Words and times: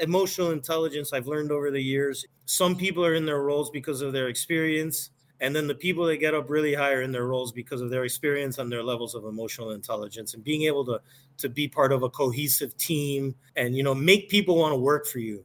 emotional 0.00 0.50
intelligence 0.50 1.12
I've 1.12 1.26
learned 1.26 1.50
over 1.52 1.70
the 1.70 1.82
years. 1.82 2.24
Some 2.44 2.76
people 2.76 3.04
are 3.04 3.14
in 3.14 3.26
their 3.26 3.42
roles 3.42 3.70
because 3.70 4.00
of 4.00 4.12
their 4.12 4.28
experience, 4.28 5.10
and 5.40 5.54
then 5.54 5.66
the 5.66 5.74
people 5.74 6.06
that 6.06 6.16
get 6.16 6.34
up 6.34 6.48
really 6.48 6.74
high 6.74 6.92
are 6.92 7.02
in 7.02 7.12
their 7.12 7.26
roles 7.26 7.52
because 7.52 7.80
of 7.80 7.90
their 7.90 8.04
experience 8.04 8.58
and 8.58 8.70
their 8.70 8.82
levels 8.82 9.14
of 9.14 9.24
emotional 9.24 9.72
intelligence 9.72 10.34
and 10.34 10.42
being 10.42 10.62
able 10.62 10.84
to 10.86 11.00
to 11.38 11.48
be 11.50 11.68
part 11.68 11.92
of 11.92 12.02
a 12.02 12.08
cohesive 12.08 12.74
team 12.78 13.34
and 13.56 13.76
you 13.76 13.82
know 13.82 13.94
make 13.94 14.30
people 14.30 14.56
want 14.56 14.72
to 14.72 14.78
work 14.78 15.06
for 15.06 15.18
you. 15.18 15.44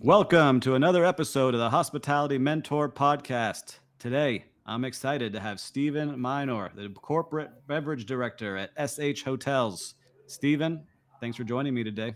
Welcome 0.00 0.60
to 0.60 0.74
another 0.74 1.04
episode 1.04 1.54
of 1.54 1.60
the 1.60 1.70
Hospitality 1.70 2.36
Mentor 2.36 2.88
Podcast. 2.88 3.78
Today, 3.98 4.44
I'm 4.66 4.84
excited 4.84 5.32
to 5.32 5.40
have 5.40 5.58
Steven 5.58 6.20
Minor, 6.20 6.70
the 6.74 6.90
corporate 6.90 7.50
beverage 7.66 8.04
director 8.04 8.58
at 8.58 8.70
SH 8.78 9.22
Hotels. 9.24 9.94
Steven, 10.26 10.84
thanks 11.20 11.36
for 11.36 11.44
joining 11.44 11.72
me 11.74 11.82
today. 11.82 12.14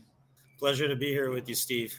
Pleasure 0.58 0.88
to 0.88 0.94
be 0.94 1.08
here 1.08 1.30
with 1.30 1.48
you, 1.48 1.54
Steve. 1.54 1.98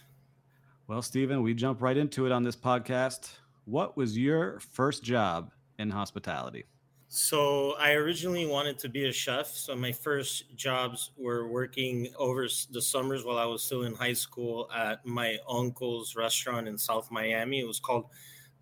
Well, 0.88 1.02
Steven, 1.02 1.42
we 1.42 1.56
jump 1.56 1.82
right 1.82 1.98
into 1.98 2.28
it 2.28 2.32
on 2.32 2.44
this 2.44 2.56
podcast. 2.56 3.32
What 3.66 3.98
was 3.98 4.18
your 4.18 4.60
first 4.60 5.04
job 5.04 5.52
in 5.80 5.90
hospitality? 5.90 6.66
So 7.14 7.74
I 7.74 7.92
originally 7.92 8.46
wanted 8.46 8.80
to 8.80 8.88
be 8.88 9.06
a 9.06 9.12
chef. 9.12 9.48
So 9.48 9.76
my 9.76 9.92
first 9.92 10.56
jobs 10.56 11.12
were 11.18 11.46
working 11.46 12.08
over 12.18 12.48
the 12.72 12.82
summers 12.82 13.26
while 13.26 13.38
I 13.38 13.44
was 13.44 13.62
still 13.62 13.84
in 13.84 13.94
high 13.94 14.14
school 14.14 14.70
at 14.74 15.06
my 15.06 15.38
uncle's 15.46 16.16
restaurant 16.16 16.70
in 16.70 16.78
South 16.78 17.12
Miami. 17.12 17.60
It 17.60 17.68
was 17.68 17.82
called 17.82 18.06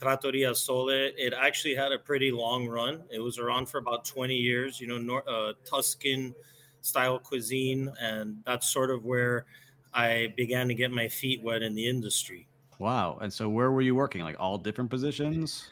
Trattoria 0.01 0.55
Sole. 0.55 0.89
It 0.89 1.31
actually 1.31 1.75
had 1.75 1.91
a 1.91 1.99
pretty 1.99 2.31
long 2.31 2.67
run. 2.67 3.03
It 3.11 3.19
was 3.19 3.37
around 3.37 3.67
for 3.67 3.77
about 3.77 4.03
20 4.03 4.35
years, 4.35 4.81
you 4.81 4.87
know, 4.87 4.97
nor- 4.97 5.29
uh, 5.29 5.53
Tuscan 5.63 6.33
style 6.81 7.19
cuisine. 7.19 7.93
And 8.01 8.41
that's 8.47 8.67
sort 8.67 8.89
of 8.89 9.05
where 9.05 9.45
I 9.93 10.33
began 10.35 10.67
to 10.69 10.73
get 10.73 10.89
my 10.89 11.07
feet 11.07 11.43
wet 11.43 11.61
in 11.61 11.75
the 11.75 11.87
industry. 11.87 12.47
Wow. 12.79 13.19
And 13.21 13.31
so 13.31 13.47
where 13.47 13.71
were 13.71 13.81
you 13.81 13.93
working? 13.93 14.23
Like 14.23 14.37
all 14.39 14.57
different 14.57 14.89
positions? 14.89 15.69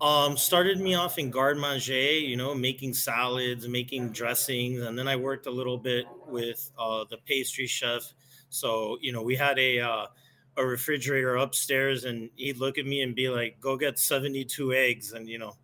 Um, 0.00 0.38
started 0.38 0.80
me 0.80 0.94
off 0.94 1.18
in 1.18 1.30
garde 1.30 1.58
manger, 1.58 1.92
you 1.92 2.36
know, 2.36 2.54
making 2.54 2.94
salads, 2.94 3.68
making 3.68 4.12
dressings, 4.12 4.80
and 4.80 4.98
then 4.98 5.06
I 5.06 5.16
worked 5.16 5.46
a 5.46 5.50
little 5.50 5.76
bit 5.76 6.06
with 6.26 6.70
uh, 6.78 7.04
the 7.10 7.18
pastry 7.18 7.66
chef. 7.66 8.14
So 8.48 8.96
you 9.02 9.12
know, 9.12 9.22
we 9.22 9.36
had 9.36 9.58
a 9.58 9.80
uh, 9.80 10.06
a 10.56 10.64
refrigerator 10.64 11.36
upstairs, 11.36 12.04
and 12.04 12.30
he'd 12.36 12.56
look 12.56 12.78
at 12.78 12.86
me 12.86 13.02
and 13.02 13.14
be 13.14 13.28
like, 13.28 13.60
"Go 13.60 13.76
get 13.76 13.98
seventy 13.98 14.42
two 14.44 14.72
eggs," 14.72 15.12
and 15.12 15.28
you 15.28 15.38
know, 15.38 15.56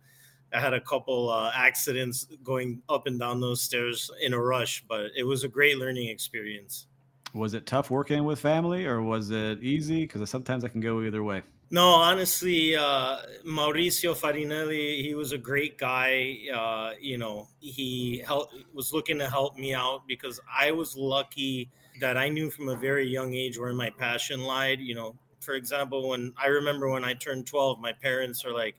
I 0.53 0.59
had 0.59 0.73
a 0.73 0.81
couple 0.81 1.29
uh, 1.31 1.51
accidents 1.53 2.27
going 2.43 2.81
up 2.89 3.07
and 3.07 3.19
down 3.19 3.41
those 3.41 3.61
stairs 3.61 4.11
in 4.21 4.33
a 4.33 4.41
rush, 4.41 4.83
but 4.87 5.11
it 5.17 5.23
was 5.23 5.43
a 5.43 5.47
great 5.47 5.77
learning 5.77 6.09
experience. 6.09 6.85
Was 7.33 7.53
it 7.53 7.65
tough 7.65 7.89
working 7.89 8.23
with 8.23 8.39
family, 8.39 8.85
or 8.85 9.01
was 9.01 9.31
it 9.31 9.63
easy? 9.63 10.01
Because 10.05 10.29
sometimes 10.29 10.63
I 10.63 10.69
can 10.69 10.79
go 10.79 11.01
either 11.01 11.23
way. 11.23 11.41
No, 11.69 11.89
honestly, 11.89 12.75
uh, 12.77 13.17
Mauricio 13.45 14.15
Farinelli, 14.15 15.01
he 15.01 15.15
was 15.15 15.33
a 15.33 15.37
great 15.37 15.77
guy. 15.77 16.37
Uh, 16.53 16.91
you 16.99 17.17
know, 17.17 17.49
he 17.59 18.23
helped, 18.25 18.55
was 18.73 18.93
looking 18.93 19.19
to 19.19 19.29
help 19.29 19.57
me 19.57 19.73
out 19.73 20.07
because 20.07 20.39
I 20.49 20.71
was 20.71 20.95
lucky 20.95 21.69
that 21.99 22.15
I 22.15 22.29
knew 22.29 22.49
from 22.49 22.69
a 22.69 22.75
very 22.75 23.05
young 23.05 23.33
age 23.33 23.59
where 23.59 23.73
my 23.73 23.89
passion 23.89 24.43
lied. 24.43 24.79
You 24.79 24.95
know, 24.95 25.15
for 25.41 25.55
example, 25.55 26.07
when 26.07 26.33
I 26.41 26.47
remember 26.47 26.89
when 26.89 27.03
I 27.03 27.13
turned 27.13 27.47
12, 27.47 27.79
my 27.79 27.91
parents 27.91 28.45
are 28.45 28.53
like, 28.53 28.75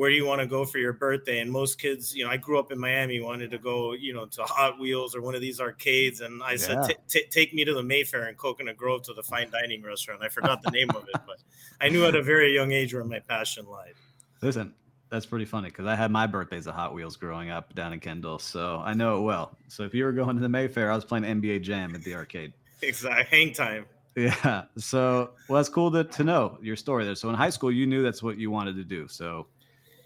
where 0.00 0.08
do 0.08 0.16
you 0.16 0.24
want 0.24 0.40
to 0.40 0.46
go 0.46 0.64
for 0.64 0.78
your 0.78 0.94
birthday? 0.94 1.40
And 1.40 1.52
most 1.52 1.78
kids, 1.78 2.16
you 2.16 2.24
know, 2.24 2.30
I 2.30 2.38
grew 2.38 2.58
up 2.58 2.72
in 2.72 2.78
Miami, 2.78 3.20
wanted 3.20 3.50
to 3.50 3.58
go, 3.58 3.92
you 3.92 4.14
know, 4.14 4.24
to 4.24 4.42
Hot 4.44 4.80
Wheels 4.80 5.14
or 5.14 5.20
one 5.20 5.34
of 5.34 5.42
these 5.42 5.60
arcades. 5.60 6.22
And 6.22 6.42
I 6.42 6.52
yeah. 6.52 6.86
said, 7.06 7.30
take 7.30 7.52
me 7.52 7.66
to 7.66 7.74
the 7.74 7.82
Mayfair 7.82 8.24
and 8.24 8.34
Coconut 8.38 8.78
Grove 8.78 9.02
to 9.02 9.12
the 9.12 9.22
fine 9.22 9.50
dining 9.50 9.82
restaurant. 9.82 10.22
I 10.22 10.30
forgot 10.30 10.62
the 10.62 10.70
name 10.70 10.88
of 10.88 11.02
it, 11.02 11.20
but 11.26 11.36
I 11.82 11.90
knew 11.90 12.06
at 12.06 12.14
a 12.14 12.22
very 12.22 12.54
young 12.54 12.72
age 12.72 12.94
where 12.94 13.04
my 13.04 13.18
passion 13.18 13.66
lied. 13.68 13.92
Listen, 14.40 14.72
that's 15.10 15.26
pretty 15.26 15.44
funny 15.44 15.68
because 15.68 15.84
I 15.84 15.96
had 15.96 16.10
my 16.10 16.26
birthdays 16.26 16.66
at 16.66 16.72
Hot 16.72 16.94
Wheels 16.94 17.16
growing 17.16 17.50
up 17.50 17.74
down 17.74 17.92
in 17.92 18.00
Kendall, 18.00 18.38
so 18.38 18.80
I 18.82 18.94
know 18.94 19.18
it 19.18 19.20
well. 19.20 19.54
So 19.68 19.82
if 19.82 19.92
you 19.92 20.04
were 20.04 20.12
going 20.12 20.34
to 20.34 20.40
the 20.40 20.48
Mayfair, 20.48 20.90
I 20.90 20.94
was 20.94 21.04
playing 21.04 21.24
NBA 21.24 21.60
Jam 21.60 21.94
at 21.94 22.02
the 22.04 22.14
arcade. 22.14 22.54
Exactly, 22.82 23.26
hang 23.28 23.52
time. 23.52 23.84
Yeah. 24.16 24.64
So 24.78 25.32
well, 25.48 25.58
that's 25.58 25.68
cool 25.68 25.90
to, 25.90 26.04
to 26.04 26.24
know 26.24 26.56
your 26.62 26.76
story 26.76 27.04
there. 27.04 27.14
So 27.14 27.28
in 27.28 27.34
high 27.34 27.50
school, 27.50 27.70
you 27.70 27.86
knew 27.86 28.02
that's 28.02 28.22
what 28.22 28.38
you 28.38 28.50
wanted 28.50 28.76
to 28.76 28.84
do. 28.84 29.06
So 29.06 29.46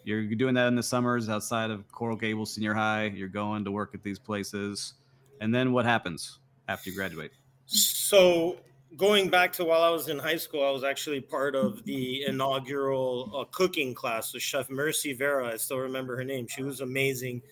you're 0.04 0.22
doing 0.34 0.54
that 0.54 0.69
in 0.69 0.76
the 0.76 0.82
summers 0.82 1.28
outside 1.28 1.70
of 1.70 1.91
Coral 1.91 2.16
Gables 2.16 2.54
Senior 2.54 2.75
High. 2.75 3.06
You're 3.06 3.28
going 3.28 3.65
to 3.65 3.70
work 3.70 3.94
at 3.94 4.03
these 4.03 4.19
places, 4.19 4.94
and 5.41 5.54
then 5.54 5.72
what 5.72 5.84
happens 5.84 6.38
after 6.69 6.91
you 6.91 6.97
graduate? 6.97 7.32
So 7.66 8.59
going 8.97 9.28
back 9.28 9.53
to 9.54 9.65
while 9.65 9.82
I 9.82 9.88
was 9.88 10.09
in 10.09 10.19
high 10.19 10.37
school, 10.37 10.65
I 10.65 10.70
was 10.70 10.84
actually 10.84 11.20
part 11.20 11.56
of 11.56 11.84
the 11.84 12.25
inaugural 12.25 13.32
uh, 13.34 13.44
cooking 13.50 13.94
class 13.94 14.32
with 14.32 14.42
Chef 14.42 14.70
Mercy 14.70 15.12
Vera. 15.12 15.53
I 15.53 15.56
still 15.56 15.78
remember 15.78 16.16
her 16.16 16.25
name. 16.25 16.47
She 16.48 16.62
was 16.62 16.81
amazing, 16.81 17.42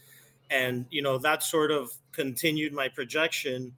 and 0.50 0.86
you 0.90 1.02
know 1.02 1.18
that 1.18 1.42
sort 1.42 1.70
of 1.70 1.90
continued 2.12 2.72
my 2.72 2.88
projection. 2.88 3.74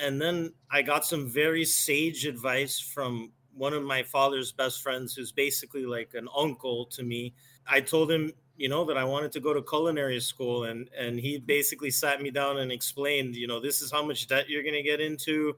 And 0.00 0.20
then 0.20 0.52
I 0.72 0.82
got 0.82 1.04
some 1.04 1.28
very 1.28 1.64
sage 1.64 2.26
advice 2.26 2.80
from 2.80 3.30
one 3.54 3.72
of 3.72 3.84
my 3.84 4.02
father's 4.02 4.50
best 4.50 4.82
friends, 4.82 5.14
who's 5.14 5.30
basically 5.30 5.86
like 5.86 6.14
an 6.14 6.28
uncle 6.36 6.86
to 6.86 7.02
me 7.02 7.34
I 7.66 7.80
told 7.80 8.10
him, 8.10 8.32
you 8.56 8.68
know, 8.68 8.84
that 8.84 8.96
I 8.96 9.04
wanted 9.04 9.32
to 9.32 9.40
go 9.40 9.52
to 9.52 9.62
culinary 9.62 10.20
school, 10.20 10.64
and 10.64 10.88
and 10.96 11.18
he 11.18 11.38
basically 11.38 11.90
sat 11.90 12.22
me 12.22 12.30
down 12.30 12.58
and 12.58 12.70
explained, 12.70 13.34
you 13.36 13.46
know, 13.46 13.60
this 13.60 13.80
is 13.82 13.90
how 13.90 14.04
much 14.04 14.26
debt 14.26 14.48
you're 14.48 14.62
going 14.62 14.74
to 14.74 14.82
get 14.82 15.00
into. 15.00 15.56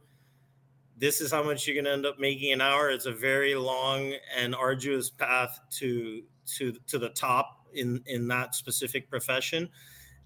This 0.99 1.21
is 1.21 1.31
how 1.31 1.43
much 1.43 1.67
you're 1.67 1.75
going 1.75 1.85
to 1.85 1.93
end 1.93 2.07
up 2.07 2.19
making 2.19 2.53
an 2.53 2.63
hour. 2.63 2.89
It's 2.91 3.05
a 3.05 3.13
very 3.13 3.55
long 3.55 4.15
and 4.37 4.55
arduous 4.55 5.11
path 5.11 5.61
to 5.79 6.23
to 6.57 6.73
to 6.87 6.99
the 6.99 7.11
top 7.11 7.67
in 7.75 8.03
in 8.07 8.29
that 8.29 8.55
specific 8.55 9.11
profession. 9.11 9.69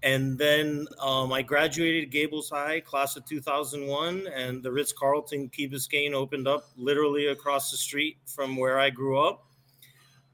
And 0.03 0.37
then 0.37 0.87
um, 0.99 1.31
I 1.31 1.43
graduated 1.43 2.09
Gables 2.09 2.49
High, 2.49 2.79
class 2.79 3.15
of 3.17 3.25
2001, 3.25 4.27
and 4.33 4.63
the 4.63 4.71
Ritz 4.71 4.91
Carlton 4.91 5.49
Key 5.49 5.69
Biscayne 5.69 6.13
opened 6.13 6.47
up 6.47 6.71
literally 6.75 7.27
across 7.27 7.69
the 7.69 7.77
street 7.77 8.17
from 8.25 8.57
where 8.57 8.79
I 8.79 8.89
grew 8.89 9.19
up 9.19 9.50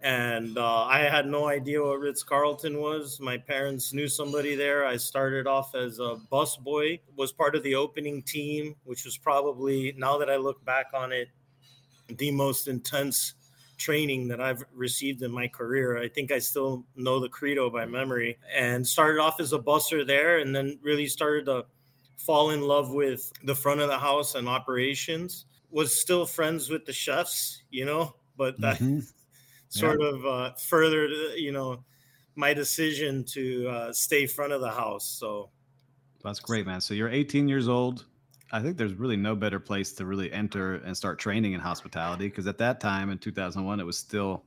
and 0.01 0.57
uh, 0.57 0.83
I 0.83 0.99
had 0.99 1.25
no 1.25 1.47
idea 1.47 1.81
what 1.81 1.99
Ritz 1.99 2.21
Carlton 2.21 2.79
was. 2.79 3.19
My 3.19 3.38
parents 3.38 3.94
knew 3.94 4.07
somebody 4.07 4.55
there. 4.55 4.85
I 4.85 4.97
started 4.97 5.47
off 5.47 5.73
as 5.73 5.99
a 5.99 6.17
bus 6.29 6.55
boy, 6.55 6.99
was 7.15 7.31
part 7.31 7.55
of 7.55 7.63
the 7.63 7.75
opening 7.75 8.21
team, 8.21 8.75
which 8.83 9.05
was 9.05 9.17
probably 9.17 9.95
now 9.97 10.17
that 10.19 10.29
I 10.29 10.35
look 10.35 10.63
back 10.63 10.88
on 10.94 11.11
it, 11.11 11.29
the 12.09 12.31
most 12.31 12.67
intense 12.67 13.33
training 13.77 14.27
that 14.27 14.39
I've 14.39 14.63
received 14.73 15.23
in 15.23 15.31
my 15.31 15.47
career. 15.47 15.97
I 15.97 16.07
think 16.07 16.31
I 16.31 16.39
still 16.39 16.85
know 16.95 17.19
the 17.19 17.29
credo 17.29 17.69
by 17.69 17.85
memory 17.85 18.38
and 18.55 18.85
started 18.85 19.19
off 19.19 19.39
as 19.39 19.53
a 19.53 19.59
busser 19.59 20.05
there 20.05 20.39
and 20.39 20.55
then 20.55 20.79
really 20.81 21.07
started 21.07 21.45
to 21.45 21.65
fall 22.17 22.51
in 22.51 22.61
love 22.61 22.91
with 22.91 23.31
the 23.43 23.55
front 23.55 23.79
of 23.79 23.88
the 23.88 23.97
house 23.97 24.35
and 24.35 24.47
operations. 24.47 25.45
Was 25.69 26.00
still 26.00 26.25
friends 26.25 26.69
with 26.69 26.85
the 26.85 26.93
chefs, 26.93 27.61
you 27.69 27.83
know, 27.85 28.15
but 28.38 28.59
that 28.61 28.77
mm-hmm. 28.77 29.00
Sort 29.69 29.99
yeah. 30.01 30.07
of 30.07 30.25
uh, 30.25 30.53
furthered, 30.53 31.11
you 31.35 31.51
know, 31.51 31.83
my 32.35 32.53
decision 32.53 33.23
to 33.23 33.67
uh, 33.67 33.93
stay 33.93 34.27
front 34.27 34.53
of 34.53 34.61
the 34.61 34.71
house. 34.71 35.05
So 35.05 35.49
that's 36.23 36.39
great, 36.39 36.65
man. 36.65 36.81
So 36.81 36.93
you're 36.93 37.09
18 37.09 37.47
years 37.47 37.67
old. 37.67 38.05
I 38.51 38.61
think 38.61 38.77
there's 38.77 38.93
really 38.93 39.17
no 39.17 39.35
better 39.35 39.59
place 39.59 39.91
to 39.93 40.05
really 40.05 40.31
enter 40.31 40.75
and 40.75 40.95
start 40.95 41.19
training 41.19 41.53
in 41.53 41.59
hospitality 41.59 42.27
because 42.27 42.47
at 42.47 42.57
that 42.59 42.79
time 42.79 43.09
in 43.09 43.17
2001, 43.17 43.79
it 43.79 43.83
was 43.83 43.97
still 43.97 44.43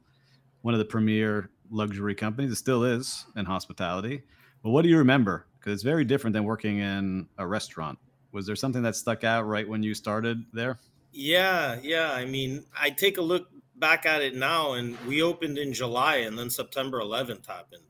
one 0.63 0.73
of 0.73 0.79
the 0.79 0.87
premier 0.87 1.51
luxury 1.71 2.15
companies. 2.15 2.53
It 2.53 2.57
still 2.57 2.85
is 2.85 3.27
in 3.37 3.45
hospitality. 3.45 4.23
But 4.63 4.71
what 4.71 4.83
do 4.83 4.89
you 4.89 4.99
remember? 4.99 5.47
Because 5.59 5.75
it's 5.75 5.83
very 5.83 6.05
different 6.05 6.35
than 6.35 6.45
working 6.45 6.79
in 6.79 7.29
a 7.39 7.47
restaurant. 7.47 7.99
Was 8.33 8.47
there 8.47 8.57
something 8.57 8.83
that 8.83 8.97
stuck 8.97 9.25
out 9.25 9.47
right 9.47 9.69
when 9.69 9.83
you 9.83 9.95
started 9.95 10.45
there? 10.53 10.79
Yeah, 11.13 11.79
yeah. 11.83 12.13
I 12.13 12.25
mean, 12.25 12.65
I 12.79 12.91
take 12.91 13.19
a 13.19 13.23
look 13.23 13.49
back 13.81 14.07
at 14.07 14.23
it 14.23 14.37
now, 14.37 14.75
and 14.75 14.97
we 15.07 15.23
opened 15.23 15.59
in 15.59 15.73
July, 15.73 16.17
and 16.17 16.39
then 16.39 16.51
September 16.51 17.01
11th 17.01 17.47
happened. 17.47 17.83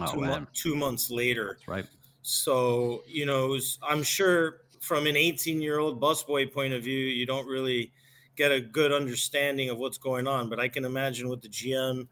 Oh, 0.00 0.12
two, 0.12 0.20
mo- 0.20 0.46
two 0.54 0.76
months 0.76 1.10
later. 1.10 1.58
That's 1.58 1.68
right. 1.68 1.86
So, 2.22 3.02
you 3.06 3.26
know, 3.26 3.48
was, 3.48 3.78
I'm 3.82 4.02
sure 4.02 4.62
from 4.80 5.06
an 5.06 5.16
18 5.16 5.60
year 5.60 5.78
old 5.78 6.00
busboy 6.00 6.52
point 6.52 6.72
of 6.72 6.82
view, 6.82 6.98
you 6.98 7.26
don't 7.26 7.46
really 7.46 7.92
get 8.36 8.50
a 8.50 8.60
good 8.60 8.92
understanding 8.92 9.70
of 9.70 9.78
what's 9.78 9.98
going 9.98 10.26
on. 10.26 10.48
But 10.48 10.58
I 10.58 10.68
can 10.68 10.84
imagine 10.84 11.28
what 11.28 11.42
the 11.42 11.48
GM 11.48 12.06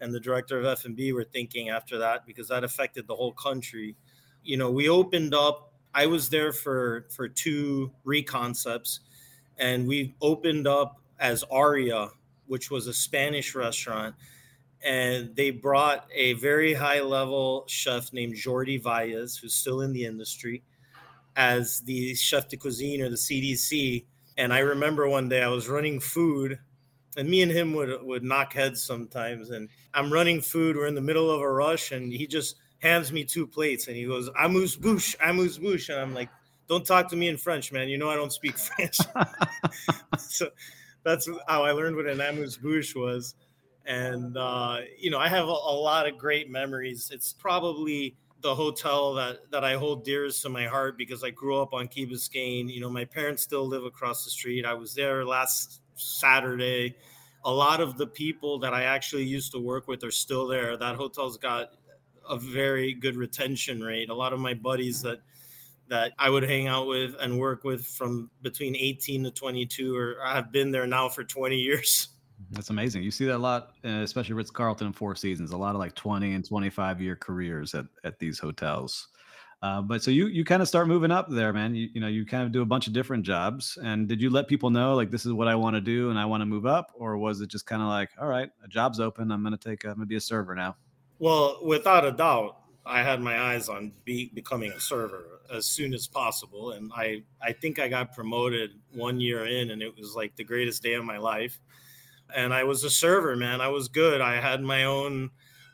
and 0.00 0.14
the 0.14 0.20
director 0.20 0.58
of 0.58 0.64
F&B 0.64 1.12
were 1.12 1.24
thinking 1.24 1.68
after 1.68 1.98
that 1.98 2.26
because 2.26 2.48
that 2.48 2.64
affected 2.64 3.06
the 3.06 3.14
whole 3.14 3.32
country. 3.32 3.96
You 4.42 4.56
know, 4.56 4.70
we 4.70 4.88
opened 4.88 5.34
up. 5.34 5.72
I 5.94 6.06
was 6.06 6.28
there 6.28 6.52
for 6.52 7.06
for 7.10 7.28
two 7.28 7.90
reconcepts, 8.04 9.00
and 9.56 9.86
we 9.88 10.14
opened 10.20 10.66
up 10.66 11.00
as 11.18 11.44
Aria, 11.50 12.10
which 12.48 12.70
was 12.70 12.86
a 12.86 12.92
Spanish 12.92 13.54
restaurant 13.54 14.14
and 14.82 15.34
they 15.34 15.50
brought 15.50 16.06
a 16.14 16.34
very 16.34 16.74
high 16.74 17.00
level 17.00 17.64
chef 17.66 18.12
named 18.12 18.34
Jordi 18.34 18.82
Valles, 18.82 19.36
who's 19.36 19.54
still 19.54 19.80
in 19.80 19.92
the 19.92 20.04
industry, 20.04 20.62
as 21.36 21.80
the 21.80 22.14
chef 22.14 22.48
de 22.48 22.56
cuisine 22.56 23.02
or 23.02 23.08
the 23.08 23.16
CDC. 23.16 24.04
And 24.36 24.52
I 24.52 24.60
remember 24.60 25.08
one 25.08 25.28
day 25.28 25.42
I 25.42 25.48
was 25.48 25.68
running 25.68 25.98
food, 25.98 26.58
and 27.16 27.28
me 27.28 27.42
and 27.42 27.50
him 27.50 27.74
would 27.74 28.02
would 28.02 28.22
knock 28.22 28.52
heads 28.52 28.82
sometimes. 28.82 29.50
And 29.50 29.68
I'm 29.94 30.12
running 30.12 30.40
food, 30.40 30.76
we're 30.76 30.86
in 30.86 30.94
the 30.94 31.00
middle 31.00 31.30
of 31.30 31.40
a 31.40 31.50
rush, 31.50 31.90
and 31.90 32.12
he 32.12 32.26
just 32.26 32.56
hands 32.80 33.12
me 33.12 33.24
two 33.24 33.46
plates, 33.46 33.88
and 33.88 33.96
he 33.96 34.04
goes, 34.04 34.30
"Amuse 34.38 34.76
bouche, 34.76 35.16
amuse 35.24 35.58
bouche," 35.58 35.88
and 35.88 35.98
I'm 35.98 36.14
like, 36.14 36.28
"Don't 36.68 36.86
talk 36.86 37.08
to 37.08 37.16
me 37.16 37.28
in 37.28 37.36
French, 37.36 37.72
man. 37.72 37.88
You 37.88 37.98
know 37.98 38.10
I 38.10 38.14
don't 38.14 38.32
speak 38.32 38.56
French." 38.58 38.98
so 40.18 40.50
that's 41.04 41.28
how 41.48 41.64
I 41.64 41.72
learned 41.72 41.96
what 41.96 42.06
an 42.06 42.20
amuse 42.20 42.56
bouche 42.56 42.94
was 42.94 43.34
and 43.88 44.36
uh, 44.36 44.78
you 44.98 45.10
know 45.10 45.18
I 45.18 45.28
have 45.28 45.46
a, 45.46 45.50
a, 45.50 45.74
lot 45.74 46.06
of 46.06 46.16
great 46.18 46.50
memories. 46.50 47.10
It's 47.12 47.32
probably 47.32 48.14
the 48.42 48.54
hotel 48.54 49.14
that 49.14 49.50
that 49.50 49.64
I 49.64 49.74
hold 49.74 50.04
dearest 50.04 50.42
to 50.42 50.50
my 50.50 50.66
heart 50.66 50.96
because 50.98 51.24
I 51.24 51.30
grew 51.30 51.60
up 51.60 51.72
on 51.72 51.88
Key 51.88 52.06
Biscayne. 52.06 52.72
You 52.72 52.82
know, 52.82 52.90
my 52.90 53.06
parents 53.06 53.42
still 53.42 53.66
live 53.66 53.84
across 53.84 54.24
the 54.24 54.30
street. 54.30 54.64
I 54.64 54.74
was 54.74 54.94
there 54.94 55.24
last 55.24 55.80
Saturday. 55.94 56.96
A 57.44 57.50
lot 57.50 57.80
of 57.80 57.96
the 57.96 58.06
people 58.06 58.58
that 58.58 58.74
I 58.74 58.84
actually 58.84 59.24
used 59.24 59.52
to 59.52 59.58
work 59.58 59.88
with 59.88 60.04
are 60.04 60.10
still 60.10 60.46
there. 60.46 60.76
That 60.76 60.96
hotel's 60.96 61.38
got 61.38 61.70
a 62.28 62.36
very 62.36 62.92
good 62.92 63.16
retention 63.16 63.80
rate. 63.80 64.10
A 64.10 64.14
lot 64.14 64.34
of 64.34 64.38
my 64.38 64.52
buddies 64.52 65.00
that 65.02 65.20
that 65.88 66.12
I 66.18 66.30
would 66.30 66.42
hang 66.42 66.66
out 66.66 66.86
with 66.86 67.14
and 67.20 67.38
work 67.38 67.64
with 67.64 67.84
from 67.84 68.30
between 68.42 68.76
18 68.76 69.24
to 69.24 69.30
22 69.30 69.96
or 69.96 70.16
I've 70.24 70.52
been 70.52 70.70
there 70.70 70.86
now 70.86 71.08
for 71.08 71.24
20 71.24 71.56
years. 71.56 72.08
That's 72.50 72.70
amazing. 72.70 73.02
You 73.02 73.10
see 73.10 73.26
that 73.26 73.36
a 73.36 73.38
lot, 73.38 73.72
uh, 73.84 74.02
especially 74.02 74.34
Ritz 74.34 74.50
Carlton 74.50 74.86
and 74.86 74.96
Four 74.96 75.14
Seasons. 75.14 75.52
A 75.52 75.56
lot 75.56 75.74
of 75.74 75.80
like 75.80 75.94
twenty 75.94 76.34
and 76.34 76.46
twenty 76.46 76.70
five 76.70 77.00
year 77.00 77.16
careers 77.16 77.74
at 77.74 77.86
at 78.04 78.18
these 78.18 78.38
hotels. 78.38 79.08
Uh, 79.60 79.82
but 79.82 80.02
so 80.02 80.10
you 80.10 80.28
you 80.28 80.44
kind 80.44 80.62
of 80.62 80.68
start 80.68 80.86
moving 80.86 81.10
up 81.10 81.28
there, 81.28 81.52
man. 81.52 81.74
You 81.74 81.88
you 81.92 82.00
know 82.00 82.06
you 82.06 82.24
kind 82.24 82.44
of 82.44 82.52
do 82.52 82.62
a 82.62 82.64
bunch 82.64 82.86
of 82.86 82.92
different 82.92 83.24
jobs. 83.24 83.76
And 83.82 84.06
did 84.06 84.22
you 84.22 84.30
let 84.30 84.46
people 84.46 84.70
know 84.70 84.94
like 84.94 85.10
this 85.10 85.26
is 85.26 85.32
what 85.32 85.48
I 85.48 85.56
want 85.56 85.74
to 85.74 85.80
do 85.80 86.10
and 86.10 86.18
I 86.18 86.24
want 86.24 86.42
to 86.42 86.46
move 86.46 86.64
up, 86.64 86.92
or 86.94 87.18
was 87.18 87.40
it 87.40 87.48
just 87.48 87.66
kind 87.66 87.82
of 87.82 87.88
like, 87.88 88.10
all 88.20 88.28
right, 88.28 88.50
a 88.64 88.68
job's 88.68 89.00
open, 89.00 89.32
I'm 89.32 89.42
gonna 89.42 89.56
take 89.56 89.84
a, 89.84 89.88
I'm 89.88 89.94
gonna 89.94 90.06
be 90.06 90.16
a 90.16 90.20
server 90.20 90.54
now? 90.54 90.76
Well, 91.18 91.58
without 91.64 92.04
a 92.04 92.12
doubt, 92.12 92.58
I 92.88 93.02
had 93.02 93.20
my 93.20 93.38
eyes 93.40 93.68
on 93.68 93.92
be, 94.04 94.30
becoming 94.34 94.72
a 94.72 94.80
server 94.80 95.40
as 95.52 95.66
soon 95.66 95.94
as 95.94 96.06
possible, 96.06 96.72
and 96.72 96.90
I 96.94 97.22
I 97.40 97.52
think 97.52 97.78
I 97.78 97.88
got 97.88 98.14
promoted 98.14 98.70
one 98.94 99.20
year 99.20 99.46
in, 99.46 99.70
and 99.70 99.82
it 99.82 99.96
was 99.96 100.14
like 100.16 100.36
the 100.36 100.44
greatest 100.44 100.82
day 100.82 100.94
of 100.94 101.04
my 101.04 101.18
life 101.18 101.58
and 102.34 102.52
I 102.52 102.64
was 102.64 102.84
a 102.84 102.90
server, 102.90 103.36
man. 103.36 103.60
I 103.60 103.68
was 103.68 103.88
good. 103.88 104.20
I 104.20 104.40
had 104.40 104.62
my 104.62 104.84
own. 104.84 105.30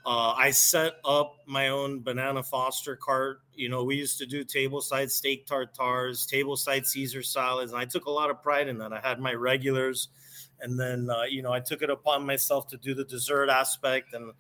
Uh, 0.07 0.35
I 0.37 0.51
set 0.51 0.95
up 1.05 1.37
my 1.47 1.69
own 1.69 2.03
banana 2.03 2.43
Foster 2.43 2.95
cart. 2.95 3.41
You 3.55 3.71
know, 3.71 3.85
we 3.85 3.97
used 3.97 4.19
to 4.19 4.27
do 4.27 4.45
tableside 4.45 5.11
steak 5.11 5.47
tartars, 5.47 6.27
tableside 6.27 6.87
Caesar 6.87 7.23
salads, 7.23 7.73
and 7.73 7.81
I 7.81 7.87
took 7.87 8.05
a 8.05 8.11
lot 8.11 8.31
of 8.31 8.43
pride 8.43 8.69
in 8.69 8.79
that. 8.79 8.93
I 8.93 9.01
had 9.01 9.19
my 9.19 9.33
regulars, 9.33 10.09
and 10.61 10.79
then 10.79 11.09
uh, 11.11 11.23
you 11.23 11.43
know 11.43 11.53
I 11.53 11.61
took 11.61 11.83
it 11.83 11.91
upon 11.91 12.27
myself 12.27 12.69
to 12.69 12.77
do 12.77 12.95
the 12.95 13.05
dessert 13.05 13.49
aspect, 13.49 14.13
and 14.13 14.33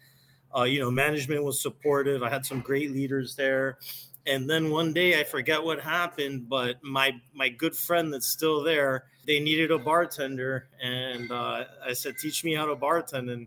uh, 0.56 0.64
you 0.64 0.80
know 0.80 0.90
management 0.90 1.44
was 1.44 1.60
supportive. 1.60 2.22
I 2.22 2.30
had 2.30 2.46
some 2.46 2.60
great 2.60 2.92
leaders 2.92 3.34
there, 3.34 3.78
and 4.26 4.48
then 4.48 4.70
one 4.70 4.92
day 4.92 5.18
I 5.20 5.24
forget 5.24 5.62
what 5.62 5.80
happened, 5.80 6.48
but 6.48 6.82
my 6.82 7.12
my 7.34 7.48
good 7.48 7.76
friend 7.76 8.12
that's 8.12 8.28
still 8.28 8.62
there, 8.62 9.04
they 9.26 9.40
needed 9.40 9.70
a 9.70 9.78
bartender, 9.78 10.68
and 10.82 11.30
uh, 11.30 11.64
I 11.84 11.92
said, 11.92 12.14
"Teach 12.20 12.44
me 12.44 12.54
how 12.54 12.66
to 12.66 12.76
bartend." 12.76 13.30
And 13.30 13.46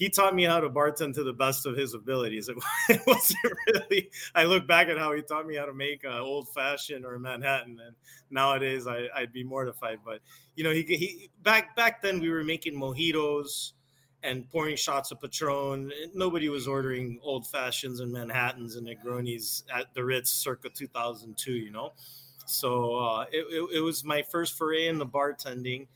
he 0.00 0.08
taught 0.08 0.34
me 0.34 0.44
how 0.44 0.60
to 0.60 0.70
bartend 0.70 1.14
to 1.16 1.24
the 1.24 1.32
best 1.34 1.66
of 1.66 1.76
his 1.76 1.92
abilities. 1.92 2.48
It, 2.88 3.00
wasn't 3.06 3.38
really. 3.66 4.10
I 4.34 4.44
look 4.44 4.66
back 4.66 4.88
at 4.88 4.96
how 4.98 5.12
he 5.12 5.20
taught 5.20 5.46
me 5.46 5.56
how 5.56 5.66
to 5.66 5.74
make 5.74 6.04
an 6.04 6.12
old 6.12 6.48
fashioned 6.48 7.04
or 7.04 7.14
a 7.14 7.20
Manhattan, 7.20 7.78
and 7.86 7.94
nowadays 8.30 8.86
I, 8.86 9.08
would 9.20 9.32
be 9.32 9.44
mortified. 9.44 9.98
But 10.04 10.20
you 10.56 10.64
know, 10.64 10.70
he, 10.70 10.82
he 10.82 11.30
back 11.42 11.76
back 11.76 12.02
then 12.02 12.18
we 12.18 12.30
were 12.30 12.42
making 12.42 12.74
mojitos 12.74 13.72
and 14.22 14.48
pouring 14.50 14.76
shots 14.76 15.10
of 15.10 15.20
Patron. 15.20 15.92
Nobody 16.14 16.48
was 16.48 16.68
ordering 16.68 17.18
old 17.22 17.46
fashions 17.46 18.00
and 18.00 18.12
Manhattans 18.12 18.76
and 18.76 18.86
Negronis 18.86 19.62
at 19.74 19.92
the 19.94 20.04
Ritz 20.04 20.30
circa 20.30 20.68
2002, 20.68 21.52
you 21.52 21.70
know. 21.70 21.92
So 22.46 22.96
uh, 22.96 23.24
it, 23.32 23.46
it, 23.50 23.76
it, 23.76 23.80
was 23.80 24.04
my 24.04 24.22
first 24.22 24.58
foray 24.58 24.88
in 24.88 24.98
the 24.98 25.06
bartending. 25.06 25.86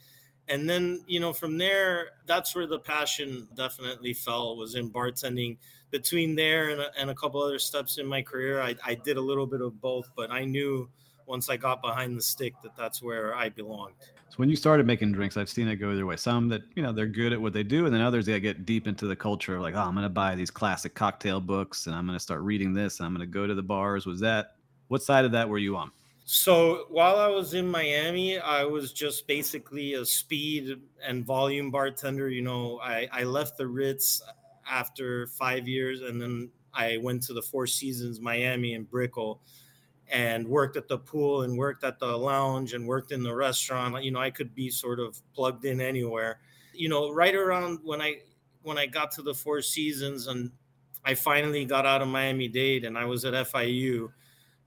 And 0.47 0.69
then, 0.69 1.03
you 1.07 1.21
know, 1.21 1.33
from 1.33 1.59
there, 1.59 2.11
that's 2.27 2.55
where 2.55 2.67
the 2.67 2.79
passion 2.79 3.49
definitely 3.57 4.15
fell 4.15 4.57
was 4.57 4.75
in 4.75 4.91
bartending. 4.91 5.57
Between 5.91 6.35
there 6.35 6.71
and 6.71 6.81
a, 6.81 6.91
and 6.99 7.11
a 7.11 7.15
couple 7.15 7.43
other 7.43 7.59
steps 7.59 7.99
in 7.99 8.07
my 8.07 8.23
career, 8.23 8.61
I, 8.61 8.77
I 8.85 8.95
did 8.95 9.17
a 9.17 9.21
little 9.21 9.47
bit 9.47 9.61
of 9.61 9.81
both, 9.81 10.11
but 10.17 10.31
I 10.31 10.45
knew 10.45 10.89
once 11.27 11.49
I 11.49 11.57
got 11.57 11.83
behind 11.83 12.17
the 12.17 12.23
stick 12.23 12.55
that 12.63 12.77
that's 12.77 13.03
where 13.03 13.35
I 13.35 13.49
belonged. 13.49 13.95
So 14.35 14.39
when 14.39 14.49
you 14.49 14.57
started 14.57 14.85
making 14.85 15.13
drinks, 15.13 15.37
I've 15.37 15.49
seen 15.49 15.69
it 15.69 15.77
go 15.77 15.93
either 15.93 16.07
way. 16.07 16.17
Some 16.17 16.49
that 16.49 16.63
you 16.75 16.83
know 16.83 16.91
they're 16.91 17.07
good 17.07 17.33
at 17.33 17.41
what 17.41 17.53
they 17.53 17.63
do, 17.63 17.87
and 17.87 17.95
then 17.95 18.01
others 18.01 18.27
that 18.27 18.41
get 18.41 18.67
deep 18.67 18.89
into 18.89 19.07
the 19.07 19.15
culture 19.15 19.55
of 19.55 19.63
like, 19.63 19.77
oh, 19.77 19.83
I'm 19.83 19.95
to 19.95 20.09
buy 20.09 20.35
these 20.35 20.51
classic 20.51 20.93
cocktail 20.93 21.41
books, 21.41 21.87
and 21.87 21.95
I'm 21.95 22.09
to 22.09 22.19
start 22.19 22.41
reading 22.41 22.75
this, 22.75 22.99
and 22.99 23.07
I'm 23.07 23.17
to 23.17 23.27
go 23.27 23.47
to 23.47 23.55
the 23.55 23.63
bars. 23.63 24.07
Was 24.07 24.19
that 24.21 24.57
what 24.89 25.05
side 25.05 25.25
of 25.25 25.31
that 25.31 25.49
were 25.49 25.59
you 25.59 25.77
on? 25.77 25.93
So 26.25 26.87
while 26.89 27.21
I 27.21 27.29
was 27.29 27.55
in 27.55 27.71
Miami, 27.71 28.41
I 28.41 28.65
was 28.65 28.93
just 28.93 29.29
basically 29.29 29.95
a 29.95 30.05
speed 30.05 30.81
and 31.07 31.25
volume 31.25 31.71
bartender. 31.71 32.29
You 32.29 32.43
know, 32.43 32.81
I, 32.83 33.07
I 33.13 33.23
left 33.23 33.57
the 33.57 33.69
Ritz 33.69 34.21
after 34.69 35.29
five 35.29 35.69
years, 35.69 36.01
and 36.01 36.21
then 36.21 36.51
I 36.73 36.97
went 36.97 37.23
to 37.25 37.35
the 37.35 37.43
Four 37.43 37.69
Seasons 37.69 38.19
Miami 38.19 38.75
and 38.75 38.91
Brickell 38.91 39.43
and 40.11 40.47
worked 40.47 40.77
at 40.77 40.89
the 40.89 40.99
pool 40.99 41.43
and 41.43 41.57
worked 41.57 41.85
at 41.85 41.99
the 41.99 42.07
lounge 42.07 42.75
and 42.75 42.87
worked 42.87 43.13
in 43.13 43.23
the 43.23 43.35
restaurant 43.35 44.03
you 44.05 44.11
know 44.11 44.21
i 44.21 44.31
could 44.31 44.55
be 44.55 44.71
sort 44.71 45.01
of 45.01 45.21
plugged 45.35 45.65
in 45.65 45.81
anywhere. 45.81 46.41
You 46.75 46.89
know 46.89 47.13
right 47.13 47.35
around 47.35 47.81
when 47.83 48.01
i 48.03 48.19
when 48.63 48.79
i 48.79 48.87
got 48.87 49.13
to 49.13 49.23
the 49.23 49.35
four 49.35 49.63
seasons 49.63 50.27
and 50.27 50.51
i 51.05 51.15
finally 51.15 51.65
got 51.65 51.87
out 51.87 52.03
of 52.03 52.09
miami 52.09 52.49
dade 52.49 52.85
and 52.85 52.99
i 52.99 53.05
was 53.05 53.25
at 53.25 53.47
fiu 53.47 54.11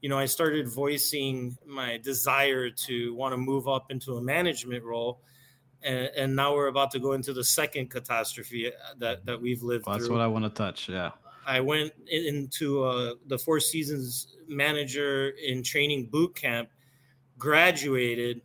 you 0.01 0.09
know 0.09 0.17
i 0.17 0.25
started 0.25 0.69
voicing 0.69 1.57
my 1.65 1.97
desire 1.97 2.69
to 2.69 3.13
want 3.15 3.33
to 3.33 3.37
move 3.37 3.67
up 3.67 3.91
into 3.91 4.15
a 4.15 4.21
management 4.21 4.83
role 4.83 5.19
and, 5.83 6.09
and 6.15 6.35
now 6.35 6.55
we're 6.55 6.67
about 6.67 6.91
to 6.91 6.99
go 6.99 7.13
into 7.13 7.33
the 7.33 7.43
second 7.43 7.89
catastrophe 7.89 8.67
uh, 8.67 8.71
that 8.97 9.17
mm-hmm. 9.17 9.25
that 9.25 9.41
we've 9.41 9.63
lived 9.63 9.85
well, 9.85 9.95
that's 9.95 10.07
through. 10.07 10.15
what 10.15 10.23
i 10.23 10.27
want 10.27 10.45
to 10.45 10.49
touch 10.49 10.87
yeah 10.87 11.11
I 11.47 11.61
went 11.61 11.93
into 12.11 12.83
uh, 12.83 13.13
the 13.27 13.37
Four 13.37 13.61
Seasons 13.61 14.35
manager 14.49 15.29
in 15.29 15.63
training 15.63 16.09
boot 16.11 16.35
camp, 16.35 16.69
graduated, 17.37 18.41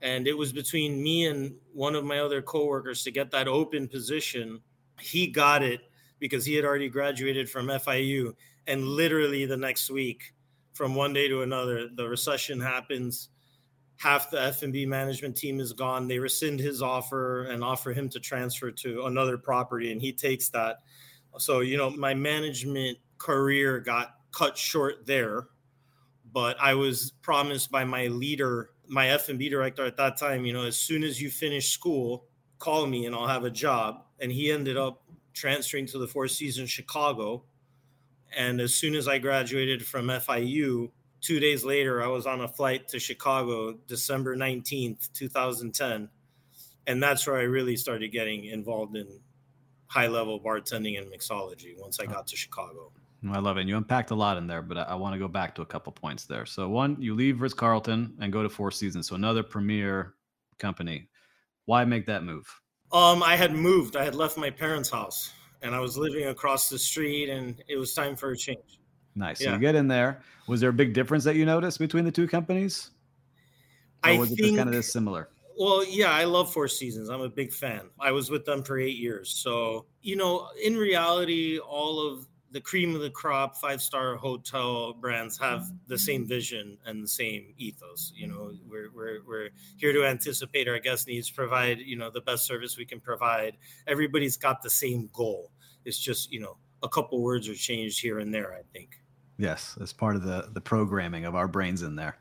and 0.00 0.26
it 0.26 0.36
was 0.36 0.52
between 0.52 1.00
me 1.00 1.26
and 1.26 1.54
one 1.72 1.94
of 1.94 2.04
my 2.04 2.18
other 2.18 2.42
coworkers 2.42 3.04
to 3.04 3.12
get 3.12 3.30
that 3.30 3.46
open 3.46 3.86
position. 3.86 4.60
He 5.00 5.28
got 5.28 5.62
it 5.62 5.82
because 6.18 6.44
he 6.44 6.54
had 6.54 6.64
already 6.64 6.88
graduated 6.88 7.48
from 7.48 7.68
FIU, 7.68 8.34
and 8.66 8.84
literally 8.84 9.46
the 9.46 9.56
next 9.56 9.88
week, 9.88 10.34
from 10.72 10.96
one 10.96 11.12
day 11.12 11.28
to 11.28 11.42
another, 11.42 11.88
the 11.94 12.08
recession 12.08 12.60
happens. 12.60 13.28
Half 13.98 14.32
the 14.32 14.42
F&B 14.42 14.84
management 14.84 15.36
team 15.36 15.60
is 15.60 15.72
gone. 15.72 16.08
They 16.08 16.18
rescind 16.18 16.58
his 16.58 16.82
offer 16.82 17.44
and 17.44 17.62
offer 17.62 17.92
him 17.92 18.08
to 18.08 18.18
transfer 18.18 18.72
to 18.72 19.04
another 19.04 19.38
property, 19.38 19.92
and 19.92 20.00
he 20.02 20.12
takes 20.12 20.48
that. 20.48 20.78
So, 21.38 21.60
you 21.60 21.76
know, 21.76 21.90
my 21.90 22.14
management 22.14 22.98
career 23.18 23.80
got 23.80 24.16
cut 24.32 24.56
short 24.56 25.06
there, 25.06 25.48
but 26.32 26.56
I 26.60 26.74
was 26.74 27.12
promised 27.22 27.70
by 27.70 27.84
my 27.84 28.08
leader 28.08 28.70
my 28.92 29.08
F&B 29.08 29.48
director 29.48 29.84
at 29.84 29.96
that 29.96 30.18
time, 30.18 30.44
you 30.44 30.52
know, 30.52 30.64
as 30.64 30.76
soon 30.76 31.02
as 31.02 31.20
you 31.20 31.30
finish 31.30 31.70
school, 31.70 32.26
call 32.58 32.86
me 32.86 33.06
and 33.06 33.14
I'll 33.14 33.26
have 33.26 33.44
a 33.44 33.50
job. 33.50 34.04
And 34.20 34.30
he 34.30 34.52
ended 34.52 34.76
up 34.76 35.02
transferring 35.32 35.86
to 35.86 35.98
the 35.98 36.06
Four 36.06 36.28
Seasons 36.28 36.70
Chicago. 36.70 37.44
And 38.36 38.60
as 38.60 38.74
soon 38.74 38.94
as 38.94 39.08
I 39.08 39.18
graduated 39.18 39.84
from 39.84 40.08
FIU, 40.08 40.90
two 41.22 41.40
days 41.40 41.64
later, 41.64 42.02
I 42.02 42.06
was 42.06 42.26
on 42.26 42.42
a 42.42 42.48
flight 42.48 42.86
to 42.88 42.98
Chicago, 42.98 43.78
December 43.86 44.36
19th, 44.36 45.10
2010. 45.14 46.08
And 46.86 47.02
that's 47.02 47.26
where 47.26 47.36
I 47.36 47.42
really 47.42 47.76
started 47.76 48.12
getting 48.12 48.44
involved 48.44 48.94
in 48.96 49.06
high 49.92 50.06
level 50.06 50.40
bartending 50.40 50.98
and 50.98 51.12
mixology 51.12 51.78
once 51.78 52.00
I 52.00 52.06
got 52.06 52.26
to 52.28 52.36
Chicago. 52.36 52.92
I 53.30 53.38
love 53.38 53.58
it. 53.58 53.60
And 53.60 53.68
you 53.68 53.76
unpacked 53.76 54.10
a 54.10 54.14
lot 54.14 54.38
in 54.38 54.46
there, 54.46 54.62
but 54.62 54.78
I, 54.78 54.82
I 54.82 54.94
want 54.94 55.12
to 55.12 55.18
go 55.18 55.28
back 55.28 55.54
to 55.56 55.62
a 55.62 55.66
couple 55.66 55.92
points 55.92 56.24
there. 56.24 56.46
So, 56.46 56.68
one, 56.68 56.96
you 56.98 57.14
leave 57.14 57.40
Ritz 57.40 57.54
Carlton 57.54 58.16
and 58.20 58.32
go 58.32 58.42
to 58.42 58.48
Four 58.48 58.70
Seasons, 58.70 59.06
so 59.08 59.14
another 59.14 59.42
premier 59.42 60.14
company. 60.58 61.08
Why 61.66 61.84
make 61.84 62.06
that 62.06 62.24
move? 62.24 62.46
Um, 62.90 63.22
I 63.22 63.36
had 63.36 63.52
moved. 63.52 63.96
I 63.96 64.04
had 64.04 64.14
left 64.14 64.36
my 64.38 64.50
parents' 64.50 64.90
house, 64.90 65.30
and 65.60 65.74
I 65.74 65.80
was 65.80 65.96
living 65.96 66.26
across 66.28 66.68
the 66.68 66.78
street, 66.78 67.28
and 67.28 67.62
it 67.68 67.76
was 67.76 67.94
time 67.94 68.16
for 68.16 68.30
a 68.30 68.36
change. 68.36 68.80
Nice. 69.14 69.40
Yeah. 69.40 69.48
So 69.48 69.52
you 69.54 69.58
get 69.60 69.74
in 69.74 69.88
there. 69.88 70.22
Was 70.48 70.60
there 70.60 70.70
a 70.70 70.72
big 70.72 70.94
difference 70.94 71.22
that 71.24 71.36
you 71.36 71.44
noticed 71.44 71.78
between 71.78 72.04
the 72.04 72.10
two 72.10 72.26
companies? 72.26 72.90
Or 74.04 74.10
I 74.10 74.18
was 74.18 74.30
think, 74.30 74.40
it 74.40 74.42
just 74.44 74.56
kind 74.56 74.68
of 74.68 74.74
this 74.74 74.92
similar? 74.92 75.28
Well, 75.62 75.84
yeah, 75.84 76.10
I 76.10 76.24
love 76.24 76.52
Four 76.52 76.66
Seasons. 76.66 77.08
I'm 77.08 77.20
a 77.20 77.28
big 77.28 77.52
fan. 77.52 77.90
I 78.00 78.10
was 78.10 78.30
with 78.30 78.44
them 78.44 78.64
for 78.64 78.80
eight 78.80 78.96
years. 78.96 79.30
So, 79.30 79.86
you 80.00 80.16
know, 80.16 80.48
in 80.60 80.76
reality, 80.76 81.60
all 81.60 82.04
of 82.04 82.26
the 82.50 82.60
cream 82.60 82.96
of 82.96 83.00
the 83.00 83.10
crop 83.10 83.56
five 83.56 83.80
star 83.80 84.16
hotel 84.16 84.92
brands 84.92 85.38
have 85.38 85.70
the 85.86 85.96
same 85.96 86.26
vision 86.26 86.76
and 86.84 87.02
the 87.02 87.08
same 87.08 87.54
ethos 87.58 88.12
you 88.14 88.26
know. 88.26 88.52
We're, 88.68 88.90
we're, 88.92 89.18
we're 89.24 89.48
here 89.76 89.92
to 89.92 90.04
anticipate 90.04 90.66
our 90.66 90.80
guest 90.80 91.06
needs 91.06 91.30
provide 91.30 91.78
you 91.78 91.96
know 91.96 92.10
the 92.10 92.20
best 92.20 92.44
service 92.44 92.76
we 92.76 92.84
can 92.84 93.00
provide. 93.00 93.56
Everybody's 93.86 94.36
got 94.36 94.62
the 94.62 94.70
same 94.70 95.10
goal. 95.12 95.52
It's 95.84 95.98
just 95.98 96.32
you 96.32 96.40
know 96.40 96.56
a 96.82 96.88
couple 96.88 97.22
words 97.22 97.48
are 97.48 97.54
changed 97.54 98.02
here 98.02 98.18
and 98.18 98.34
there 98.34 98.52
i 98.52 98.62
think. 98.72 98.96
Yes 99.38 99.78
as 99.80 99.92
part 99.92 100.16
of 100.16 100.24
the 100.24 100.50
the 100.52 100.60
programming 100.60 101.24
of 101.24 101.36
our 101.36 101.46
brains 101.46 101.82
in 101.82 101.94
there. 101.94 102.18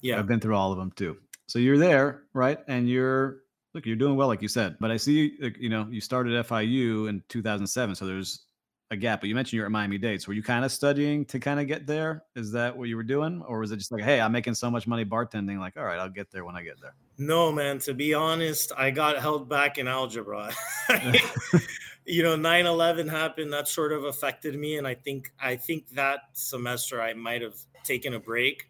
Yeah. 0.00 0.18
I've 0.18 0.26
been 0.26 0.40
through 0.40 0.56
all 0.56 0.72
of 0.72 0.78
them 0.78 0.92
too 0.96 1.18
so 1.50 1.58
you're 1.58 1.78
there 1.78 2.22
right 2.32 2.60
and 2.68 2.88
you're 2.88 3.38
look 3.74 3.84
you're 3.86 3.96
doing 3.96 4.16
well 4.16 4.28
like 4.28 4.42
you 4.42 4.48
said 4.48 4.76
but 4.80 4.90
i 4.90 4.96
see 4.96 5.36
you 5.58 5.68
know 5.68 5.86
you 5.90 6.00
started 6.00 6.44
fiu 6.46 7.06
in 7.06 7.22
2007 7.28 7.94
so 7.94 8.06
there's 8.06 8.46
a 8.90 8.96
gap, 8.96 9.20
but 9.20 9.28
you 9.28 9.34
mentioned 9.34 9.56
you're 9.56 9.66
at 9.66 9.70
Miami 9.70 9.98
Dade. 9.98 10.20
So 10.20 10.28
were 10.28 10.34
you 10.34 10.42
kind 10.42 10.64
of 10.64 10.72
studying 10.72 11.24
to 11.26 11.38
kind 11.38 11.60
of 11.60 11.68
get 11.68 11.86
there? 11.86 12.24
Is 12.34 12.50
that 12.52 12.76
what 12.76 12.88
you 12.88 12.96
were 12.96 13.04
doing? 13.04 13.40
Or 13.46 13.60
was 13.60 13.70
it 13.70 13.76
just 13.76 13.92
like, 13.92 14.02
hey, 14.02 14.20
I'm 14.20 14.32
making 14.32 14.54
so 14.54 14.70
much 14.70 14.86
money 14.88 15.04
bartending, 15.04 15.58
like, 15.60 15.76
all 15.76 15.84
right, 15.84 15.98
I'll 15.98 16.10
get 16.10 16.30
there 16.32 16.44
when 16.44 16.56
I 16.56 16.62
get 16.62 16.80
there? 16.80 16.94
No, 17.16 17.52
man. 17.52 17.78
To 17.80 17.94
be 17.94 18.14
honest, 18.14 18.72
I 18.76 18.90
got 18.90 19.18
held 19.18 19.48
back 19.48 19.78
in 19.78 19.86
algebra. 19.86 20.52
you 22.04 22.24
know, 22.24 22.36
9-11 22.36 23.08
happened, 23.08 23.52
that 23.52 23.68
sort 23.68 23.92
of 23.92 24.04
affected 24.04 24.58
me. 24.58 24.76
And 24.76 24.86
I 24.86 24.94
think 24.94 25.32
I 25.40 25.54
think 25.54 25.88
that 25.90 26.22
semester 26.32 27.00
I 27.00 27.14
might 27.14 27.42
have 27.42 27.54
taken 27.84 28.14
a 28.14 28.20
break. 28.20 28.69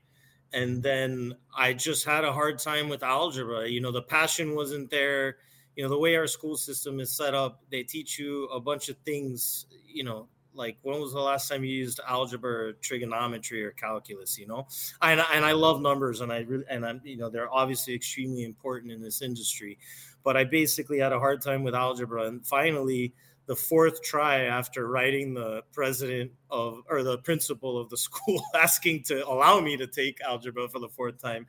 And 0.52 0.82
then 0.82 1.36
I 1.56 1.72
just 1.74 2.04
had 2.04 2.24
a 2.24 2.32
hard 2.32 2.58
time 2.58 2.88
with 2.88 3.02
algebra. 3.02 3.68
You 3.68 3.80
know, 3.80 3.92
the 3.92 4.02
passion 4.02 4.54
wasn't 4.54 4.90
there 4.90 5.36
you 5.76 5.82
know 5.82 5.88
the 5.88 5.98
way 5.98 6.16
our 6.16 6.26
school 6.26 6.56
system 6.56 7.00
is 7.00 7.10
set 7.10 7.34
up 7.34 7.62
they 7.70 7.82
teach 7.82 8.18
you 8.18 8.44
a 8.46 8.60
bunch 8.60 8.88
of 8.88 8.96
things 8.98 9.66
you 9.86 10.04
know 10.04 10.28
like 10.52 10.76
when 10.82 11.00
was 11.00 11.12
the 11.12 11.20
last 11.20 11.48
time 11.48 11.64
you 11.64 11.70
used 11.70 12.00
algebra 12.06 12.68
or 12.68 12.72
trigonometry 12.74 13.64
or 13.64 13.70
calculus 13.70 14.38
you 14.38 14.46
know 14.46 14.66
and, 15.02 15.22
and 15.32 15.44
i 15.44 15.52
love 15.52 15.80
numbers 15.80 16.20
and 16.20 16.32
i 16.32 16.40
really 16.40 16.64
and 16.68 16.84
i'm 16.84 17.00
you 17.04 17.16
know 17.16 17.30
they're 17.30 17.52
obviously 17.52 17.94
extremely 17.94 18.44
important 18.44 18.92
in 18.92 19.00
this 19.00 19.22
industry 19.22 19.78
but 20.24 20.36
i 20.36 20.44
basically 20.44 20.98
had 20.98 21.12
a 21.12 21.18
hard 21.18 21.42
time 21.42 21.62
with 21.62 21.74
algebra. 21.74 22.24
And 22.24 22.44
finally 22.46 23.14
the 23.46 23.56
fourth 23.56 24.00
try 24.02 24.42
after 24.42 24.86
writing 24.86 25.34
the 25.34 25.62
president 25.72 26.30
of 26.50 26.82
or 26.88 27.02
the 27.02 27.18
principal 27.18 27.78
of 27.78 27.90
the 27.90 27.96
school 28.06 28.42
asking 28.54 29.02
to 29.04 29.26
allow 29.26 29.60
me 29.60 29.76
to 29.76 29.86
take 29.86 30.20
algebra 30.20 30.68
for 30.68 30.78
the 30.78 30.88
fourth 30.88 31.20
time 31.20 31.46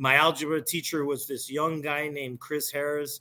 my 0.00 0.14
algebra 0.14 0.62
teacher 0.62 1.04
was 1.04 1.26
this 1.26 1.50
young 1.50 1.82
guy 1.82 2.08
named 2.08 2.40
chris 2.40 2.70
harris. 2.70 3.20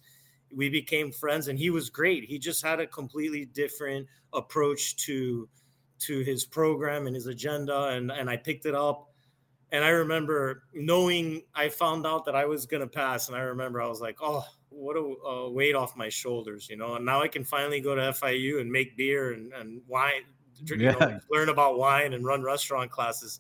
We 0.56 0.70
became 0.70 1.12
friends 1.12 1.48
and 1.48 1.60
he 1.60 1.70
was 1.70 1.90
great. 1.90 2.24
He 2.24 2.40
just 2.40 2.64
had 2.64 2.80
a 2.80 2.88
completely 2.88 3.46
different 3.46 4.08
approach 4.34 4.96
to 5.06 5.48
to 6.00 6.20
his 6.22 6.46
program 6.46 7.06
and 7.06 7.14
his 7.14 7.28
agenda. 7.28 7.90
And 7.90 8.12
and 8.12 8.30
i 8.30 8.38
picked 8.38 8.66
it 8.66 8.76
up. 8.76 9.10
And 9.72 9.84
i 9.84 9.90
remember 9.90 10.64
knowing 10.74 11.44
i 11.54 11.68
found 11.68 12.08
out 12.08 12.26
that 12.26 12.36
i 12.36 12.46
was 12.46 12.66
going 12.66 12.82
to 12.82 12.88
pass. 12.88 13.28
And 13.28 13.36
i 13.36 13.42
remember 13.42 13.82
i 13.82 13.88
was 13.88 14.00
like 14.00 14.18
oh 14.22 14.46
what 14.70 14.96
a, 14.96 15.00
a, 15.00 15.52
weight 15.52 15.76
off 15.76 15.96
my 15.98 16.10
shoulders 16.10 16.70
you 16.70 16.78
know 16.78 16.96
and 16.96 17.06
now 17.06 17.22
i 17.22 17.28
can 17.28 17.44
finally 17.44 17.82
go 17.82 17.96
to 17.96 18.14
fiu 18.14 18.60
and 18.60 18.72
make 18.72 18.96
beer 18.96 19.34
and, 19.34 19.52
and 19.54 19.82
wine 19.88 20.24
yeah. 20.78 20.92
know, 20.92 21.20
learn 21.32 21.50
about 21.50 21.78
wine 21.78 22.14
and 22.14 22.26
run 22.26 22.44
restaurant 22.44 22.92
classes 22.92 23.40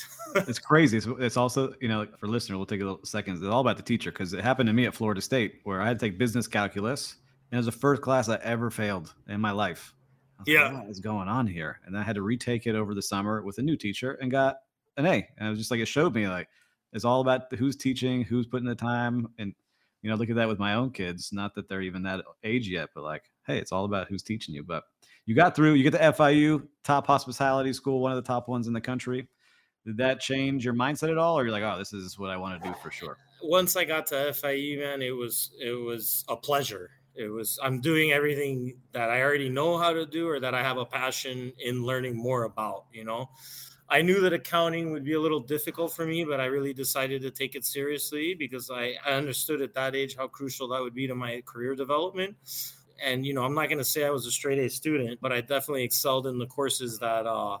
it's 0.34 0.58
crazy. 0.58 0.96
It's, 0.96 1.06
it's, 1.18 1.36
also, 1.36 1.74
you 1.80 1.88
know, 1.88 2.06
for 2.18 2.26
listener, 2.26 2.56
we'll 2.56 2.66
take 2.66 2.80
a 2.80 2.84
little 2.84 3.04
seconds. 3.04 3.40
It's 3.42 3.48
all 3.48 3.60
about 3.60 3.76
the 3.76 3.82
teacher 3.82 4.10
because 4.10 4.32
it 4.32 4.42
happened 4.42 4.68
to 4.68 4.72
me 4.72 4.86
at 4.86 4.94
Florida 4.94 5.20
State 5.20 5.60
where 5.64 5.80
I 5.80 5.88
had 5.88 5.98
to 5.98 6.06
take 6.06 6.18
business 6.18 6.46
calculus, 6.46 7.16
and 7.50 7.56
it 7.56 7.58
was 7.58 7.66
the 7.66 7.72
first 7.72 8.02
class 8.02 8.28
I 8.28 8.36
ever 8.42 8.70
failed 8.70 9.14
in 9.28 9.40
my 9.40 9.50
life. 9.50 9.94
yeah, 10.46 10.68
like, 10.68 10.82
what 10.82 10.90
is 10.90 11.00
going 11.00 11.28
on 11.28 11.46
here? 11.46 11.80
And 11.84 11.96
I 11.96 12.02
had 12.02 12.16
to 12.16 12.22
retake 12.22 12.66
it 12.66 12.74
over 12.74 12.94
the 12.94 13.02
summer 13.02 13.42
with 13.42 13.58
a 13.58 13.62
new 13.62 13.76
teacher 13.76 14.12
and 14.12 14.30
got 14.30 14.56
an 14.96 15.06
A. 15.06 15.28
And 15.36 15.46
it 15.46 15.50
was 15.50 15.58
just 15.58 15.70
like 15.70 15.80
it 15.80 15.86
showed 15.86 16.14
me 16.14 16.28
like 16.28 16.48
it's 16.92 17.04
all 17.04 17.20
about 17.20 17.52
who's 17.54 17.76
teaching, 17.76 18.24
who's 18.24 18.46
putting 18.46 18.66
the 18.66 18.74
time, 18.74 19.28
and 19.38 19.54
you 20.02 20.10
know, 20.10 20.16
look 20.16 20.30
at 20.30 20.36
that 20.36 20.48
with 20.48 20.58
my 20.58 20.74
own 20.74 20.90
kids. 20.90 21.32
Not 21.32 21.54
that 21.54 21.68
they're 21.68 21.82
even 21.82 22.02
that 22.02 22.24
age 22.44 22.68
yet, 22.68 22.90
but 22.94 23.04
like, 23.04 23.24
hey, 23.46 23.58
it's 23.58 23.72
all 23.72 23.84
about 23.84 24.08
who's 24.08 24.22
teaching 24.22 24.54
you. 24.54 24.62
But 24.62 24.84
you 25.24 25.34
got 25.34 25.54
through. 25.56 25.74
You 25.74 25.82
get 25.84 25.92
the 25.92 25.98
FIU 25.98 26.66
top 26.84 27.06
hospitality 27.06 27.72
school, 27.72 28.00
one 28.00 28.12
of 28.12 28.16
the 28.16 28.26
top 28.26 28.48
ones 28.48 28.66
in 28.66 28.72
the 28.72 28.80
country 28.80 29.28
did 29.84 29.96
that 29.96 30.20
change 30.20 30.64
your 30.64 30.74
mindset 30.74 31.10
at 31.10 31.18
all 31.18 31.38
or 31.38 31.44
you're 31.44 31.52
like 31.52 31.62
oh 31.62 31.78
this 31.78 31.92
is 31.92 32.18
what 32.18 32.30
i 32.30 32.36
want 32.36 32.60
to 32.60 32.68
do 32.68 32.74
for 32.82 32.90
sure 32.90 33.16
once 33.42 33.76
i 33.76 33.84
got 33.84 34.06
to 34.06 34.32
fiu 34.32 34.78
man 34.78 35.02
it 35.02 35.10
was 35.10 35.50
it 35.60 35.72
was 35.72 36.24
a 36.28 36.36
pleasure 36.36 36.90
it 37.14 37.28
was 37.28 37.58
i'm 37.62 37.80
doing 37.80 38.12
everything 38.12 38.76
that 38.92 39.10
i 39.10 39.20
already 39.22 39.48
know 39.48 39.76
how 39.76 39.92
to 39.92 40.06
do 40.06 40.28
or 40.28 40.40
that 40.40 40.54
i 40.54 40.62
have 40.62 40.78
a 40.78 40.84
passion 40.84 41.52
in 41.58 41.84
learning 41.84 42.16
more 42.16 42.44
about 42.44 42.84
you 42.92 43.04
know 43.04 43.28
i 43.92 44.02
knew 44.02 44.20
that 44.20 44.32
accounting 44.32 44.90
would 44.90 45.04
be 45.04 45.12
a 45.12 45.20
little 45.20 45.40
difficult 45.40 45.92
for 45.92 46.04
me 46.04 46.24
but 46.24 46.40
i 46.40 46.46
really 46.46 46.72
decided 46.72 47.22
to 47.22 47.30
take 47.30 47.54
it 47.54 47.64
seriously 47.64 48.34
because 48.34 48.70
i, 48.70 48.94
I 49.06 49.12
understood 49.12 49.60
at 49.62 49.74
that 49.74 49.94
age 49.94 50.16
how 50.16 50.26
crucial 50.26 50.66
that 50.68 50.80
would 50.80 50.94
be 50.94 51.06
to 51.06 51.14
my 51.14 51.42
career 51.46 51.76
development 51.76 52.36
and 53.00 53.24
you 53.24 53.34
know 53.34 53.44
i'm 53.44 53.54
not 53.54 53.68
going 53.68 53.78
to 53.78 53.84
say 53.84 54.04
i 54.04 54.10
was 54.10 54.26
a 54.26 54.30
straight 54.30 54.58
a 54.58 54.68
student 54.68 55.20
but 55.20 55.30
i 55.30 55.40
definitely 55.40 55.84
excelled 55.84 56.26
in 56.26 56.38
the 56.38 56.46
courses 56.46 56.98
that 56.98 57.26
uh 57.26 57.58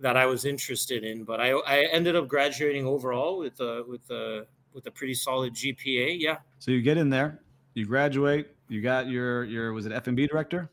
that 0.00 0.16
I 0.16 0.26
was 0.26 0.44
interested 0.44 1.04
in. 1.04 1.24
But 1.24 1.40
I, 1.40 1.50
I 1.50 1.84
ended 1.92 2.16
up 2.16 2.28
graduating 2.28 2.86
overall 2.86 3.38
with 3.38 3.60
a 3.60 3.84
with 3.86 4.08
a 4.10 4.46
with 4.72 4.86
a 4.86 4.90
pretty 4.90 5.14
solid 5.14 5.54
GPA. 5.54 6.16
Yeah. 6.18 6.38
So 6.58 6.70
you 6.70 6.82
get 6.82 6.98
in 6.98 7.10
there, 7.10 7.40
you 7.74 7.86
graduate, 7.86 8.48
you 8.68 8.82
got 8.82 9.08
your 9.08 9.44
your 9.44 9.72
was 9.72 9.86
it 9.86 9.92
F&B 9.92 10.26
director 10.26 10.70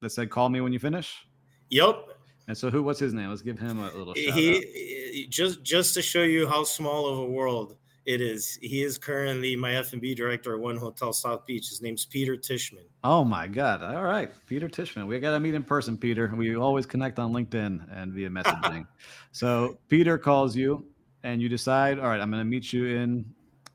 that 0.00 0.10
said 0.10 0.30
call 0.30 0.48
me 0.48 0.60
when 0.60 0.72
you 0.72 0.78
finish. 0.78 1.26
Yep. 1.70 2.13
And 2.46 2.56
so 2.56 2.70
who? 2.70 2.82
What's 2.82 3.00
his 3.00 3.14
name? 3.14 3.30
Let's 3.30 3.42
give 3.42 3.58
him 3.58 3.78
a 3.78 3.90
little. 3.92 4.12
He, 4.14 4.30
he 4.30 5.26
just 5.28 5.62
just 5.62 5.94
to 5.94 6.02
show 6.02 6.22
you 6.22 6.46
how 6.46 6.64
small 6.64 7.06
of 7.06 7.18
a 7.18 7.24
world 7.24 7.76
it 8.04 8.20
is. 8.20 8.58
He 8.60 8.82
is 8.82 8.98
currently 8.98 9.56
my 9.56 9.76
F&B 9.76 10.14
director 10.14 10.54
at 10.54 10.60
One 10.60 10.76
Hotel 10.76 11.12
South 11.12 11.46
Beach. 11.46 11.68
His 11.68 11.80
name's 11.80 12.04
Peter 12.04 12.36
Tishman. 12.36 12.84
Oh 13.02 13.24
my 13.24 13.46
God! 13.46 13.82
All 13.82 14.04
right, 14.04 14.30
Peter 14.46 14.68
Tishman. 14.68 15.06
We 15.06 15.18
got 15.20 15.32
to 15.32 15.40
meet 15.40 15.54
in 15.54 15.62
person, 15.62 15.96
Peter. 15.96 16.30
We 16.36 16.54
always 16.56 16.84
connect 16.86 17.18
on 17.18 17.32
LinkedIn 17.32 17.86
and 17.90 18.12
via 18.12 18.28
messaging. 18.28 18.86
so 19.32 19.78
Peter 19.88 20.18
calls 20.18 20.54
you, 20.54 20.84
and 21.22 21.40
you 21.40 21.48
decide, 21.48 21.98
all 21.98 22.08
right, 22.08 22.20
I'm 22.20 22.30
going 22.30 22.40
to 22.40 22.44
meet 22.44 22.72
you 22.72 22.86
in 22.86 23.24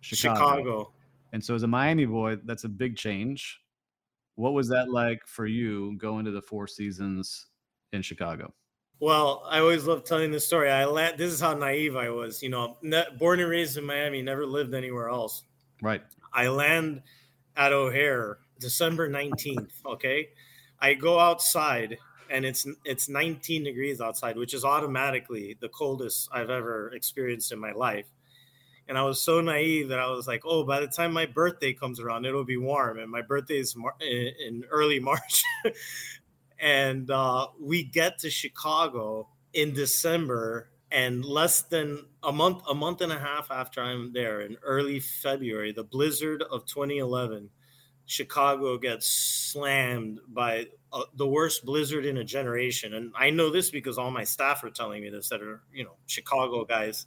Chicago. 0.01 0.39
Chicago. 0.39 0.93
And 1.33 1.43
so 1.43 1.55
as 1.55 1.63
a 1.63 1.67
Miami 1.67 2.05
boy, 2.05 2.37
that's 2.45 2.63
a 2.63 2.69
big 2.69 2.95
change. 2.95 3.59
What 4.35 4.53
was 4.53 4.69
that 4.69 4.89
like 4.89 5.19
for 5.25 5.45
you 5.45 5.97
going 5.97 6.25
to 6.25 6.31
the 6.31 6.41
Four 6.41 6.67
Seasons 6.67 7.47
in 7.91 8.01
Chicago? 8.01 8.53
Well, 8.99 9.43
I 9.47 9.59
always 9.59 9.85
love 9.85 10.03
telling 10.03 10.31
this 10.31 10.45
story. 10.45 10.69
I 10.69 10.85
land, 10.85 11.17
this 11.17 11.31
is 11.31 11.39
how 11.39 11.53
naive 11.53 11.95
I 11.95 12.09
was. 12.09 12.43
You 12.43 12.49
know, 12.49 12.77
ne- 12.81 13.07
born 13.17 13.39
and 13.39 13.49
raised 13.49 13.77
in 13.77 13.85
Miami, 13.85 14.21
never 14.21 14.45
lived 14.45 14.73
anywhere 14.73 15.09
else. 15.09 15.43
Right. 15.81 16.01
I 16.33 16.49
land 16.49 17.01
at 17.55 17.71
O'Hare 17.71 18.39
December 18.59 19.09
19th. 19.09 19.71
Okay. 19.85 20.29
I 20.81 20.93
go 20.93 21.19
outside 21.19 21.97
and 22.29 22.45
it's 22.45 22.67
it's 22.85 23.09
19 23.09 23.63
degrees 23.63 24.01
outside, 24.01 24.37
which 24.37 24.53
is 24.53 24.63
automatically 24.63 25.57
the 25.59 25.69
coldest 25.69 26.29
I've 26.31 26.49
ever 26.49 26.91
experienced 26.93 27.51
in 27.51 27.59
my 27.59 27.71
life. 27.71 28.05
And 28.87 28.97
I 28.97 29.03
was 29.03 29.21
so 29.21 29.39
naive 29.39 29.89
that 29.89 29.99
I 29.99 30.09
was 30.09 30.27
like, 30.27 30.41
"Oh, 30.45 30.63
by 30.63 30.79
the 30.79 30.87
time 30.87 31.13
my 31.13 31.25
birthday 31.25 31.73
comes 31.73 31.99
around, 31.99 32.25
it'll 32.25 32.43
be 32.43 32.57
warm." 32.57 32.99
And 32.99 33.11
my 33.11 33.21
birthday 33.21 33.59
is 33.59 33.75
Mar- 33.75 33.95
in 33.99 34.63
early 34.69 34.99
March, 35.09 35.43
and 36.59 37.09
uh, 37.09 37.47
we 37.59 37.83
get 37.83 38.19
to 38.19 38.29
Chicago 38.29 39.29
in 39.53 39.73
December, 39.73 40.69
and 40.91 41.23
less 41.23 41.61
than 41.63 42.05
a 42.23 42.31
month, 42.31 42.63
a 42.69 42.75
month 42.75 43.01
and 43.01 43.11
a 43.11 43.19
half 43.19 43.51
after 43.51 43.81
I'm 43.81 44.13
there, 44.13 44.41
in 44.41 44.57
early 44.63 44.99
February, 44.99 45.71
the 45.71 45.83
blizzard 45.83 46.43
of 46.43 46.65
2011, 46.65 47.49
Chicago 48.05 48.77
gets 48.77 49.05
slammed 49.07 50.19
by 50.27 50.65
uh, 50.91 51.03
the 51.13 51.27
worst 51.27 51.63
blizzard 51.63 52.05
in 52.05 52.17
a 52.17 52.23
generation. 52.23 52.95
And 52.95 53.13
I 53.15 53.29
know 53.29 53.51
this 53.51 53.69
because 53.69 53.99
all 53.99 54.09
my 54.09 54.23
staff 54.23 54.63
are 54.63 54.71
telling 54.71 55.01
me 55.03 55.09
this 55.09 55.29
that 55.29 55.41
are, 55.43 55.61
you 55.71 55.83
know, 55.83 55.95
Chicago 56.07 56.65
guys 56.65 57.05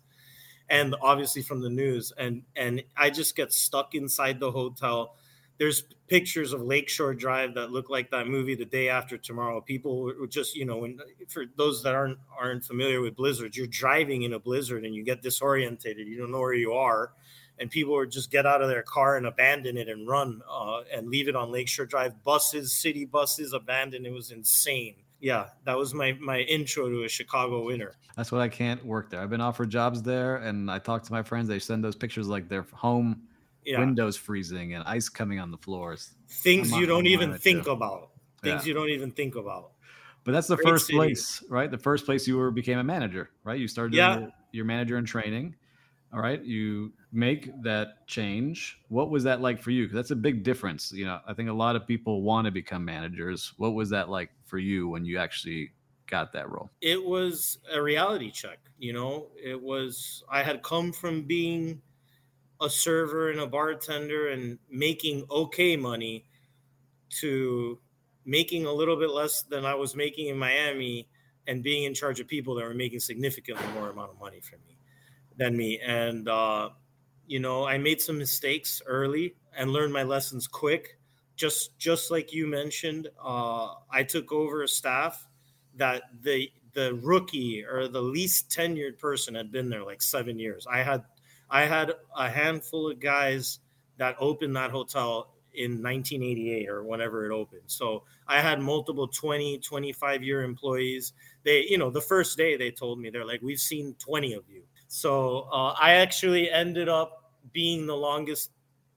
and 0.69 0.95
obviously 1.03 1.43
from 1.43 1.61
the 1.61 1.71
news. 1.71 2.13
And 2.17 2.43
and 2.57 2.83
I 2.97 3.11
just 3.11 3.37
get 3.37 3.53
stuck 3.53 3.95
inside 3.95 4.41
the 4.41 4.51
hotel. 4.51 5.17
There's 5.63 5.85
pictures 6.09 6.53
of 6.53 6.63
Lakeshore 6.63 7.15
Drive 7.15 7.55
that 7.55 7.71
look 7.71 7.89
like 7.89 8.11
that 8.11 8.27
movie 8.27 8.57
the 8.57 8.65
day 8.65 8.89
after 8.89 9.17
tomorrow. 9.17 9.61
People 9.61 10.03
were 10.03 10.27
just, 10.27 10.57
you 10.57 10.65
know, 10.65 10.79
when 10.79 10.99
for 11.29 11.45
those 11.57 11.85
that 11.85 11.95
aren't 11.95 12.19
aren't 12.37 12.65
familiar 12.65 13.01
with 13.01 13.15
blizzards, 13.15 13.57
you're 13.57 13.69
driving 13.69 14.23
in 14.23 14.33
a 14.33 14.41
blizzard 14.41 14.85
and 14.85 14.93
you 14.93 15.05
get 15.05 15.23
disorientated. 15.23 16.07
You 16.07 16.19
don't 16.19 16.33
know 16.33 16.41
where 16.41 16.55
you 16.55 16.73
are 16.73 17.13
and 17.59 17.71
people 17.71 17.95
would 17.95 18.11
just 18.11 18.33
get 18.33 18.45
out 18.45 18.61
of 18.61 18.69
their 18.69 18.83
car 18.83 19.17
and 19.17 19.27
abandon 19.27 19.77
it 19.77 19.89
and 19.89 20.09
run 20.09 20.43
uh, 20.51 20.81
and 20.93 21.09
leave 21.09 21.29
it 21.29 21.37
on 21.37 21.53
Lakeshore 21.53 21.87
Drive. 21.87 22.25
Buses, 22.25 22.73
city 22.73 23.05
buses, 23.05 23.53
abandoned. 23.53 24.05
It 24.07 24.13
was 24.13 24.33
insane. 24.33 24.97
Yeah, 25.21 25.51
that 25.65 25.79
was 25.79 25.95
my 25.95 26.13
my 26.21 26.41
intro 26.41 26.89
to 26.89 27.05
a 27.05 27.09
Chicago 27.09 27.65
winter. 27.65 27.97
That's 28.17 28.33
what 28.33 28.41
I 28.41 28.49
can't 28.49 28.85
work 28.85 29.11
there. 29.11 29.21
I've 29.21 29.31
been 29.31 29.41
offered 29.41 29.71
jobs 29.71 30.03
there, 30.03 30.37
and 30.39 30.69
I 30.69 30.81
talk 30.81 31.05
to 31.05 31.13
my 31.13 31.23
friends. 31.23 31.47
They 31.47 31.61
send 31.61 31.85
those 31.85 31.95
pictures 31.95 32.27
like 32.27 32.49
their 32.49 32.67
home 32.73 33.23
yeah. 33.65 33.79
windows 33.79 34.17
freezing 34.17 34.75
and 34.75 34.85
ice 34.85 35.09
coming 35.09 35.39
on 35.39 35.51
the 35.51 35.59
floors. 35.59 36.15
Things 36.29 36.71
you 36.73 36.87
don't 36.87 37.07
even 37.07 37.37
think 37.39 37.65
too. 37.65 37.71
about. 37.71 38.11
Things 38.43 38.63
yeah. 38.63 38.69
you 38.69 38.75
don't 38.75 38.91
even 38.91 39.11
think 39.11 39.37
about. 39.37 39.73
But 40.25 40.33
that's 40.33 40.47
the 40.47 40.57
Great 40.57 40.69
first 40.69 40.87
city. 40.87 40.97
place, 40.97 41.43
right? 41.49 41.71
The 41.71 41.79
first 41.79 42.05
place 42.07 42.29
you 42.29 42.37
were 42.37 42.51
became 42.51 42.79
a 42.79 42.85
manager, 42.85 43.31
right? 43.45 43.59
You 43.59 43.67
started 43.67 43.95
yeah. 43.95 44.19
your, 44.19 44.31
your 44.53 44.65
manager 44.65 44.97
in 44.99 45.05
training. 45.05 45.57
All 46.13 46.21
right, 46.21 46.45
you 46.45 46.93
make 47.11 47.51
that 47.63 48.07
change. 48.07 48.79
What 48.89 49.09
was 49.09 49.25
that 49.25 49.41
like 49.41 49.63
for 49.63 49.71
you? 49.71 49.85
Because 49.85 49.97
that's 49.97 50.11
a 50.11 50.17
big 50.17 50.43
difference. 50.43 50.93
You 50.93 51.07
know, 51.07 51.21
I 51.27 51.33
think 51.33 51.49
a 51.49 51.55
lot 51.55 51.75
of 51.75 51.87
people 51.87 52.21
want 52.21 52.45
to 52.45 52.51
become 52.51 52.85
managers. 52.85 53.55
What 53.57 53.71
was 53.71 53.89
that 53.91 54.11
like 54.11 54.29
for 54.45 54.59
you 54.59 54.89
when 54.89 55.07
you 55.07 55.17
actually 55.19 55.73
got 56.07 56.31
that 56.35 56.51
role? 56.51 56.71
It 56.83 57.03
was 57.03 57.59
a 57.73 57.81
reality 57.81 58.31
check. 58.31 58.59
You 58.79 58.93
know, 58.93 59.29
it 59.43 59.61
was, 59.61 60.23
I 60.31 60.43
had 60.43 60.63
come 60.63 60.93
from 60.93 61.23
being 61.23 61.81
a 62.63 62.71
server 62.71 63.31
and 63.31 63.41
a 63.41 63.47
bartender 63.47 64.29
and 64.29 64.59
making 64.71 65.27
okay 65.31 65.77
money 65.77 66.25
to 67.21 67.79
making 68.25 68.67
a 68.67 68.73
little 68.73 68.97
bit 68.97 69.11
less 69.11 69.43
than 69.43 69.65
I 69.65 69.75
was 69.75 69.97
making 69.97 70.29
in 70.29 70.39
Miami 70.39 71.09
and 71.47 71.63
being 71.63 71.85
in 71.85 71.93
charge 71.93 72.21
of 72.21 72.29
people 72.29 72.55
that 72.55 72.65
were 72.65 72.75
making 72.75 73.01
significantly 73.01 73.67
more 73.75 73.91
amount 73.91 74.13
of 74.13 74.21
money 74.21 74.41
for 74.41 74.57
me 74.59 74.79
than 75.37 75.57
me. 75.57 75.81
And 75.81 76.29
uh, 76.29 76.71
you 77.27 77.41
know, 77.41 77.67
I 77.67 77.79
made 77.79 78.01
some 78.01 78.19
mistakes 78.19 78.81
early 78.87 79.35
and 79.57 79.71
learned 79.71 79.93
my 79.93 80.05
lessons 80.05 80.47
quick. 80.47 80.99
Just 81.35 81.77
just 81.79 82.11
like 82.11 82.33
you 82.33 82.47
mentioned, 82.47 83.09
uh, 83.23 83.75
I 83.91 84.05
took 84.05 84.33
over 84.33 84.63
a 84.63 84.69
staff 84.69 85.27
that 85.77 86.03
the 86.23 86.51
the 86.75 86.95
rookie 87.03 87.65
or 87.65 87.89
the 87.89 88.01
least 88.01 88.51
tenured 88.51 88.99
person 88.99 89.35
had 89.35 89.51
been 89.51 89.69
there 89.69 89.85
like 89.85 90.01
seven 90.01 90.39
years. 90.39 90.67
I 90.71 90.79
had 90.79 91.05
I 91.53 91.67
had 91.67 91.93
a 92.17 92.31
handful 92.31 92.91
of 92.91 92.99
guys 92.99 93.61
that 93.99 94.17
opened 94.19 94.57
that 94.57 94.71
hotel 94.71 95.35
in 95.55 95.83
1988 95.83 96.69
or 96.69 96.83
whenever 96.83 97.27
it 97.27 97.33
opened. 97.33 97.63
So 97.67 98.05
I 98.27 98.41
had 98.41 98.59
multiple 98.59 99.07
20, 99.07 99.59
25 99.59 100.23
year 100.23 100.43
employees. 100.45 101.13
They, 101.45 101.67
you 101.69 101.77
know, 101.77 101.91
the 101.91 102.01
first 102.01 102.39
day 102.39 102.57
they 102.57 102.71
told 102.71 102.99
me, 102.99 103.11
they're 103.11 103.27
like, 103.27 103.43
we've 103.43 103.61
seen 103.61 103.95
20 103.99 104.33
of 104.33 104.45
you. 104.49 104.63
So 104.89 105.49
uh, 105.53 105.75
I 105.79 105.93
actually 105.93 106.51
ended 106.51 106.89
up 106.89 107.33
being 107.53 107.87
the 107.87 107.97
longest 107.97 108.51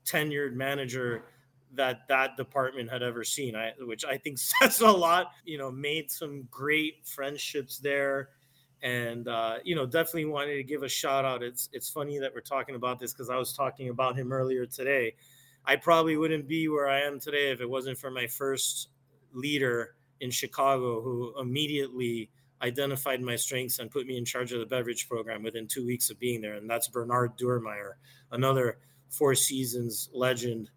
tenured 0.06 0.54
manager 0.54 1.26
that 1.74 2.08
that 2.08 2.38
department 2.38 2.90
had 2.90 3.04
ever 3.04 3.26
seen. 3.26 3.54
I, 3.56 3.74
which 3.82 4.06
I 4.06 4.18
think 4.18 4.38
says 4.62 4.80
a 4.80 4.90
lot. 4.90 5.32
You 5.44 5.58
know, 5.58 5.72
made 5.72 6.10
some 6.10 6.48
great 6.50 7.06
friendships 7.06 7.80
there, 7.80 8.30
and 8.84 9.28
uh, 9.28 9.56
you 9.64 9.76
know, 9.76 9.86
definitely 9.86 10.26
wanted 10.26 10.56
to 10.56 10.64
give 10.64 10.84
a 10.84 10.90
shout 10.90 11.26
out. 11.26 11.44
It's 11.44 11.70
it's 11.74 11.90
funny 11.90 12.20
that 12.20 12.34
we're 12.34 12.42
talking 12.42 12.76
about 12.76 13.00
this 13.00 13.14
because 13.14 13.30
I 13.30 13.38
was 13.38 13.54
talking 13.54 13.90
about 13.90 14.16
him 14.16 14.32
earlier 14.32 14.66
today. 14.66 15.16
I 15.66 15.76
probably 15.76 16.16
wouldn't 16.18 16.48
be 16.48 16.68
where 16.68 16.88
I 16.88 17.02
am 17.02 17.20
today 17.20 17.52
if 17.52 17.60
it 17.60 17.70
wasn't 17.70 17.98
for 17.98 18.12
my 18.12 18.28
first 18.28 18.90
leader 19.34 19.96
in 20.22 20.32
Chicago 20.32 21.02
who 21.02 21.34
immediately 21.40 22.30
identified 22.62 23.22
my 23.22 23.36
strengths 23.36 23.80
and 23.80 23.92
put 23.92 24.08
me 24.08 24.18
in 24.18 24.26
charge 24.26 24.52
of 24.54 24.60
the 24.60 24.66
beverage 24.66 25.10
program 25.10 25.44
within 25.44 25.68
two 25.68 25.86
weeks 25.86 26.10
of 26.10 26.20
being 26.20 26.42
there. 26.42 26.54
And 26.54 26.70
that's 26.70 26.88
Bernard 26.88 27.38
Durmeyer, 27.38 27.94
another 28.32 28.78
Four 29.10 29.36
Seasons 29.36 30.10
legend 30.14 30.70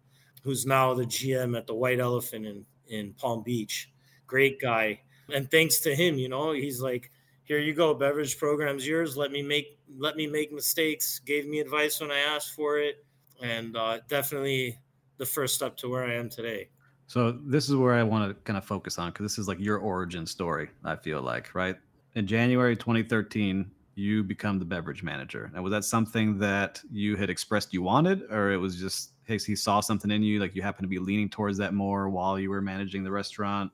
who's 0.43 0.65
now 0.65 0.93
the 0.93 1.05
GM 1.05 1.57
at 1.57 1.67
the 1.67 1.73
White 1.73 1.99
Elephant 1.99 2.45
in, 2.45 2.65
in 2.87 3.13
Palm 3.13 3.43
Beach. 3.43 3.91
Great 4.27 4.59
guy. 4.59 5.01
And 5.33 5.49
thanks 5.49 5.79
to 5.81 5.95
him, 5.95 6.15
you 6.15 6.29
know, 6.29 6.51
he's 6.51 6.81
like, 6.81 7.11
here 7.49 7.57
you 7.57 7.73
go, 7.73 7.95
beverage 7.95 8.37
program's 8.37 8.87
yours. 8.87 9.17
Let 9.17 9.31
me 9.31 9.41
make 9.41 9.79
let 9.97 10.15
me 10.15 10.27
make 10.27 10.53
mistakes. 10.53 11.19
Gave 11.19 11.47
me 11.47 11.59
advice 11.59 11.99
when 11.99 12.11
I 12.11 12.19
asked 12.19 12.53
for 12.53 12.77
it, 12.77 13.03
and 13.41 13.75
uh, 13.75 13.99
definitely 14.07 14.77
the 15.17 15.25
first 15.25 15.55
step 15.55 15.75
to 15.77 15.89
where 15.89 16.05
I 16.05 16.13
am 16.13 16.29
today. 16.29 16.69
So 17.07 17.31
this 17.31 17.67
is 17.67 17.75
where 17.75 17.95
I 17.95 18.03
want 18.03 18.29
to 18.29 18.35
kind 18.43 18.55
of 18.55 18.63
focus 18.63 18.99
on 18.99 19.09
because 19.09 19.23
this 19.23 19.39
is 19.39 19.47
like 19.47 19.59
your 19.59 19.79
origin 19.79 20.27
story. 20.27 20.69
I 20.85 20.95
feel 20.95 21.23
like 21.23 21.55
right 21.55 21.75
in 22.13 22.27
January 22.27 22.77
2013, 22.77 23.69
you 23.95 24.23
become 24.23 24.59
the 24.59 24.65
beverage 24.65 25.01
manager. 25.01 25.51
And 25.55 25.63
was 25.63 25.71
that 25.71 25.83
something 25.83 26.37
that 26.37 26.79
you 26.91 27.15
had 27.15 27.31
expressed 27.31 27.73
you 27.73 27.81
wanted, 27.81 28.21
or 28.29 28.51
it 28.51 28.57
was 28.57 28.79
just 28.79 29.13
he 29.27 29.55
saw 29.55 29.79
something 29.79 30.11
in 30.11 30.21
you, 30.21 30.39
like 30.39 30.55
you 30.55 30.61
happened 30.61 30.85
to 30.85 30.89
be 30.89 30.99
leaning 30.99 31.29
towards 31.29 31.57
that 31.57 31.73
more 31.73 32.09
while 32.09 32.39
you 32.39 32.51
were 32.51 32.61
managing 32.61 33.03
the 33.03 33.11
restaurant? 33.11 33.71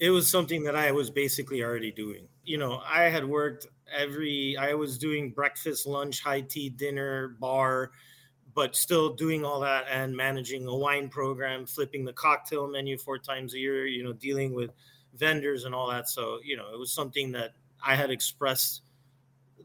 It 0.00 0.10
was 0.10 0.30
something 0.30 0.64
that 0.64 0.76
I 0.76 0.92
was 0.92 1.10
basically 1.10 1.62
already 1.62 1.92
doing. 1.92 2.28
You 2.44 2.58
know, 2.58 2.82
I 2.84 3.04
had 3.04 3.24
worked 3.24 3.66
every. 3.96 4.56
I 4.58 4.74
was 4.74 4.98
doing 4.98 5.30
breakfast, 5.30 5.86
lunch, 5.86 6.20
high 6.20 6.42
tea, 6.42 6.68
dinner, 6.68 7.36
bar 7.40 7.92
but 8.54 8.76
still 8.76 9.14
doing 9.14 9.44
all 9.44 9.60
that 9.60 9.84
and 9.90 10.16
managing 10.16 10.66
a 10.66 10.74
wine 10.74 11.08
program, 11.08 11.66
flipping 11.66 12.04
the 12.04 12.12
cocktail 12.12 12.68
menu 12.68 12.96
four 12.96 13.18
times 13.18 13.54
a 13.54 13.58
year, 13.58 13.86
you 13.86 14.04
know, 14.04 14.12
dealing 14.12 14.54
with 14.54 14.70
vendors 15.14 15.64
and 15.64 15.74
all 15.74 15.90
that. 15.90 16.08
So, 16.08 16.38
you 16.42 16.56
know, 16.56 16.72
it 16.72 16.78
was 16.78 16.92
something 16.92 17.32
that 17.32 17.52
I 17.84 17.96
had 17.96 18.10
expressed 18.10 18.82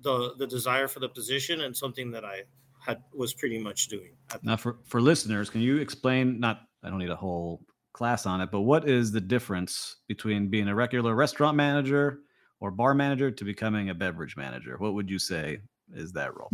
the 0.02 0.34
the 0.38 0.48
desire 0.48 0.88
for 0.88 1.00
the 1.00 1.10
position 1.10 1.62
and 1.62 1.76
something 1.76 2.12
that 2.12 2.26
I 2.26 2.44
had 2.86 3.04
was 3.14 3.34
pretty 3.34 3.60
much 3.60 3.88
doing. 3.88 4.12
Now 4.42 4.58
for 4.58 4.78
for 4.86 5.02
listeners, 5.02 5.50
can 5.50 5.62
you 5.62 5.78
explain 5.78 6.40
not 6.40 6.62
I 6.84 6.90
don't 6.90 7.00
need 7.00 7.10
a 7.10 7.16
whole 7.16 7.62
class 7.94 8.26
on 8.26 8.42
it, 8.42 8.52
but 8.52 8.62
what 8.62 8.88
is 8.88 9.12
the 9.12 9.22
difference 9.22 9.98
between 10.08 10.50
being 10.50 10.68
a 10.68 10.76
regular 10.76 11.16
restaurant 11.16 11.58
manager 11.58 12.20
or 12.60 12.72
bar 12.72 12.94
manager 12.94 13.32
to 13.32 13.44
becoming 13.44 13.90
a 13.90 13.94
beverage 13.94 14.36
manager? 14.38 14.76
What 14.78 14.94
would 14.94 15.10
you 15.10 15.20
say 15.20 15.60
is 15.94 16.12
that 16.14 16.36
role? 16.36 16.50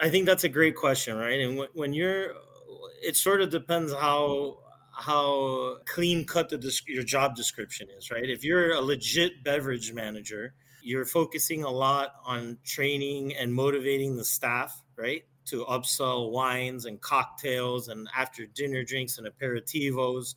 I 0.00 0.08
think 0.08 0.26
that's 0.26 0.44
a 0.44 0.48
great 0.48 0.76
question, 0.76 1.16
right? 1.16 1.40
And 1.40 1.66
when 1.74 1.92
you're, 1.92 2.34
it 3.02 3.16
sort 3.16 3.40
of 3.40 3.50
depends 3.50 3.92
how 3.92 4.58
how 4.98 5.76
clean 5.86 6.26
cut 6.26 6.48
the 6.48 6.80
your 6.88 7.04
job 7.04 7.36
description 7.36 7.86
is, 7.96 8.10
right? 8.10 8.28
If 8.28 8.44
you're 8.44 8.72
a 8.72 8.80
legit 8.80 9.44
beverage 9.44 9.92
manager, 9.92 10.54
you're 10.82 11.04
focusing 11.04 11.62
a 11.62 11.70
lot 11.70 12.14
on 12.24 12.58
training 12.64 13.36
and 13.36 13.54
motivating 13.54 14.16
the 14.16 14.24
staff, 14.24 14.82
right? 14.96 15.22
To 15.46 15.64
upsell 15.66 16.32
wines 16.32 16.84
and 16.84 17.00
cocktails 17.00 17.88
and 17.88 18.08
after 18.16 18.46
dinner 18.46 18.82
drinks 18.82 19.18
and 19.18 19.28
aperitivos. 19.28 20.34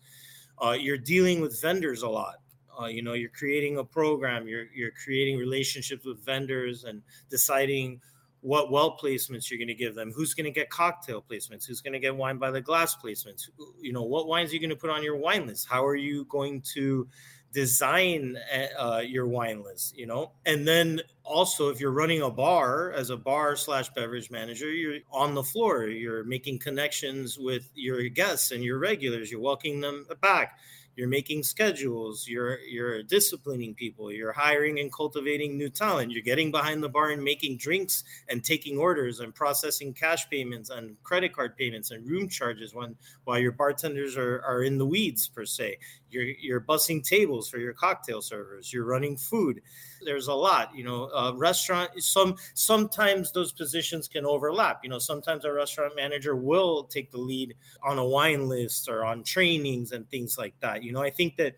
Uh, 0.62 0.72
you're 0.72 0.98
dealing 0.98 1.42
with 1.42 1.60
vendors 1.62 2.04
a 2.04 2.10
lot. 2.10 2.36
Uh, 2.80 2.86
you 2.86 3.02
know, 3.02 3.14
you're 3.14 3.30
creating 3.30 3.78
a 3.78 3.84
program, 3.84 4.48
you're, 4.48 4.66
you're 4.74 4.92
creating 5.04 5.38
relationships 5.38 6.06
with 6.06 6.24
vendors 6.24 6.84
and 6.84 7.02
deciding 7.30 8.00
what 8.42 8.72
well 8.72 8.98
placements 8.98 9.50
you're 9.50 9.58
going 9.58 9.68
to 9.68 9.74
give 9.76 9.96
them. 9.96 10.12
Who's 10.12 10.34
going 10.34 10.46
to 10.46 10.52
get 10.52 10.70
cocktail 10.70 11.24
placements? 11.30 11.66
Who's 11.66 11.82
going 11.82 11.94
to 11.94 12.00
get 12.00 12.16
wine 12.16 12.38
by 12.38 12.52
the 12.52 12.62
glass 12.62 12.96
placements? 12.96 13.50
You 13.80 13.94
know 13.94 14.04
what 14.04 14.28
wines 14.28 14.52
are 14.52 14.54
you 14.56 14.60
going 14.60 14.72
to 14.72 14.76
put 14.76 14.90
on 14.90 15.04
your 15.04 15.16
wine 15.16 15.48
list? 15.48 15.68
How 15.70 15.86
are 15.86 15.96
you 15.96 16.26
going 16.26 16.62
to 16.74 17.08
design 17.54 18.38
uh, 18.78 19.02
your 19.06 19.28
wine 19.28 19.64
list, 19.64 19.98
you 19.98 20.08
know, 20.08 20.32
and 20.46 20.68
then 20.68 21.02
also 21.24 21.70
if 21.70 21.80
you're 21.80 21.92
running 21.92 22.22
a 22.22 22.30
bar 22.30 22.92
as 22.92 23.10
a 23.10 23.18
bar 23.18 23.56
slash 23.56 23.90
beverage 23.90 24.32
manager, 24.32 24.72
you're 24.72 25.00
on 25.12 25.34
the 25.34 25.44
floor, 25.44 25.88
you're 25.88 26.24
making 26.24 26.60
connections 26.60 27.38
with 27.38 27.70
your 27.76 28.02
guests 28.10 28.52
and 28.52 28.64
your 28.64 28.80
regulars, 28.80 29.32
you're 29.32 29.42
welcoming 29.42 29.82
them 29.82 30.06
back 30.22 30.58
you're 30.96 31.08
making 31.08 31.42
schedules 31.44 32.28
you're 32.28 32.60
you're 32.60 33.02
disciplining 33.04 33.74
people 33.74 34.12
you're 34.12 34.34
hiring 34.34 34.80
and 34.80 34.94
cultivating 34.94 35.58
new 35.58 35.70
talent 35.70 36.12
you're 36.12 36.22
getting 36.22 36.52
behind 36.52 36.84
the 36.84 36.90
bar 36.90 37.10
and 37.12 37.24
making 37.24 37.58
drinks 37.58 38.04
and 38.30 38.44
taking 38.44 38.78
orders 38.78 39.20
and 39.20 39.34
processing 39.34 39.94
cash 39.94 40.30
payments 40.30 40.70
and 40.70 41.02
credit 41.04 41.34
card 41.34 41.56
payments 41.58 41.92
and 41.92 42.08
room 42.08 42.28
charges 42.28 42.74
when 42.74 42.96
while 43.24 43.40
your 43.40 43.52
bartenders 43.52 44.18
are, 44.18 44.42
are 44.46 44.64
in 44.64 44.78
the 44.78 44.86
weeds 44.86 45.28
per 45.30 45.46
se 45.46 45.78
you're 46.12 46.24
you're 46.24 46.62
bussing 46.62 47.04
tables 47.04 47.50
for 47.50 47.58
your 47.58 47.74
cocktail 47.74 48.22
servers. 48.22 48.72
You're 48.72 48.86
running 48.86 49.18
food. 49.18 49.62
There's 50.04 50.28
a 50.28 50.34
lot 50.34 50.76
you 50.76 50.84
know 50.84 51.10
uh, 51.14 51.34
restaurant 51.36 51.92
some 51.98 52.36
sometimes 52.54 53.32
those 53.32 53.52
positions 53.52 54.08
can 54.08 54.26
overlap. 54.26 54.82
You 54.84 54.90
know 54.90 55.00
sometimes 55.00 55.46
a 55.46 55.52
restaurant 55.52 55.96
manager 55.96 56.36
will 56.36 56.84
take 56.84 57.12
the 57.12 57.18
lead 57.18 57.56
on 57.84 57.98
a 57.98 58.06
wine 58.06 58.48
list 58.48 58.90
or 58.90 59.06
on 59.06 59.24
trainings 59.24 59.92
and 59.92 60.10
things 60.10 60.38
like 60.38 60.54
that. 60.60 60.84
You 60.84 60.92
know 60.92 61.02
i 61.02 61.10
think 61.10 61.36
that 61.38 61.56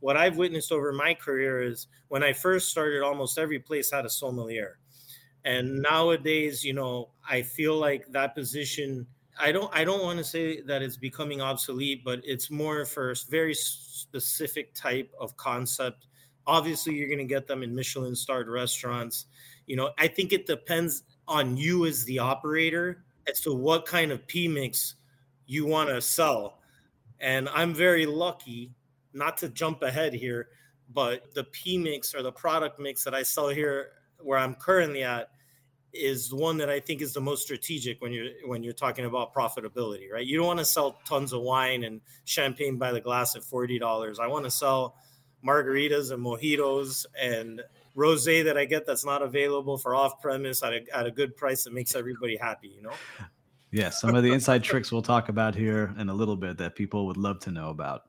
what 0.00 0.16
i've 0.16 0.36
witnessed 0.36 0.72
over 0.72 0.92
my 0.92 1.14
career 1.14 1.62
is 1.62 1.86
when 2.08 2.22
i 2.22 2.32
first 2.32 2.70
started 2.70 3.02
almost 3.02 3.38
every 3.38 3.58
place 3.58 3.90
had 3.90 4.06
a 4.06 4.10
sommelier. 4.10 4.78
And 5.44 5.80
nowadays 5.82 6.64
you 6.64 6.74
know 6.74 7.10
i 7.28 7.42
feel 7.42 7.76
like 7.76 8.10
that 8.12 8.34
position 8.34 9.06
I 9.40 9.52
don't 9.52 9.70
I 9.74 9.84
don't 9.84 10.02
want 10.02 10.18
to 10.18 10.24
say 10.24 10.60
that 10.62 10.82
it's 10.82 10.96
becoming 10.96 11.40
obsolete, 11.40 12.04
but 12.04 12.20
it's 12.24 12.50
more 12.50 12.84
for 12.84 13.10
a 13.10 13.14
very 13.28 13.54
specific 13.54 14.74
type 14.74 15.12
of 15.18 15.36
concept. 15.36 16.06
Obviously 16.46 16.94
you're 16.94 17.08
going 17.08 17.18
to 17.18 17.24
get 17.24 17.46
them 17.46 17.62
in 17.62 17.74
michelin 17.74 18.14
starred 18.14 18.48
restaurants. 18.48 19.26
You 19.66 19.76
know 19.76 19.90
i 19.98 20.08
think 20.08 20.32
it 20.32 20.46
depends 20.46 21.04
on 21.28 21.56
you 21.56 21.86
as 21.86 22.04
the 22.04 22.18
operator 22.18 23.04
as 23.28 23.40
to 23.42 23.54
what 23.54 23.86
kind 23.86 24.10
of 24.10 24.26
p 24.26 24.48
mix 24.48 24.96
you 25.46 25.64
want 25.66 25.88
to 25.90 26.00
sell. 26.00 26.58
And 27.20 27.48
i'm 27.50 27.74
very 27.74 28.06
lucky 28.06 28.72
not 29.12 29.36
to 29.38 29.48
jump 29.48 29.82
ahead 29.82 30.12
here 30.12 30.48
but 30.92 31.32
the 31.34 31.44
p 31.44 31.78
mix 31.78 32.14
or 32.14 32.22
the 32.22 32.32
product 32.32 32.78
mix 32.78 33.04
that 33.04 33.14
i 33.14 33.22
sell 33.22 33.48
here 33.48 33.90
where 34.18 34.38
i'm 34.38 34.54
currently 34.54 35.02
at 35.02 35.30
is 35.92 36.32
one 36.32 36.56
that 36.58 36.70
I 36.70 36.80
think 36.80 37.02
is 37.02 37.12
the 37.12 37.20
most 37.20 37.42
strategic 37.42 38.00
when 38.00 38.12
you're 38.12 38.30
when 38.46 38.62
you're 38.62 38.72
talking 38.72 39.06
about 39.06 39.34
profitability, 39.34 40.10
right? 40.12 40.26
You 40.26 40.38
don't 40.38 40.46
want 40.46 40.58
to 40.60 40.64
sell 40.64 41.00
tons 41.06 41.32
of 41.32 41.42
wine 41.42 41.84
and 41.84 42.00
champagne 42.24 42.78
by 42.78 42.92
the 42.92 43.00
glass 43.00 43.36
at 43.36 43.42
forty 43.42 43.78
dollars. 43.78 44.18
I 44.18 44.26
want 44.26 44.44
to 44.44 44.50
sell 44.50 44.96
margaritas 45.44 46.12
and 46.12 46.24
mojitos 46.24 47.06
and 47.20 47.62
rosé 47.96 48.44
that 48.44 48.56
I 48.56 48.64
get 48.64 48.86
that's 48.86 49.04
not 49.04 49.22
available 49.22 49.78
for 49.78 49.94
off 49.94 50.20
premise 50.20 50.62
at 50.62 50.72
a, 50.72 50.96
at 50.96 51.06
a 51.06 51.10
good 51.10 51.36
price 51.36 51.64
that 51.64 51.72
makes 51.72 51.94
everybody 51.94 52.36
happy, 52.36 52.68
you 52.68 52.82
know? 52.82 52.92
Yeah, 53.72 53.90
some 53.90 54.14
of 54.14 54.22
the 54.22 54.32
inside 54.32 54.62
tricks 54.62 54.92
we'll 54.92 55.02
talk 55.02 55.28
about 55.28 55.54
here 55.54 55.94
in 55.98 56.08
a 56.08 56.14
little 56.14 56.36
bit 56.36 56.58
that 56.58 56.74
people 56.74 57.06
would 57.06 57.16
love 57.16 57.40
to 57.40 57.50
know 57.50 57.70
about. 57.70 58.02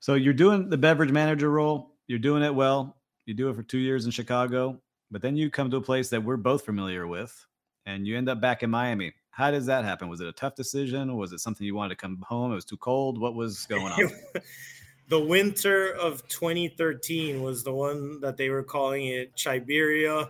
So 0.00 0.14
you're 0.14 0.34
doing 0.34 0.68
the 0.68 0.78
beverage 0.78 1.12
manager 1.12 1.50
role, 1.50 1.94
you're 2.06 2.18
doing 2.18 2.42
it 2.42 2.54
well. 2.54 2.96
You 3.26 3.34
do 3.34 3.50
it 3.50 3.56
for 3.56 3.62
2 3.62 3.78
years 3.78 4.06
in 4.06 4.10
Chicago, 4.10 4.80
but 5.10 5.22
then 5.22 5.36
you 5.36 5.50
come 5.50 5.70
to 5.70 5.76
a 5.76 5.82
place 5.82 6.08
that 6.10 6.22
we're 6.22 6.36
both 6.36 6.64
familiar 6.64 7.06
with 7.06 7.46
and 7.86 8.06
you 8.06 8.16
end 8.16 8.28
up 8.28 8.40
back 8.40 8.62
in 8.62 8.70
Miami. 8.70 9.12
How 9.30 9.50
does 9.50 9.66
that 9.66 9.84
happen? 9.84 10.08
Was 10.08 10.20
it 10.20 10.26
a 10.26 10.32
tough 10.32 10.54
decision? 10.54 11.16
Was 11.16 11.32
it 11.32 11.40
something 11.40 11.66
you 11.66 11.74
wanted 11.74 11.90
to 11.90 12.00
come 12.00 12.22
home? 12.26 12.52
It 12.52 12.56
was 12.56 12.64
too 12.64 12.76
cold. 12.76 13.20
What 13.20 13.34
was 13.34 13.66
going 13.66 13.92
on? 13.92 14.10
the 15.08 15.20
winter 15.20 15.94
of 15.94 16.26
2013 16.28 17.42
was 17.42 17.62
the 17.62 17.72
one 17.72 18.20
that 18.20 18.36
they 18.36 18.50
were 18.50 18.62
calling 18.62 19.06
it 19.06 19.34
Chiberia, 19.36 20.28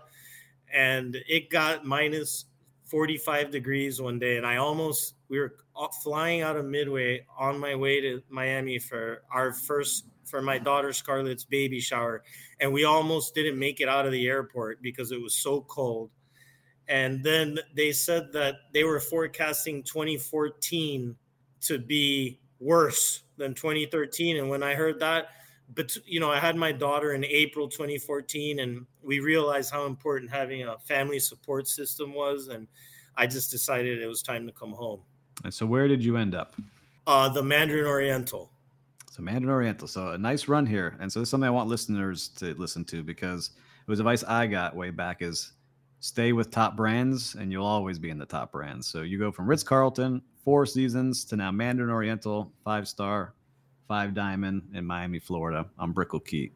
and 0.72 1.16
it 1.26 1.50
got 1.50 1.84
minus 1.84 2.44
45 2.88 3.50
degrees 3.50 4.00
one 4.00 4.18
day, 4.18 4.36
and 4.36 4.46
I 4.46 4.56
almost 4.56 5.14
we 5.28 5.38
were 5.38 5.54
flying 6.02 6.42
out 6.42 6.56
of 6.56 6.64
Midway 6.64 7.24
on 7.38 7.58
my 7.58 7.74
way 7.74 8.00
to 8.00 8.22
Miami 8.28 8.78
for 8.78 9.22
our 9.32 9.52
first 9.52 10.06
for 10.24 10.42
my 10.42 10.58
daughter 10.58 10.92
Scarlett's 10.92 11.44
baby 11.44 11.80
shower, 11.80 12.22
and 12.60 12.72
we 12.72 12.84
almost 12.84 13.34
didn't 13.34 13.58
make 13.58 13.80
it 13.80 13.88
out 13.88 14.06
of 14.06 14.12
the 14.12 14.26
airport 14.26 14.82
because 14.82 15.12
it 15.12 15.20
was 15.20 15.34
so 15.34 15.62
cold. 15.62 16.10
And 16.88 17.22
then 17.22 17.58
they 17.76 17.92
said 17.92 18.32
that 18.32 18.56
they 18.72 18.84
were 18.84 19.00
forecasting 19.00 19.82
2014 19.82 21.14
to 21.62 21.78
be 21.78 22.40
worse 22.60 23.22
than 23.36 23.54
2013. 23.54 24.38
And 24.38 24.48
when 24.48 24.62
I 24.62 24.74
heard 24.74 25.00
that, 25.00 25.28
but 25.74 25.96
you 26.06 26.20
know, 26.20 26.30
I 26.30 26.38
had 26.38 26.56
my 26.56 26.72
daughter 26.72 27.12
in 27.12 27.24
April 27.24 27.68
2014, 27.68 28.60
and 28.60 28.86
we 29.02 29.20
realized 29.20 29.70
how 29.70 29.86
important 29.86 30.30
having 30.30 30.62
a 30.62 30.78
family 30.78 31.18
support 31.18 31.68
system 31.68 32.14
was, 32.14 32.48
and 32.48 32.66
I 33.16 33.26
just 33.26 33.50
decided 33.50 34.00
it 34.00 34.06
was 34.06 34.22
time 34.22 34.46
to 34.46 34.52
come 34.52 34.72
home. 34.72 35.00
And 35.44 35.52
so, 35.52 35.66
where 35.66 35.88
did 35.88 36.02
you 36.02 36.16
end 36.16 36.34
up? 36.34 36.56
Uh, 37.06 37.28
the 37.28 37.42
Mandarin 37.42 37.86
Oriental. 37.86 38.50
So 39.10 39.22
Mandarin 39.22 39.54
Oriental. 39.54 39.88
So 39.88 40.08
a 40.08 40.18
nice 40.18 40.48
run 40.48 40.64
here, 40.66 40.96
and 41.00 41.12
so 41.12 41.20
this 41.20 41.26
is 41.26 41.30
something 41.30 41.48
I 41.48 41.50
want 41.50 41.68
listeners 41.68 42.28
to 42.36 42.54
listen 42.54 42.84
to 42.86 43.02
because 43.02 43.50
it 43.86 43.90
was 43.90 44.00
advice 44.00 44.24
I 44.24 44.46
got 44.46 44.76
way 44.76 44.90
back: 44.90 45.22
is 45.22 45.52
stay 46.00 46.32
with 46.32 46.50
top 46.50 46.76
brands, 46.76 47.34
and 47.34 47.50
you'll 47.50 47.66
always 47.66 47.98
be 47.98 48.10
in 48.10 48.18
the 48.18 48.26
top 48.26 48.52
brands. 48.52 48.86
So 48.86 49.02
you 49.02 49.18
go 49.18 49.32
from 49.32 49.46
Ritz 49.46 49.62
Carlton, 49.62 50.22
Four 50.44 50.66
Seasons 50.66 51.24
to 51.26 51.36
now 51.36 51.50
Mandarin 51.50 51.90
Oriental, 51.90 52.52
five 52.64 52.86
star, 52.86 53.34
five 53.88 54.14
diamond 54.14 54.62
in 54.74 54.84
Miami, 54.84 55.18
Florida 55.18 55.66
on 55.78 55.92
Brickell 55.92 56.20
Key. 56.20 56.52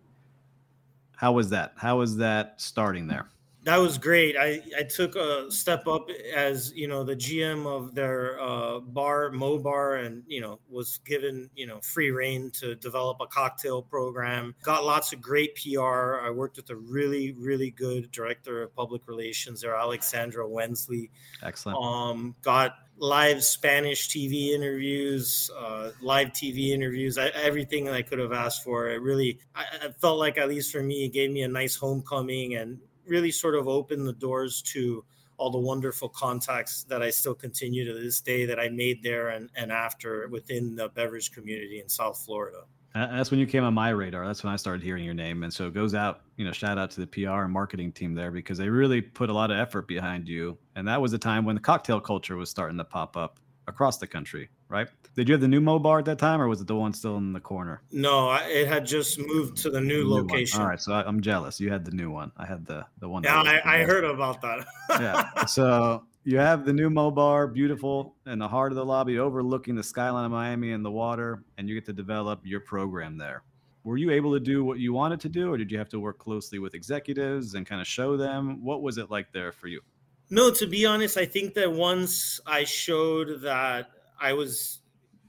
How 1.17 1.33
was 1.33 1.51
that? 1.51 1.73
How 1.77 1.99
was 1.99 2.17
that 2.19 2.61
starting 2.61 3.09
there? 3.09 3.33
that 3.65 3.77
was 3.77 3.97
great. 3.97 4.37
I, 4.37 4.61
I 4.77 4.83
took 4.83 5.15
a 5.15 5.51
step 5.51 5.87
up 5.87 6.09
as 6.35 6.73
you 6.75 6.89
know 6.89 7.05
the 7.05 7.15
GM 7.15 7.67
of 7.67 7.95
their 7.95 8.41
uh, 8.41 8.81
bar, 8.81 9.31
Mo 9.31 9.59
Bar, 9.59 9.97
and 9.97 10.25
you 10.27 10.41
know 10.41 10.59
was 10.69 10.99
given 10.99 11.49
you 11.55 11.67
know 11.67 11.81
free 11.81 12.11
reign 12.11 12.51
to 12.53 12.75
develop 12.75 13.19
a 13.21 13.27
cocktail 13.27 13.81
program. 13.81 14.55
Got 14.63 14.85
lots 14.85 15.13
of 15.13 15.21
great 15.21 15.57
PR. 15.57 16.21
I 16.25 16.31
worked 16.31 16.57
with 16.57 16.71
a 16.71 16.77
really 16.77 17.33
really 17.33 17.71
good 17.71 18.11
director 18.11 18.63
of 18.63 18.75
public 18.75 19.07
relations 19.07 19.61
there, 19.61 19.77
Alexandra 19.77 20.49
Wensley. 20.49 21.11
Excellent. 21.43 21.79
Um, 21.79 22.35
got 22.43 22.75
live 22.99 23.43
Spanish 23.43 24.09
TV 24.09 24.51
interviews, 24.51 25.51
uh, 25.59 25.91
live 26.01 26.29
TV 26.29 26.71
interviews, 26.71 27.19
I, 27.19 27.29
everything 27.29 27.89
I 27.89 28.03
could 28.03 28.19
have 28.19 28.33
asked 28.33 28.63
for. 28.63 28.91
It 28.91 29.03
really, 29.03 29.39
I, 29.55 29.65
I 29.85 29.89
felt 30.01 30.19
like 30.19 30.39
at 30.39 30.49
least 30.49 30.73
for 30.73 30.83
me, 30.83 31.05
it 31.05 31.13
gave 31.13 31.31
me 31.31 31.43
a 31.43 31.49
nice 31.49 31.77
homecoming 31.77 32.55
and 32.55 32.79
really 33.07 33.31
sort 33.31 33.55
of 33.55 33.67
opened 33.67 34.07
the 34.07 34.13
doors 34.13 34.63
to 34.63 35.05
all 35.37 35.51
the 35.51 35.59
wonderful 35.59 36.09
contacts 36.09 36.85
that 36.85 37.03
I 37.03 37.11
still 37.11 37.35
continue 37.35 37.85
to 37.85 37.95
this 38.01 38.21
day 38.21 38.45
that 38.47 38.61
I 38.61 38.69
made 38.69 39.03
there 39.03 39.31
and, 39.31 39.51
and 39.57 39.73
after 39.73 40.29
within 40.29 40.77
the 40.77 40.89
beverage 40.89 41.33
community 41.33 41.81
in 41.81 41.89
South 41.89 42.19
Florida. 42.19 42.63
That's 42.95 43.31
when 43.31 43.41
you 43.41 43.47
came 43.47 43.65
on 43.65 43.75
my 43.75 43.91
radar. 43.91 44.27
That's 44.27 44.45
when 44.45 44.53
I 44.53 44.57
started 44.57 44.83
hearing 44.83 45.05
your 45.05 45.15
name. 45.15 45.43
And 45.43 45.53
so 45.53 45.67
it 45.67 45.75
goes 45.75 45.95
out, 45.95 46.21
you 46.37 46.45
know, 46.45 46.53
shout 46.53 46.79
out 46.79 46.91
to 46.93 47.01
the 47.01 47.07
PR 47.07 47.43
and 47.43 47.53
marketing 47.53 47.93
team 47.93 48.15
there 48.15 48.31
because 48.31 48.59
they 48.59 48.69
really 48.69 49.01
put 49.01 49.31
a 49.31 49.33
lot 49.33 49.51
of 49.51 49.59
effort 49.59 49.89
behind 49.89 50.29
you. 50.29 50.59
And 50.77 50.87
that 50.89 51.01
was 51.01 51.13
the 51.13 51.19
time 51.19 51.45
when 51.45 51.55
the 51.55 51.61
cocktail 51.61 52.01
culture 52.01 52.37
was 52.37 52.51
starting 52.51 52.79
to 52.79 52.85
pop 52.85 53.17
up 53.17 53.39
across 53.69 53.99
the 53.99 54.07
country, 54.07 54.49
right? 54.69 54.89
Did 55.15 55.29
you 55.29 55.35
have 55.35 55.41
the 55.41 55.49
new 55.49 55.61
Mo 55.61 55.79
bar 55.79 55.99
at 55.99 56.05
that 56.07 56.19
time, 56.19 56.41
or 56.41 56.49
was 56.49 56.61
it 56.61 56.67
the 56.67 56.75
one 56.75 56.93
still 56.93 57.17
in 57.17 57.33
the 57.33 57.41
corner? 57.41 57.83
No, 57.91 58.33
it 58.33 58.67
had 58.67 58.87
just 58.87 59.19
moved 59.19 59.59
to 59.59 59.71
the 59.71 59.81
new, 59.81 60.05
new 60.05 60.11
location. 60.11 60.59
One. 60.59 60.65
All 60.65 60.71
right, 60.71 60.81
so 60.81 60.93
I, 60.93 61.07
am 61.07 61.21
jealous. 61.21 61.61
You 61.61 61.71
had 61.71 61.85
the 61.85 61.91
new 61.91 62.11
one. 62.11 62.33
I 62.37 62.47
had 62.47 62.67
the 62.67 62.87
the 62.99 63.09
one. 63.09 63.23
Yeah, 63.23 63.37
I, 63.37 63.81
I 63.81 63.85
heard 63.85 64.05
about 64.05 64.41
that. 64.43 64.67
yeah, 64.91 65.45
so 65.47 66.05
you 66.25 66.39
have 66.39 66.65
the 66.65 66.73
new 66.73 66.89
Mo 66.89 67.11
bar, 67.11 67.47
beautiful 67.47 68.15
in 68.27 68.39
the 68.39 68.49
heart 68.49 68.73
of 68.73 68.77
the 68.77 68.85
lobby, 68.85 69.19
overlooking 69.19 69.75
the 69.75 69.83
skyline 69.83 70.25
of 70.25 70.31
Miami 70.31 70.73
and 70.73 70.85
the 70.85 70.91
water, 70.91 71.43
and 71.59 71.69
you 71.69 71.75
get 71.75 71.85
to 71.87 71.93
develop 71.93 72.41
your 72.45 72.61
program 72.61 73.19
there. 73.19 73.43
Were 73.85 73.97
you 73.97 74.13
able 74.13 74.33
to 74.33 74.41
do 74.41 74.65
what 74.65 74.79
you 74.79 74.93
wanted 74.93 75.19
to 75.21 75.29
do, 75.29 75.53
or 75.53 75.59
did 75.59 75.73
you 75.73 75.79
have 75.79 75.89
to 75.89 75.99
work 75.99 76.19
closely 76.19 76.61
with 76.61 76.75
executives 76.75 77.55
and 77.55 77.67
kind 77.67 77.81
of 77.81 77.87
show 77.87 78.17
them? 78.17 78.63
What 78.63 78.83
was 78.83 78.99
it 78.99 79.11
like 79.11 79.33
there 79.33 79.51
for 79.51 79.67
you? 79.67 79.81
No, 80.31 80.53
to 80.53 80.67
be 80.67 80.87
honest, 80.87 81.19
I 81.19 81.27
think 81.27 81.55
that 81.55 81.73
once 81.73 82.41
I 82.47 82.65
showed 82.65 83.43
that 83.43 83.91
I 84.21 84.33
was 84.35 84.79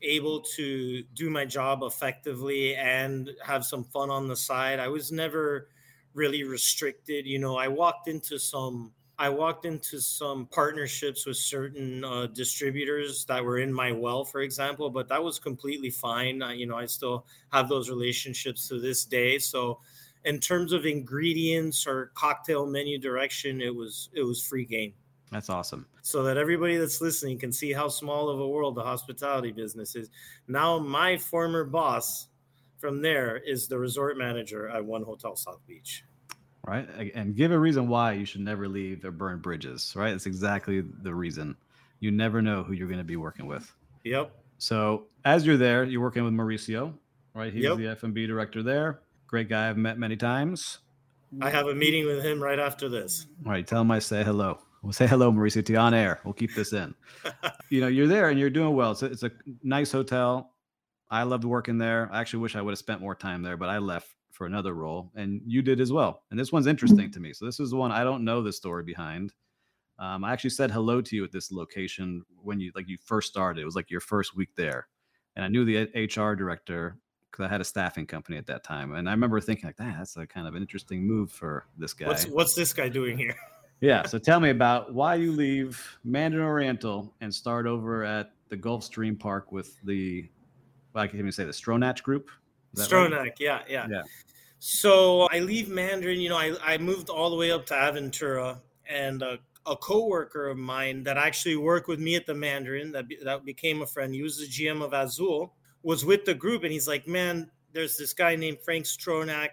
able 0.03 0.41
to 0.41 1.03
do 1.15 1.29
my 1.29 1.45
job 1.45 1.81
effectively 1.81 2.75
and 2.75 3.31
have 3.43 3.65
some 3.65 3.83
fun 3.85 4.11
on 4.11 4.27
the 4.27 4.35
side, 4.35 4.79
I 4.79 4.89
was 4.89 5.11
never 5.11 5.69
really 6.13 6.43
restricted. 6.43 7.25
You 7.25 7.39
know, 7.39 7.57
I 7.57 7.69
walked 7.69 8.07
into 8.07 8.37
some 8.37 8.93
I 9.19 9.29
walked 9.29 9.65
into 9.65 9.99
some 9.99 10.47
partnerships 10.47 11.25
with 11.25 11.37
certain 11.37 12.03
uh, 12.03 12.27
distributors 12.27 13.25
that 13.25 13.43
were 13.43 13.59
in 13.59 13.71
my 13.71 13.91
well, 13.91 14.25
for 14.25 14.41
example, 14.41 14.89
but 14.89 15.07
that 15.09 15.23
was 15.23 15.37
completely 15.37 15.91
fine. 15.91 16.41
I, 16.41 16.53
you 16.53 16.65
know, 16.65 16.75
I 16.75 16.87
still 16.87 17.27
have 17.51 17.69
those 17.69 17.89
relationships 17.89 18.67
to 18.69 18.79
this 18.79 19.05
day. 19.05 19.37
So 19.37 19.79
in 20.25 20.39
terms 20.39 20.73
of 20.73 20.85
ingredients 20.85 21.85
or 21.85 22.11
cocktail 22.15 22.65
menu 22.65 22.97
direction, 22.97 23.61
it 23.61 23.73
was 23.73 24.09
it 24.13 24.23
was 24.23 24.43
free 24.43 24.65
game. 24.65 24.93
That's 25.31 25.49
awesome. 25.49 25.87
So 26.01 26.23
that 26.23 26.37
everybody 26.37 26.77
that's 26.77 27.01
listening 27.01 27.39
can 27.39 27.51
see 27.51 27.71
how 27.73 27.87
small 27.87 28.29
of 28.29 28.39
a 28.39 28.47
world 28.47 28.75
the 28.75 28.83
hospitality 28.83 29.51
business 29.51 29.95
is. 29.95 30.09
Now, 30.47 30.77
my 30.77 31.17
former 31.17 31.63
boss 31.63 32.27
from 32.77 33.01
there 33.01 33.37
is 33.37 33.67
the 33.67 33.79
resort 33.79 34.17
manager 34.17 34.69
at 34.69 34.83
One 34.83 35.03
Hotel 35.03 35.35
South 35.35 35.65
Beach. 35.67 36.03
Right. 36.65 36.87
And 37.13 37.35
give 37.35 37.51
a 37.51 37.59
reason 37.59 37.87
why 37.89 38.13
you 38.13 38.25
should 38.25 38.41
never 38.41 38.69
leave 38.69 39.03
or 39.03 39.11
burn 39.11 39.39
bridges. 39.39 39.93
Right. 39.95 40.13
It's 40.13 40.25
exactly 40.25 40.81
the 40.81 41.13
reason. 41.13 41.57
You 41.99 42.11
never 42.11 42.41
know 42.41 42.63
who 42.63 42.73
you're 42.73 42.87
going 42.87 42.99
to 42.99 43.03
be 43.03 43.17
working 43.17 43.47
with. 43.47 43.71
Yep. 44.05 44.31
So 44.57 45.07
as 45.25 45.45
you're 45.45 45.57
there, 45.57 45.83
you're 45.83 46.01
working 46.01 46.23
with 46.23 46.33
Mauricio, 46.33 46.93
right? 47.33 47.51
He's 47.51 47.63
yep. 47.63 47.77
the 47.77 47.87
F&B 47.87 48.27
director 48.27 48.63
there. 48.63 49.01
Great 49.27 49.49
guy 49.49 49.69
I've 49.69 49.77
met 49.77 49.97
many 49.97 50.15
times. 50.15 50.79
I 51.41 51.49
have 51.49 51.67
a 51.67 51.75
meeting 51.75 52.05
with 52.05 52.23
him 52.23 52.41
right 52.41 52.59
after 52.59 52.87
this. 52.87 53.25
All 53.45 53.51
right, 53.51 53.65
tell 53.65 53.81
him 53.81 53.91
I 53.91 53.99
say 53.99 54.23
hello. 54.23 54.59
We'll 54.83 54.93
say 54.93 55.07
hello, 55.07 55.31
Mauricio, 55.31 55.65
to 55.65 55.75
on 55.75 55.93
air. 55.93 56.19
We'll 56.23 56.33
keep 56.33 56.53
this 56.53 56.73
in. 56.73 56.93
you 57.69 57.81
know, 57.81 57.87
you're 57.87 58.07
there 58.07 58.29
and 58.29 58.39
you're 58.39 58.49
doing 58.49 58.75
well. 58.75 58.91
It's 58.91 59.01
a, 59.01 59.05
it's 59.07 59.23
a 59.23 59.31
nice 59.63 59.91
hotel. 59.91 60.51
I 61.09 61.23
loved 61.23 61.45
working 61.45 61.77
there. 61.77 62.09
I 62.11 62.19
actually 62.19 62.39
wish 62.39 62.55
I 62.55 62.61
would 62.61 62.71
have 62.71 62.79
spent 62.79 63.01
more 63.01 63.15
time 63.15 63.41
there, 63.41 63.57
but 63.57 63.69
I 63.69 63.77
left 63.77 64.13
for 64.33 64.45
another 64.45 64.73
role, 64.73 65.11
and 65.15 65.41
you 65.45 65.61
did 65.61 65.79
as 65.79 65.93
well. 65.93 66.23
And 66.31 66.39
this 66.39 66.51
one's 66.51 66.67
interesting 66.67 67.11
to 67.11 67.19
me. 67.19 67.33
So 67.33 67.45
this 67.45 67.59
is 67.59 67.69
the 67.69 67.77
one 67.77 67.91
I 67.91 68.03
don't 68.03 68.25
know 68.25 68.41
the 68.41 68.51
story 68.51 68.83
behind. 68.83 69.33
Um, 69.99 70.23
I 70.23 70.33
actually 70.33 70.49
said 70.49 70.71
hello 70.71 71.01
to 71.01 71.15
you 71.15 71.23
at 71.23 71.31
this 71.31 71.51
location 71.51 72.23
when 72.41 72.59
you 72.59 72.71
like 72.75 72.89
you 72.89 72.97
first 72.97 73.29
started. 73.29 73.61
It 73.61 73.65
was 73.65 73.75
like 73.75 73.91
your 73.91 74.01
first 74.01 74.35
week 74.35 74.49
there, 74.55 74.87
and 75.35 75.45
I 75.45 75.47
knew 75.47 75.63
the 75.63 75.87
HR 75.95 76.35
director 76.35 76.97
because 77.31 77.45
I 77.45 77.47
had 77.47 77.61
a 77.61 77.65
staffing 77.65 78.05
company 78.05 78.37
at 78.37 78.47
that 78.47 78.63
time, 78.63 78.95
and 78.95 79.07
I 79.07 79.11
remember 79.11 79.39
thinking 79.39 79.67
like, 79.67 79.77
that, 79.77 79.95
that's 79.97 80.17
a 80.17 80.25
kind 80.25 80.47
of 80.47 80.55
an 80.55 80.61
interesting 80.61 81.05
move 81.07 81.31
for 81.31 81.67
this 81.77 81.93
guy. 81.93 82.07
What's 82.07 82.25
what's 82.25 82.55
this 82.55 82.73
guy 82.73 82.89
doing 82.89 83.17
here? 83.17 83.35
yeah. 83.81 84.05
So 84.05 84.17
tell 84.17 84.39
me 84.39 84.49
about 84.49 84.93
why 84.93 85.15
you 85.15 85.31
leave 85.31 85.99
Mandarin 86.03 86.45
Oriental 86.45 87.13
and 87.21 87.33
start 87.33 87.67
over 87.67 88.03
at 88.03 88.31
the 88.49 88.57
Gulfstream 88.57 89.19
Park 89.19 89.51
with 89.51 89.81
the, 89.83 90.29
well, 90.93 91.03
I 91.03 91.07
can 91.07 91.19
even 91.19 91.31
say 91.31 91.43
the 91.43 91.51
Stronach 91.51 92.03
Group. 92.03 92.29
Stronach, 92.75 93.17
right? 93.17 93.33
yeah, 93.39 93.61
yeah, 93.67 93.87
yeah. 93.89 94.03
So 94.59 95.27
I 95.31 95.39
leave 95.39 95.69
Mandarin. 95.69 96.19
You 96.19 96.29
know, 96.29 96.37
I 96.37 96.55
I 96.63 96.77
moved 96.77 97.09
all 97.09 97.29
the 97.29 97.35
way 97.35 97.51
up 97.51 97.65
to 97.67 97.73
Aventura, 97.73 98.57
and 98.89 99.21
uh, 99.21 99.37
a 99.65 99.75
coworker 99.75 100.49
of 100.49 100.57
mine 100.57 101.03
that 101.03 101.17
actually 101.17 101.55
worked 101.55 101.87
with 101.87 101.99
me 101.99 102.15
at 102.15 102.25
the 102.25 102.33
Mandarin 102.33 102.91
that 102.91 103.07
be, 103.07 103.17
that 103.23 103.45
became 103.45 103.81
a 103.81 103.85
friend. 103.85 104.13
He 104.13 104.21
was 104.21 104.37
the 104.37 104.47
GM 104.47 104.83
of 104.83 104.93
Azul 104.93 105.53
was 105.83 106.05
with 106.05 106.25
the 106.25 106.33
group 106.33 106.63
and 106.63 106.71
he's 106.71 106.87
like, 106.87 107.07
man, 107.07 107.49
there's 107.73 107.97
this 107.97 108.13
guy 108.13 108.35
named 108.35 108.57
Frank 108.63 108.85
Stronach. 108.85 109.49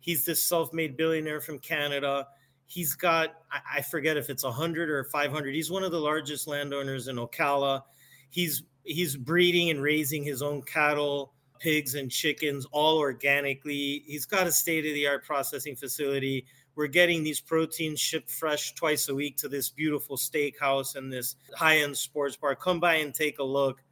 He's 0.00 0.24
this 0.24 0.42
self-made 0.42 0.96
billionaire 0.96 1.40
from 1.40 1.58
Canada. 1.58 2.26
He's 2.66 2.94
got, 2.94 3.34
I 3.50 3.82
forget 3.82 4.16
if 4.16 4.30
it's 4.30 4.44
100 4.44 4.90
or 4.90 5.04
500. 5.04 5.54
He's 5.54 5.70
one 5.70 5.84
of 5.84 5.92
the 5.92 6.00
largest 6.00 6.46
landowners 6.46 7.08
in 7.08 7.16
Ocala. 7.16 7.82
He's 8.30 8.62
he's 8.84 9.16
breeding 9.16 9.70
and 9.70 9.82
raising 9.82 10.22
his 10.22 10.40
own 10.42 10.62
cattle, 10.62 11.32
pigs, 11.58 11.94
and 11.94 12.10
chickens 12.10 12.66
all 12.72 12.98
organically. 12.98 14.02
He's 14.06 14.26
got 14.26 14.46
a 14.46 14.52
state-of-the-art 14.52 15.24
processing 15.24 15.76
facility. 15.76 16.46
We're 16.74 16.86
getting 16.86 17.22
these 17.22 17.40
proteins 17.40 17.98
shipped 17.98 18.30
fresh 18.30 18.74
twice 18.74 19.08
a 19.08 19.14
week 19.14 19.36
to 19.38 19.48
this 19.48 19.68
beautiful 19.68 20.16
steakhouse 20.16 20.96
and 20.96 21.12
this 21.12 21.36
high-end 21.54 21.96
sports 21.96 22.36
bar. 22.36 22.54
Come 22.54 22.80
by 22.80 22.94
and 22.94 23.14
take 23.14 23.38
a 23.38 23.44
look 23.44 23.82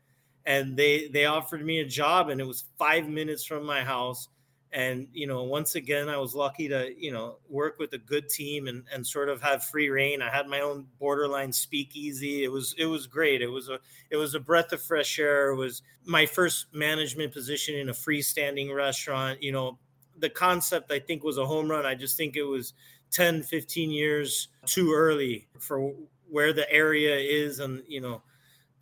and 0.47 0.77
they 0.77 1.09
they 1.09 1.27
offered 1.27 1.65
me 1.65 1.81
a 1.81 1.85
job 1.85 2.31
and 2.31 2.41
it 2.41 2.47
was 2.47 2.65
five 2.79 3.09
minutes 3.09 3.45
from 3.45 3.67
my 3.67 3.83
house 3.83 4.29
and 4.73 5.07
you 5.13 5.27
know 5.27 5.45
once 5.45 5.75
again 5.77 6.09
i 6.09 6.17
was 6.17 6.35
lucky 6.35 6.69
to 6.69 6.93
you 6.99 7.13
know 7.13 7.37
work 7.49 7.79
with 7.79 7.93
a 7.93 7.99
good 7.99 8.29
team 8.29 8.67
and 8.67 8.85
and 8.93 9.07
sort 9.07 9.29
of 9.29 9.43
have 9.43 9.65
free 9.65 9.89
reign. 9.89 10.23
I 10.23 10.31
had 10.31 10.47
my 10.47 10.61
own 10.61 10.87
borderline 10.99 11.53
speakeasy. 11.53 12.45
It 12.45 12.53
was 12.53 12.75
it 12.79 12.87
was 12.87 13.07
great. 13.07 13.43
It 13.43 13.49
was 13.49 13.69
a 13.69 13.79
it 14.11 14.17
was 14.17 14.35
a 14.35 14.41
breath 14.41 14.73
of 14.73 14.83
fresh 14.83 15.19
air. 15.19 15.51
It 15.51 15.57
was 15.57 15.83
my 16.05 16.27
first 16.27 16.67
management 16.73 17.33
position 17.33 17.77
in 17.77 17.89
a 17.89 17.93
freestanding 17.93 18.75
restaurant. 18.75 19.43
You 19.43 19.53
know 19.53 19.79
the 20.19 20.31
concept 20.31 20.91
i 20.91 20.99
think 20.99 21.23
was 21.23 21.39
a 21.39 21.47
home 21.47 21.71
run. 21.71 21.87
I 21.87 21.95
just 21.95 22.17
think 22.17 22.37
it 22.37 22.43
was 22.43 22.73
10 23.13 23.43
15 23.43 23.91
years 23.91 24.49
too 24.65 24.93
early 24.93 25.49
for 25.59 25.93
where 26.29 26.53
the 26.53 26.71
area 26.73 27.17
is. 27.17 27.61
And 27.61 27.83
you 27.87 28.01
know 28.01 28.23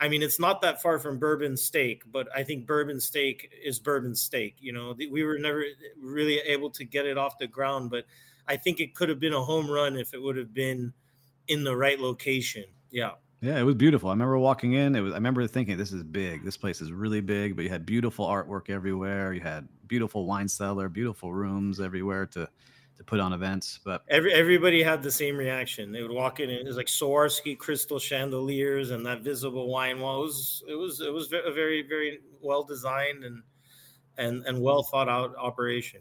I 0.00 0.08
mean, 0.08 0.22
it's 0.22 0.40
not 0.40 0.60
that 0.62 0.82
far 0.82 0.98
from 0.98 1.18
bourbon 1.18 1.56
steak, 1.56 2.02
but 2.10 2.28
I 2.34 2.42
think 2.42 2.66
bourbon 2.66 3.00
steak 3.00 3.52
is 3.64 3.78
bourbon 3.78 4.14
steak. 4.14 4.56
You 4.58 4.72
know, 4.72 4.94
we 5.10 5.22
were 5.22 5.38
never 5.38 5.64
really 5.98 6.38
able 6.38 6.70
to 6.70 6.84
get 6.84 7.06
it 7.06 7.16
off 7.16 7.38
the 7.38 7.46
ground, 7.46 7.90
but 7.90 8.04
I 8.48 8.56
think 8.56 8.80
it 8.80 8.94
could 8.94 9.08
have 9.08 9.20
been 9.20 9.32
a 9.32 9.42
home 9.42 9.70
run 9.70 9.96
if 9.96 10.12
it 10.12 10.20
would 10.20 10.36
have 10.36 10.52
been 10.52 10.92
in 11.48 11.64
the 11.64 11.76
right 11.76 11.98
location. 11.98 12.64
Yeah. 12.90 13.12
Yeah, 13.40 13.58
it 13.58 13.62
was 13.62 13.74
beautiful. 13.74 14.08
I 14.08 14.12
remember 14.12 14.38
walking 14.38 14.72
in. 14.72 14.96
It 14.96 15.02
was. 15.02 15.12
I 15.12 15.16
remember 15.16 15.46
thinking, 15.46 15.76
"This 15.76 15.92
is 15.92 16.02
big. 16.02 16.44
This 16.44 16.56
place 16.56 16.80
is 16.80 16.90
really 16.92 17.20
big." 17.20 17.56
But 17.56 17.64
you 17.64 17.68
had 17.68 17.84
beautiful 17.84 18.26
artwork 18.26 18.70
everywhere. 18.70 19.34
You 19.34 19.42
had 19.42 19.68
beautiful 19.86 20.24
wine 20.24 20.48
cellar, 20.48 20.88
beautiful 20.88 21.30
rooms 21.30 21.78
everywhere 21.78 22.24
to 22.28 22.48
to 22.96 23.04
put 23.04 23.20
on 23.20 23.32
events. 23.32 23.80
But 23.84 24.02
every 24.08 24.32
everybody 24.32 24.82
had 24.82 25.02
the 25.02 25.10
same 25.10 25.36
reaction. 25.36 25.92
They 25.92 26.02
would 26.02 26.12
walk 26.12 26.40
in 26.40 26.50
and 26.50 26.58
it 26.60 26.66
was 26.66 26.76
like 26.76 26.86
Swarovski 26.86 27.58
crystal 27.58 27.98
chandeliers 27.98 28.90
and 28.90 29.04
that 29.06 29.22
visible 29.22 29.68
wine 29.68 30.00
wall. 30.00 30.22
It 30.22 30.26
was 30.26 30.62
it 30.68 30.74
was 30.74 31.00
it 31.00 31.12
was 31.12 31.32
a 31.32 31.52
very 31.52 31.82
very 31.82 32.20
well 32.40 32.64
designed 32.64 33.24
and 33.24 33.42
and 34.18 34.44
and 34.46 34.60
well 34.60 34.82
thought 34.82 35.08
out 35.08 35.34
operation. 35.36 36.00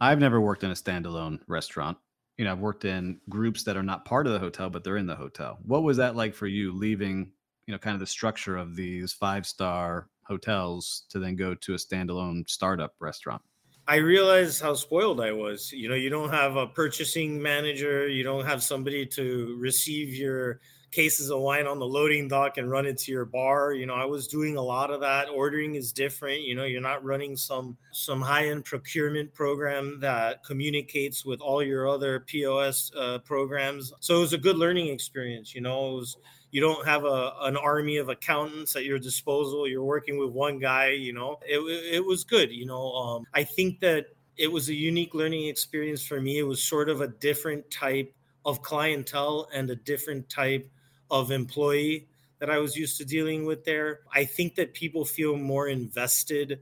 I've 0.00 0.18
never 0.18 0.40
worked 0.40 0.64
in 0.64 0.70
a 0.70 0.74
standalone 0.74 1.40
restaurant. 1.46 1.96
You 2.38 2.46
know, 2.46 2.52
I've 2.52 2.58
worked 2.58 2.84
in 2.84 3.20
groups 3.28 3.62
that 3.64 3.76
are 3.76 3.82
not 3.82 4.04
part 4.04 4.26
of 4.26 4.32
the 4.32 4.38
hotel, 4.38 4.70
but 4.70 4.82
they're 4.82 4.96
in 4.96 5.06
the 5.06 5.14
hotel. 5.14 5.58
What 5.64 5.82
was 5.82 5.96
that 5.98 6.16
like 6.16 6.34
for 6.34 6.46
you 6.46 6.72
leaving, 6.72 7.30
you 7.66 7.72
know, 7.72 7.78
kind 7.78 7.94
of 7.94 8.00
the 8.00 8.06
structure 8.06 8.56
of 8.56 8.74
these 8.74 9.12
five 9.12 9.46
star 9.46 10.08
hotels 10.24 11.04
to 11.10 11.18
then 11.18 11.36
go 11.36 11.54
to 11.54 11.74
a 11.74 11.76
standalone 11.76 12.48
startup 12.48 12.94
restaurant? 12.98 13.42
I 13.86 13.96
realized 13.96 14.62
how 14.62 14.74
spoiled 14.74 15.20
I 15.20 15.32
was. 15.32 15.72
You 15.72 15.88
know, 15.88 15.94
you 15.94 16.08
don't 16.08 16.30
have 16.30 16.56
a 16.56 16.66
purchasing 16.66 17.42
manager, 17.42 18.08
you 18.08 18.22
don't 18.22 18.44
have 18.44 18.62
somebody 18.62 19.06
to 19.06 19.56
receive 19.58 20.14
your 20.14 20.60
cases 20.92 21.30
of 21.30 21.40
wine 21.40 21.66
on 21.66 21.78
the 21.78 21.86
loading 21.86 22.28
dock 22.28 22.58
and 22.58 22.70
run 22.70 22.86
it 22.86 22.98
to 22.98 23.10
your 23.10 23.24
bar. 23.24 23.72
You 23.72 23.86
know, 23.86 23.94
I 23.94 24.04
was 24.04 24.28
doing 24.28 24.56
a 24.56 24.62
lot 24.62 24.90
of 24.90 25.00
that. 25.00 25.28
Ordering 25.28 25.74
is 25.74 25.92
different. 25.92 26.42
You 26.42 26.54
know, 26.54 26.64
you're 26.64 26.80
not 26.80 27.02
running 27.02 27.36
some 27.36 27.76
some 27.92 28.20
high-end 28.20 28.64
procurement 28.64 29.32
program 29.34 29.98
that 30.00 30.44
communicates 30.44 31.24
with 31.24 31.40
all 31.40 31.62
your 31.62 31.88
other 31.88 32.20
POS 32.20 32.92
uh, 32.96 33.18
programs. 33.20 33.92
So 34.00 34.18
it 34.18 34.20
was 34.20 34.32
a 34.34 34.38
good 34.38 34.58
learning 34.58 34.88
experience. 34.88 35.54
You 35.54 35.62
know, 35.62 35.90
it 35.90 35.94
was 35.94 36.16
you 36.52 36.60
don't 36.60 36.86
have 36.86 37.04
a 37.04 37.32
an 37.40 37.56
army 37.56 37.96
of 37.96 38.10
accountants 38.10 38.76
at 38.76 38.84
your 38.84 38.98
disposal 38.98 39.66
you're 39.66 39.82
working 39.82 40.18
with 40.18 40.30
one 40.30 40.58
guy 40.58 40.90
you 40.90 41.12
know 41.12 41.38
it, 41.42 41.58
it 41.94 42.04
was 42.04 42.24
good 42.24 42.52
you 42.52 42.66
know 42.66 42.92
um, 42.92 43.24
i 43.32 43.42
think 43.42 43.80
that 43.80 44.04
it 44.36 44.52
was 44.52 44.68
a 44.68 44.74
unique 44.74 45.14
learning 45.14 45.46
experience 45.46 46.04
for 46.04 46.20
me 46.20 46.38
it 46.38 46.42
was 46.42 46.62
sort 46.62 46.88
of 46.88 47.00
a 47.00 47.08
different 47.08 47.68
type 47.70 48.14
of 48.44 48.60
clientele 48.62 49.48
and 49.54 49.70
a 49.70 49.76
different 49.76 50.28
type 50.28 50.68
of 51.12 51.30
employee 51.30 52.08
that 52.40 52.50
i 52.50 52.58
was 52.58 52.76
used 52.76 52.96
to 52.98 53.04
dealing 53.04 53.44
with 53.46 53.64
there. 53.64 54.00
I 54.12 54.24
think 54.24 54.56
that 54.56 54.74
people 54.74 55.04
feel 55.04 55.36
more 55.36 55.68
invested 55.68 56.58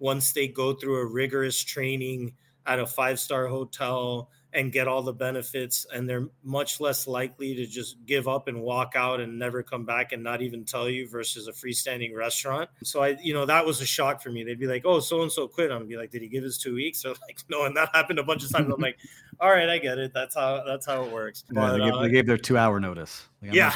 once 0.00 0.32
they 0.32 0.48
go 0.48 0.74
through 0.74 0.96
a 0.96 1.06
rigorous 1.06 1.62
training 1.62 2.34
at 2.66 2.80
a 2.80 2.86
five 2.86 3.20
star 3.20 3.46
hotel 3.46 4.30
and 4.52 4.72
get 4.72 4.88
all 4.88 5.02
the 5.02 5.12
benefits 5.12 5.86
and 5.92 6.08
they're 6.08 6.28
much 6.42 6.80
less 6.80 7.06
likely 7.06 7.54
to 7.54 7.66
just 7.66 7.96
give 8.06 8.26
up 8.26 8.48
and 8.48 8.60
walk 8.60 8.94
out 8.96 9.20
and 9.20 9.38
never 9.38 9.62
come 9.62 9.84
back 9.84 10.12
and 10.12 10.22
not 10.22 10.40
even 10.40 10.64
tell 10.64 10.88
you 10.88 11.08
versus 11.08 11.46
a 11.46 11.52
freestanding 11.52 12.14
restaurant. 12.14 12.68
So 12.82 13.02
i 13.02 13.16
you 13.22 13.34
know 13.34 13.46
that 13.46 13.64
was 13.64 13.80
a 13.80 13.86
shock 13.86 14.22
for 14.22 14.30
me. 14.30 14.42
They'd 14.42 14.58
be 14.58 14.66
like 14.66 14.82
oh 14.84 14.98
so 14.98 15.22
and 15.22 15.30
so 15.30 15.46
quit. 15.46 15.70
I'm 15.70 15.86
be 15.86 15.96
like 15.96 16.10
did 16.10 16.22
he 16.22 16.28
give 16.28 16.42
his 16.42 16.58
two 16.58 16.74
weeks? 16.74 17.04
Or 17.04 17.10
like 17.10 17.38
no 17.48 17.64
and 17.64 17.76
that 17.76 17.90
happened 17.94 18.18
a 18.18 18.24
bunch 18.24 18.44
of 18.44 18.50
times. 18.50 18.72
I'm 18.72 18.80
like 18.80 18.98
all 19.40 19.50
right 19.50 19.68
i 19.68 19.78
get 19.78 19.98
it 19.98 20.12
that's 20.14 20.34
how 20.34 20.62
that's 20.64 20.86
how 20.86 21.02
it 21.02 21.12
works 21.12 21.44
yeah, 21.50 21.72
they, 21.72 21.78
gave, 21.78 21.92
uh, 21.92 22.02
they, 22.02 22.10
gave, 22.10 22.26
their 22.26 22.38
two 22.38 22.56
hour 22.56 22.80
notice 22.80 23.26
like, 23.42 23.52
yeah 23.52 23.74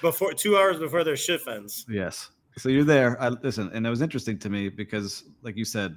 before 0.00 0.32
two 0.32 0.56
hours 0.56 0.78
before 0.78 1.04
their 1.04 1.16
shift 1.16 1.48
ends 1.48 1.86
yes 1.88 2.30
so 2.56 2.68
you're 2.68 2.84
there 2.84 3.20
I, 3.22 3.28
listen 3.28 3.70
and 3.72 3.86
it 3.86 3.90
was 3.90 4.02
interesting 4.02 4.38
to 4.38 4.50
me 4.50 4.68
because 4.68 5.24
like 5.42 5.56
you 5.56 5.64
said 5.64 5.96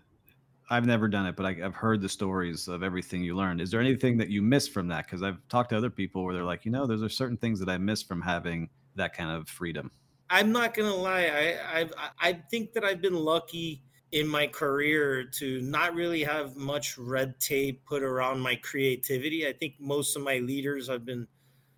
I've 0.72 0.86
never 0.86 1.10
done 1.10 1.26
it, 1.26 1.36
but 1.36 1.46
I, 1.46 1.54
have 1.56 1.76
heard 1.76 2.00
the 2.00 2.08
stories 2.08 2.70
of 2.70 2.82
everything 2.82 3.22
you 3.22 3.36
learned. 3.36 3.60
Is 3.60 3.72
there 3.72 3.82
anything 3.82 4.18
that 4.20 4.30
you 4.30 4.42
miss 4.42 4.70
from 4.70 4.88
that? 4.88 5.06
Because 5.06 5.22
I've 5.22 5.38
talked 5.50 5.72
to 5.72 5.78
other 5.78 5.90
people 5.90 6.24
where 6.24 6.34
they're 6.34 6.46
like, 6.46 6.64
you 6.64 6.72
know, 6.72 6.88
there's 6.88 7.04
are 7.04 7.10
certain 7.10 7.36
things 7.36 7.60
that 7.60 7.68
I 7.68 7.78
miss 7.78 8.02
from 8.02 8.22
having 8.22 8.70
that 8.96 9.14
kind 9.14 9.30
of 9.30 9.50
freedom. 9.50 9.92
I'm 10.30 10.54
not 10.54 10.74
gonna 10.74 10.96
lie. 10.96 11.26
I 11.26 11.82
I 11.82 11.90
I 12.22 12.34
think 12.50 12.72
that 12.72 12.86
I've 12.86 13.02
been 13.02 13.16
lucky 13.16 13.84
in 14.12 14.28
my 14.28 14.46
career 14.46 15.24
to 15.24 15.62
not 15.62 15.94
really 15.94 16.24
have 16.24 16.58
much 16.58 16.98
red 16.98 17.40
tape 17.40 17.84
put 17.86 18.04
around 18.04 18.40
my 18.40 18.56
creativity. 18.56 19.48
I 19.48 19.54
think 19.54 19.76
most 19.80 20.16
of 20.16 20.22
my 20.22 20.40
leaders 20.40 20.90
have 20.90 21.06
been 21.06 21.28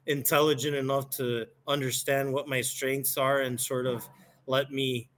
intelligent 0.07 0.75
enough 0.75 1.09
to 1.11 1.45
understand 1.67 2.33
what 2.33 2.47
my 2.47 2.61
strengths 2.61 3.17
are 3.17 3.41
and 3.41 3.59
sort 3.59 3.85
of 3.85 4.07
let 4.47 4.71
me 4.71 5.09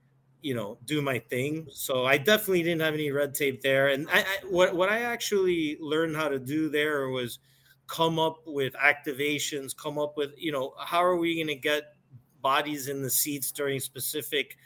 you 0.42 0.54
know 0.54 0.78
do 0.84 1.02
my 1.02 1.18
thing 1.18 1.66
so 1.72 2.04
i 2.04 2.16
definitely 2.16 2.62
didn't 2.62 2.80
have 2.80 2.94
any 2.94 3.10
red 3.10 3.34
tape 3.34 3.60
there 3.62 3.88
and 3.88 4.08
I, 4.10 4.20
I, 4.20 4.24
what, 4.48 4.76
what 4.76 4.88
i 4.88 5.00
actually 5.00 5.76
learned 5.80 6.14
how 6.14 6.28
to 6.28 6.38
do 6.38 6.68
there 6.68 7.08
was 7.08 7.40
come 7.88 8.20
up 8.20 8.42
with 8.46 8.74
activations 8.74 9.76
come 9.76 9.98
up 9.98 10.16
with 10.16 10.30
you 10.36 10.52
know 10.52 10.74
how 10.78 11.02
are 11.02 11.16
we 11.16 11.34
going 11.34 11.48
to 11.48 11.56
get 11.56 11.94
bodies 12.42 12.86
in 12.86 13.02
the 13.02 13.10
seats 13.10 13.50
during 13.50 13.80
specific 13.80 14.56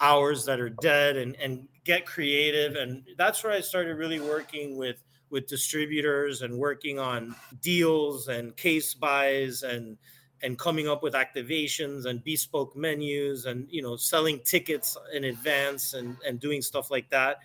hours 0.00 0.44
that 0.44 0.60
are 0.60 0.70
dead 0.70 1.16
and 1.16 1.36
and 1.36 1.68
get 1.84 2.06
creative. 2.06 2.76
And 2.76 3.04
that's 3.16 3.44
where 3.44 3.52
i 3.52 3.60
started 3.60 3.94
really 3.96 4.20
working 4.20 4.76
with 4.76 5.02
with 5.30 5.46
distributors 5.46 6.42
and 6.42 6.56
working 6.58 6.98
on 6.98 7.34
deals 7.60 8.28
and 8.28 8.56
case 8.56 8.94
buys 8.94 9.62
and 9.62 9.96
and 10.42 10.58
coming 10.58 10.88
up 10.88 11.02
with 11.02 11.14
activations 11.14 12.04
and 12.04 12.22
bespoke 12.22 12.76
menus 12.76 13.46
and 13.46 13.66
you 13.70 13.82
know 13.82 13.96
selling 13.96 14.40
tickets 14.40 14.96
in 15.12 15.24
advance 15.24 15.94
and 15.94 16.16
and 16.26 16.40
doing 16.40 16.62
stuff 16.62 16.90
like 16.90 17.08
that. 17.10 17.38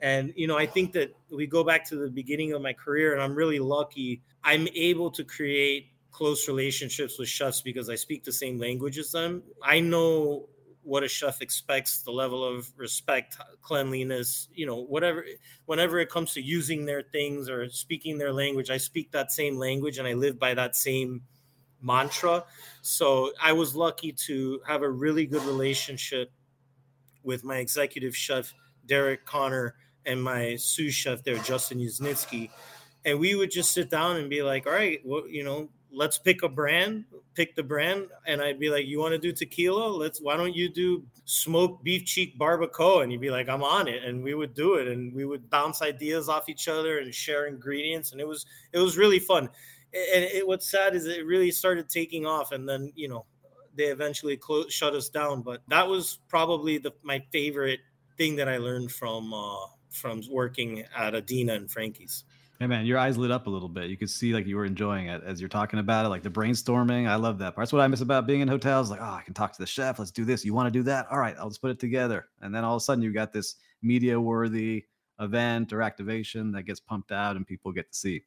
And 0.00 0.32
you 0.36 0.46
know 0.46 0.58
i 0.58 0.66
think 0.66 0.92
that 0.92 1.14
we 1.30 1.46
go 1.46 1.64
back 1.64 1.84
to 1.88 1.96
the 1.96 2.10
beginning 2.10 2.52
of 2.52 2.62
my 2.62 2.72
career 2.72 3.12
and 3.12 3.22
i'm 3.22 3.34
really 3.34 3.58
lucky. 3.58 4.22
I'm 4.42 4.68
able 4.74 5.10
to 5.12 5.24
create 5.24 5.88
close 6.10 6.46
relationships 6.46 7.18
with 7.18 7.28
chefs 7.28 7.60
because 7.60 7.90
i 7.90 7.94
speak 7.96 8.24
the 8.24 8.32
same 8.32 8.58
language 8.58 8.98
as 8.98 9.10
them. 9.10 9.42
I 9.62 9.80
know 9.80 10.48
what 10.84 11.02
a 11.02 11.08
chef 11.08 11.40
expects 11.40 12.02
the 12.02 12.10
level 12.10 12.44
of 12.44 12.70
respect 12.76 13.36
cleanliness 13.62 14.48
you 14.54 14.66
know 14.66 14.76
whatever 14.76 15.24
whenever 15.66 15.98
it 15.98 16.10
comes 16.10 16.32
to 16.34 16.40
using 16.40 16.84
their 16.84 17.02
things 17.02 17.48
or 17.48 17.68
speaking 17.70 18.18
their 18.18 18.32
language 18.32 18.70
i 18.70 18.76
speak 18.76 19.10
that 19.10 19.32
same 19.32 19.56
language 19.56 19.98
and 19.98 20.06
i 20.06 20.12
live 20.12 20.38
by 20.38 20.54
that 20.54 20.76
same 20.76 21.22
mantra 21.80 22.44
so 22.82 23.32
i 23.42 23.52
was 23.52 23.74
lucky 23.74 24.12
to 24.12 24.60
have 24.66 24.82
a 24.82 24.88
really 24.88 25.26
good 25.26 25.42
relationship 25.42 26.30
with 27.22 27.44
my 27.44 27.56
executive 27.56 28.14
chef 28.14 28.52
derek 28.86 29.24
connor 29.24 29.74
and 30.06 30.22
my 30.22 30.54
sous 30.56 30.94
chef 30.94 31.22
there 31.24 31.38
justin 31.38 31.78
Yuznitsky. 31.78 32.50
and 33.04 33.18
we 33.18 33.34
would 33.34 33.50
just 33.50 33.72
sit 33.72 33.90
down 33.90 34.16
and 34.16 34.28
be 34.28 34.42
like 34.42 34.66
all 34.66 34.72
right 34.72 35.00
well 35.04 35.26
you 35.26 35.42
know 35.44 35.68
let's 35.94 36.18
pick 36.18 36.42
a 36.42 36.48
brand, 36.48 37.04
pick 37.34 37.54
the 37.54 37.62
brand, 37.62 38.08
and 38.26 38.42
I'd 38.42 38.58
be 38.58 38.68
like, 38.68 38.86
you 38.86 38.98
want 38.98 39.12
to 39.12 39.18
do 39.18 39.32
tequila? 39.32 39.88
Let's. 39.88 40.20
Why 40.20 40.36
don't 40.36 40.54
you 40.54 40.68
do 40.68 41.02
smoked 41.24 41.84
beef 41.84 42.04
cheek 42.04 42.38
barbacoa? 42.38 43.02
And 43.02 43.12
you'd 43.12 43.20
be 43.20 43.30
like, 43.30 43.48
I'm 43.48 43.62
on 43.62 43.88
it, 43.88 44.04
and 44.04 44.22
we 44.22 44.34
would 44.34 44.54
do 44.54 44.74
it, 44.74 44.88
and 44.88 45.14
we 45.14 45.24
would 45.24 45.48
bounce 45.50 45.82
ideas 45.82 46.28
off 46.28 46.48
each 46.48 46.68
other 46.68 46.98
and 46.98 47.14
share 47.14 47.46
ingredients, 47.46 48.12
and 48.12 48.20
it 48.20 48.26
was 48.26 48.46
it 48.72 48.78
was 48.78 48.96
really 48.96 49.18
fun. 49.18 49.48
And 49.94 50.24
it, 50.24 50.46
what's 50.46 50.68
sad 50.68 50.94
is 50.96 51.06
it 51.06 51.24
really 51.24 51.50
started 51.50 51.88
taking 51.88 52.26
off, 52.26 52.52
and 52.52 52.68
then 52.68 52.92
you 52.94 53.08
know 53.08 53.24
they 53.76 53.84
eventually 53.84 54.36
closed, 54.36 54.72
shut 54.72 54.94
us 54.94 55.08
down. 55.08 55.42
But 55.42 55.62
that 55.68 55.86
was 55.86 56.18
probably 56.28 56.78
the 56.78 56.92
my 57.02 57.22
favorite 57.32 57.80
thing 58.18 58.36
that 58.36 58.48
I 58.48 58.58
learned 58.58 58.92
from 58.92 59.32
uh, 59.32 59.66
from 59.90 60.22
working 60.30 60.84
at 60.96 61.14
Adina 61.14 61.54
and 61.54 61.70
Frankie's. 61.70 62.24
Hey 62.60 62.68
man, 62.68 62.86
your 62.86 62.98
eyes 62.98 63.18
lit 63.18 63.32
up 63.32 63.48
a 63.48 63.50
little 63.50 63.68
bit. 63.68 63.90
You 63.90 63.96
could 63.96 64.08
see 64.08 64.32
like 64.32 64.46
you 64.46 64.54
were 64.56 64.64
enjoying 64.64 65.08
it 65.08 65.24
as 65.24 65.40
you're 65.40 65.48
talking 65.48 65.80
about 65.80 66.06
it, 66.06 66.08
like 66.08 66.22
the 66.22 66.30
brainstorming. 66.30 67.08
I 67.08 67.16
love 67.16 67.36
that 67.38 67.56
part. 67.56 67.64
That's 67.64 67.72
what 67.72 67.82
I 67.82 67.88
miss 67.88 68.00
about 68.00 68.28
being 68.28 68.42
in 68.42 68.48
hotels. 68.48 68.90
Like, 68.90 69.00
oh, 69.00 69.04
I 69.04 69.22
can 69.24 69.34
talk 69.34 69.52
to 69.54 69.60
the 69.60 69.66
chef. 69.66 69.98
Let's 69.98 70.12
do 70.12 70.24
this. 70.24 70.44
You 70.44 70.54
want 70.54 70.72
to 70.72 70.78
do 70.78 70.84
that? 70.84 71.08
All 71.10 71.18
right, 71.18 71.34
I'll 71.36 71.48
just 71.48 71.60
put 71.60 71.72
it 71.72 71.80
together. 71.80 72.26
And 72.42 72.54
then 72.54 72.62
all 72.62 72.76
of 72.76 72.80
a 72.80 72.84
sudden, 72.84 73.02
you 73.02 73.12
got 73.12 73.32
this 73.32 73.56
media 73.82 74.20
worthy 74.20 74.84
event 75.18 75.72
or 75.72 75.82
activation 75.82 76.52
that 76.52 76.62
gets 76.62 76.78
pumped 76.78 77.10
out 77.10 77.34
and 77.34 77.44
people 77.44 77.72
get 77.72 77.90
to 77.90 77.98
see. 77.98 78.22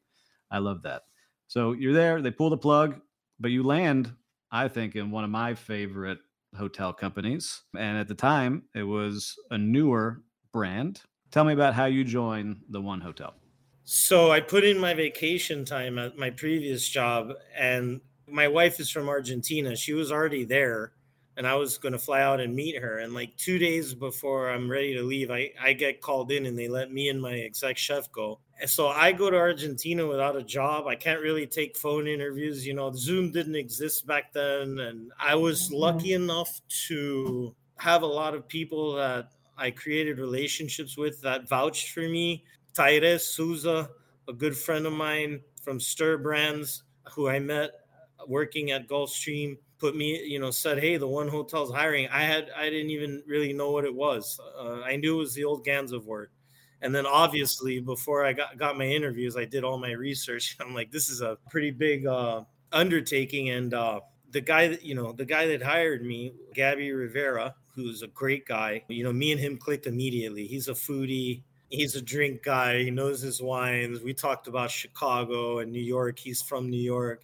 I 0.51 0.57
love 0.57 0.83
that. 0.83 1.03
So 1.47 1.71
you're 1.71 1.93
there. 1.93 2.21
They 2.21 2.31
pull 2.31 2.49
the 2.49 2.57
plug, 2.57 2.99
but 3.39 3.51
you 3.51 3.63
land, 3.63 4.13
I 4.51 4.67
think, 4.67 4.97
in 4.97 5.09
one 5.09 5.23
of 5.23 5.29
my 5.29 5.55
favorite 5.55 6.19
hotel 6.53 6.91
companies. 6.91 7.61
And 7.77 7.97
at 7.97 8.09
the 8.09 8.13
time, 8.13 8.63
it 8.75 8.83
was 8.83 9.35
a 9.51 9.57
newer 9.57 10.21
brand. 10.51 11.01
Tell 11.31 11.45
me 11.45 11.53
about 11.53 11.73
how 11.73 11.85
you 11.85 12.03
joined 12.03 12.57
the 12.69 12.81
One 12.81 12.99
Hotel. 12.99 13.33
So 13.89 14.31
I 14.33 14.41
put 14.41 14.65
in 14.65 14.77
my 14.77 14.93
vacation 14.93 15.63
time 15.63 15.97
at 15.97 16.17
my 16.17 16.29
previous 16.29 16.85
job, 16.85 17.31
and 17.57 18.01
my 18.27 18.49
wife 18.49 18.81
is 18.81 18.89
from 18.89 19.07
Argentina. 19.07 19.77
She 19.77 19.93
was 19.93 20.11
already 20.11 20.43
there, 20.43 20.91
and 21.37 21.47
I 21.47 21.55
was 21.55 21.77
going 21.77 21.93
to 21.93 21.97
fly 21.97 22.21
out 22.21 22.41
and 22.41 22.53
meet 22.53 22.81
her. 22.81 22.97
And 22.97 23.13
like 23.13 23.33
two 23.37 23.57
days 23.57 23.93
before 23.93 24.49
I'm 24.49 24.69
ready 24.69 24.93
to 24.95 25.03
leave, 25.03 25.31
I, 25.31 25.51
I 25.57 25.71
get 25.71 26.01
called 26.01 26.33
in 26.33 26.47
and 26.47 26.59
they 26.59 26.67
let 26.67 26.91
me 26.91 27.07
and 27.07 27.21
my 27.21 27.39
exec 27.39 27.77
chef 27.77 28.11
go. 28.11 28.41
And 28.59 28.69
so 28.69 28.89
I 28.89 29.13
go 29.13 29.29
to 29.29 29.37
Argentina 29.37 30.05
without 30.05 30.35
a 30.35 30.43
job. 30.43 30.85
I 30.85 30.95
can't 30.95 31.21
really 31.21 31.47
take 31.47 31.77
phone 31.77 32.09
interviews. 32.09 32.67
You 32.67 32.73
know, 32.73 32.91
Zoom 32.91 33.31
didn't 33.31 33.55
exist 33.55 34.05
back 34.05 34.33
then. 34.33 34.79
And 34.79 35.13
I 35.17 35.35
was 35.35 35.67
mm-hmm. 35.69 35.75
lucky 35.75 36.11
enough 36.11 36.59
to 36.87 37.55
have 37.77 38.01
a 38.01 38.05
lot 38.05 38.35
of 38.35 38.49
people 38.49 38.95
that 38.95 39.29
I 39.57 39.71
created 39.71 40.19
relationships 40.19 40.97
with 40.97 41.21
that 41.21 41.47
vouched 41.47 41.91
for 41.91 42.01
me 42.01 42.43
Tyrese 42.77 43.21
Souza, 43.21 43.89
a 44.27 44.33
good 44.33 44.55
friend 44.55 44.85
of 44.85 44.93
mine 44.93 45.41
from 45.63 45.79
Stir 45.79 46.17
Brands, 46.17 46.83
who 47.11 47.27
I 47.27 47.39
met 47.39 47.71
working 48.27 48.69
at 48.69 48.87
Gulfstream, 48.87 49.57
put 49.79 49.95
me, 49.95 50.23
you 50.23 50.39
know, 50.39 50.51
said, 50.51 50.77
"Hey, 50.77 50.97
the 50.97 51.07
one 51.07 51.27
hotel's 51.27 51.73
hiring." 51.73 52.07
I 52.09 52.21
had, 52.21 52.51
I 52.55 52.69
didn't 52.69 52.91
even 52.91 53.23
really 53.25 53.51
know 53.51 53.71
what 53.71 53.85
it 53.85 53.93
was. 53.93 54.39
Uh, 54.59 54.81
I 54.81 54.95
knew 54.95 55.15
it 55.15 55.19
was 55.19 55.33
the 55.33 55.43
old 55.43 55.65
Gansevoort. 55.65 56.27
And 56.81 56.93
then 56.93 57.07
obviously, 57.07 57.79
before 57.79 58.23
I 58.23 58.33
got, 58.33 58.57
got 58.57 58.77
my 58.77 58.85
interviews, 58.85 59.35
I 59.35 59.45
did 59.45 59.63
all 59.63 59.79
my 59.79 59.91
research. 59.93 60.55
I'm 60.61 60.75
like, 60.75 60.91
this 60.91 61.09
is 61.09 61.21
a 61.21 61.37
pretty 61.49 61.71
big 61.71 62.05
uh, 62.05 62.43
undertaking. 62.71 63.49
And 63.49 63.73
uh, 63.73 64.01
the 64.29 64.41
guy 64.41 64.67
that, 64.67 64.83
you 64.83 64.93
know, 64.93 65.11
the 65.11 65.25
guy 65.25 65.47
that 65.47 65.63
hired 65.63 66.05
me, 66.05 66.33
Gabby 66.53 66.91
Rivera, 66.91 67.55
who's 67.73 68.03
a 68.03 68.07
great 68.07 68.45
guy, 68.45 68.83
you 68.87 69.03
know, 69.03 69.13
me 69.13 69.31
and 69.31 69.41
him 69.41 69.57
clicked 69.57 69.87
immediately. 69.87 70.45
He's 70.45 70.67
a 70.67 70.73
foodie 70.73 71.41
he's 71.69 71.95
a 71.95 72.01
drink 72.01 72.43
guy. 72.43 72.83
He 72.83 72.91
knows 72.91 73.21
his 73.21 73.41
wines. 73.41 74.01
We 74.01 74.13
talked 74.13 74.47
about 74.47 74.71
Chicago 74.71 75.59
and 75.59 75.71
New 75.71 75.81
York. 75.81 76.19
He's 76.19 76.41
from 76.41 76.69
New 76.69 76.81
York. 76.81 77.23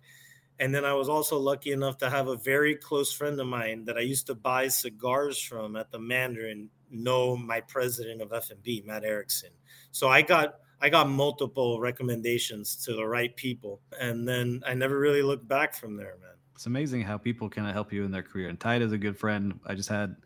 And 0.60 0.73
then 0.73 0.86
I 0.86 0.93
was 0.93 1.10
also 1.10 1.38
lucky 1.38 1.71
enough 1.71 1.97
to 1.99 2.10
have 2.10 2.27
a 2.27 2.36
very 2.36 2.75
close 2.75 3.12
friend 3.12 3.39
of 3.39 3.47
mine 3.47 3.86
that 3.86 3.97
I 3.97 4.01
used 4.01 4.27
to 4.27 4.36
buy 4.36 4.67
cigars 4.67 5.39
from 5.39 5.75
at 5.75 5.91
the 5.91 5.99
Mandarin 5.99 6.69
know 6.89 7.36
my 7.36 7.60
president 7.62 8.21
of 8.21 8.32
F&B, 8.32 8.84
Matt 8.86 9.03
Erickson. 9.03 9.49
So 9.91 10.10
I 10.10 10.21
got 10.21 10.60
I 10.79 10.89
got 10.89 11.08
multiple 11.10 11.79
recommendations 11.79 12.75
to 12.86 12.93
the 12.93 13.08
right 13.08 13.34
people. 13.38 13.79
And 14.01 14.27
then 14.27 14.62
I 14.67 14.73
never 14.73 14.99
really 14.99 15.21
looked 15.21 15.47
back 15.47 15.73
from 15.73 15.95
there, 15.95 16.17
man. 16.21 16.36
It's 16.56 16.65
amazing 16.65 17.03
how 17.03 17.17
people 17.17 17.49
can 17.49 17.65
help 17.65 17.93
you 17.93 18.03
in 18.03 18.12
their 18.12 18.21
career. 18.21 18.49
And 18.49 18.60
Ty 18.60 18.77
is 18.77 18.91
a 18.91 18.97
good 18.97 19.17
friend. 19.17 19.60
I 19.65 19.75
just 19.75 19.88
had 19.88 20.17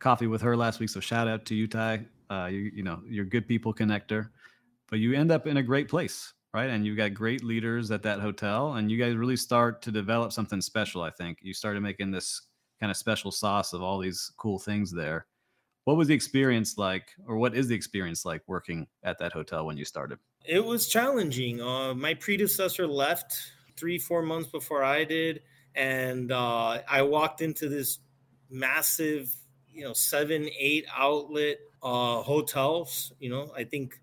coffee 0.00 0.26
with 0.26 0.42
her 0.42 0.56
last 0.56 0.80
week. 0.80 0.90
So 0.90 0.98
shout 0.98 1.28
out 1.28 1.44
to 1.46 1.54
you, 1.54 1.68
Ty. 1.68 2.04
Uh, 2.32 2.46
you 2.46 2.70
you 2.74 2.82
know 2.82 3.02
you're 3.06 3.26
good 3.26 3.46
people 3.46 3.74
connector, 3.74 4.30
but 4.88 4.98
you 4.98 5.12
end 5.12 5.30
up 5.30 5.46
in 5.46 5.58
a 5.58 5.62
great 5.62 5.88
place, 5.88 6.32
right? 6.54 6.70
And 6.70 6.86
you've 6.86 6.96
got 6.96 7.12
great 7.12 7.44
leaders 7.44 7.90
at 7.90 8.02
that 8.04 8.20
hotel, 8.20 8.74
and 8.74 8.90
you 8.90 8.96
guys 8.96 9.16
really 9.16 9.36
start 9.36 9.82
to 9.82 9.90
develop 9.90 10.32
something 10.32 10.62
special. 10.62 11.02
I 11.02 11.10
think 11.10 11.38
you 11.42 11.52
started 11.52 11.82
making 11.82 12.10
this 12.10 12.40
kind 12.80 12.90
of 12.90 12.96
special 12.96 13.30
sauce 13.30 13.74
of 13.74 13.82
all 13.82 13.98
these 13.98 14.32
cool 14.38 14.58
things 14.58 14.90
there. 14.90 15.26
What 15.84 15.96
was 15.96 16.08
the 16.08 16.14
experience 16.14 16.78
like, 16.78 17.10
or 17.26 17.36
what 17.36 17.54
is 17.54 17.68
the 17.68 17.74
experience 17.74 18.24
like 18.24 18.40
working 18.46 18.86
at 19.02 19.18
that 19.18 19.32
hotel 19.32 19.66
when 19.66 19.76
you 19.76 19.84
started? 19.84 20.18
It 20.44 20.64
was 20.64 20.88
challenging. 20.88 21.60
Uh, 21.60 21.92
my 21.92 22.14
predecessor 22.14 22.86
left 22.86 23.36
three, 23.76 23.98
four 23.98 24.22
months 24.22 24.48
before 24.48 24.84
I 24.84 25.04
did, 25.04 25.42
and 25.74 26.32
uh, 26.32 26.78
I 26.88 27.02
walked 27.02 27.42
into 27.42 27.68
this 27.68 27.98
massive, 28.48 29.34
you 29.72 29.84
know, 29.84 29.92
seven, 29.92 30.48
eight 30.58 30.86
outlet 30.96 31.58
uh, 31.82 32.22
hotels. 32.22 33.12
You 33.18 33.30
know, 33.30 33.52
I 33.56 33.64
think 33.64 34.00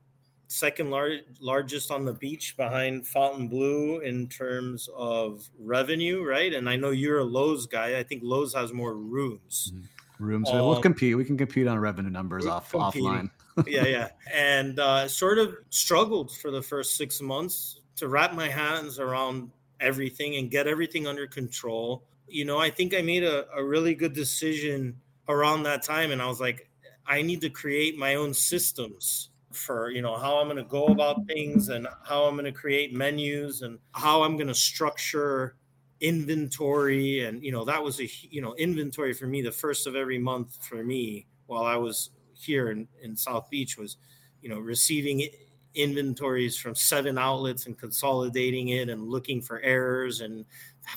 second 0.47 0.89
lar- 0.89 1.21
largest 1.39 1.91
on 1.91 2.05
the 2.05 2.13
beach 2.13 2.57
behind 2.57 3.07
Fontainebleau 3.07 3.99
in 3.99 4.27
terms 4.27 4.89
of 4.95 5.47
revenue, 5.59 6.23
right? 6.23 6.53
And 6.53 6.67
I 6.67 6.75
know 6.75 6.89
you're 6.89 7.19
a 7.19 7.25
Loews 7.25 7.69
guy. 7.69 7.97
I 7.97 8.03
think 8.03 8.23
Loews 8.23 8.53
has 8.55 8.73
more 8.73 8.95
rooms. 8.95 9.71
Mm-hmm. 9.73 10.25
Rooms. 10.25 10.49
Um, 10.49 10.57
we'll 10.59 10.81
compete. 10.81 11.15
We 11.15 11.23
can 11.23 11.37
compete 11.37 11.65
on 11.65 11.79
revenue 11.79 12.09
numbers 12.09 12.45
off 12.45 12.73
offline. 12.73 13.29
yeah, 13.67 13.85
yeah. 13.85 14.09
And 14.33 14.77
uh, 14.77 15.07
sort 15.07 15.37
of 15.37 15.55
struggled 15.69 16.35
for 16.37 16.51
the 16.51 16.61
first 16.61 16.97
six 16.97 17.21
months 17.21 17.79
to 17.95 18.09
wrap 18.09 18.33
my 18.33 18.49
hands 18.49 18.99
around 18.99 19.51
everything 19.79 20.35
and 20.35 20.51
get 20.51 20.67
everything 20.67 21.07
under 21.07 21.25
control. 21.25 22.03
You 22.27 22.43
know, 22.43 22.57
I 22.57 22.69
think 22.69 22.93
I 22.93 23.01
made 23.01 23.23
a, 23.23 23.45
a 23.55 23.63
really 23.63 23.95
good 23.95 24.13
decision 24.13 24.97
around 25.29 25.63
that 25.63 25.83
time. 25.83 26.11
And 26.11 26.21
I 26.21 26.27
was 26.27 26.41
like, 26.41 26.69
I 27.07 27.21
need 27.21 27.41
to 27.41 27.49
create 27.49 27.97
my 27.97 28.15
own 28.15 28.33
systems 28.33 29.29
for 29.51 29.89
you 29.89 30.01
know 30.01 30.15
how 30.15 30.37
I'm 30.37 30.45
going 30.45 30.57
to 30.57 30.63
go 30.63 30.87
about 30.87 31.25
things 31.25 31.69
and 31.69 31.87
how 32.05 32.25
I'm 32.25 32.35
going 32.35 32.45
to 32.45 32.51
create 32.51 32.93
menus 32.93 33.63
and 33.63 33.79
how 33.93 34.21
I'm 34.21 34.35
going 34.35 34.47
to 34.47 34.53
structure 34.53 35.55
inventory 36.01 37.25
and 37.25 37.43
you 37.43 37.51
know 37.51 37.65
that 37.65 37.83
was 37.83 37.99
a 37.99 38.07
you 38.29 38.41
know 38.41 38.53
inventory 38.55 39.13
for 39.13 39.25
me 39.25 39.41
the 39.41 39.51
first 39.51 39.87
of 39.87 39.95
every 39.95 40.19
month 40.19 40.57
for 40.63 40.83
me 40.83 41.25
while 41.47 41.63
I 41.63 41.75
was 41.75 42.11
here 42.33 42.69
in, 42.69 42.87
in 43.01 43.17
South 43.17 43.49
Beach 43.49 43.75
was 43.77 43.97
you 44.41 44.49
know 44.49 44.59
receiving 44.59 45.27
inventories 45.75 46.57
from 46.57 46.75
seven 46.75 47.17
outlets 47.17 47.65
and 47.65 47.77
consolidating 47.77 48.69
it 48.69 48.87
and 48.89 49.09
looking 49.09 49.41
for 49.41 49.59
errors 49.61 50.21
and 50.21 50.45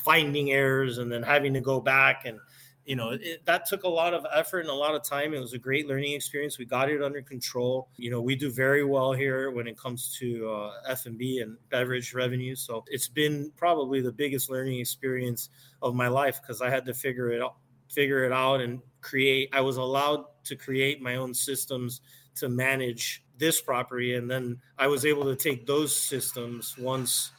finding 0.05 0.53
errors 0.53 0.99
and 0.99 1.11
then 1.11 1.23
having 1.23 1.55
to 1.55 1.61
go 1.61 1.81
back 1.81 2.27
and 2.27 2.39
you 2.85 2.97
know 2.97 3.11
it, 3.11 3.45
that 3.45 3.67
took 3.67 3.85
a 3.85 3.89
lot 3.89 4.15
of 4.15 4.27
effort 4.35 4.61
and 4.61 4.69
a 4.69 4.75
lot 4.75 4.95
of 4.95 5.03
time. 5.03 5.35
It 5.35 5.41
was 5.41 5.53
a 5.53 5.59
great 5.59 5.87
learning 5.87 6.13
experience. 6.13 6.59
We 6.59 6.65
got 6.65 6.91
it 6.91 7.03
under 7.03 7.23
control. 7.23 7.89
You 7.97 8.11
know 8.11 8.21
we 8.21 8.37
do 8.37 8.51
very 8.51 8.85
well 8.85 9.13
here 9.13 9.51
when 9.51 9.67
it 9.67 9.79
comes 9.79 10.17
to 10.19 10.51
uh, 10.51 10.73
f&b 10.89 11.41
and 11.41 11.57
beverage 11.71 12.15
revenue. 12.15 12.55
So 12.55 12.85
it's 12.89 13.09
been 13.09 13.53
probably 13.57 14.01
the 14.01 14.13
biggest 14.13 14.51
learning 14.51 14.81
experience 14.81 15.51
of 15.81 15.95
my 15.95 16.09
life 16.09 16.41
because 16.41 16.63
i 16.63 16.71
had 16.71 16.85
to 16.87 16.95
figure 16.95 17.31
it 17.31 17.43
out 17.43 17.57
figure 17.91 18.25
it 18.25 18.33
out 18.33 18.61
and 18.61 18.81
create 19.01 19.49
i 19.53 19.61
was 19.61 19.77
allowed 19.77 20.25
to 20.45 20.55
create 20.55 21.03
my 21.03 21.17
own 21.17 21.35
systems 21.35 22.01
to 22.35 22.49
manage 22.49 23.25
this 23.39 23.61
property. 23.61 24.15
And 24.15 24.31
then 24.31 24.61
I 24.79 24.87
was 24.87 25.05
able 25.05 25.25
to 25.25 25.37
take 25.37 25.67
those 25.67 25.95
systems 25.95 26.77
once 26.79 27.33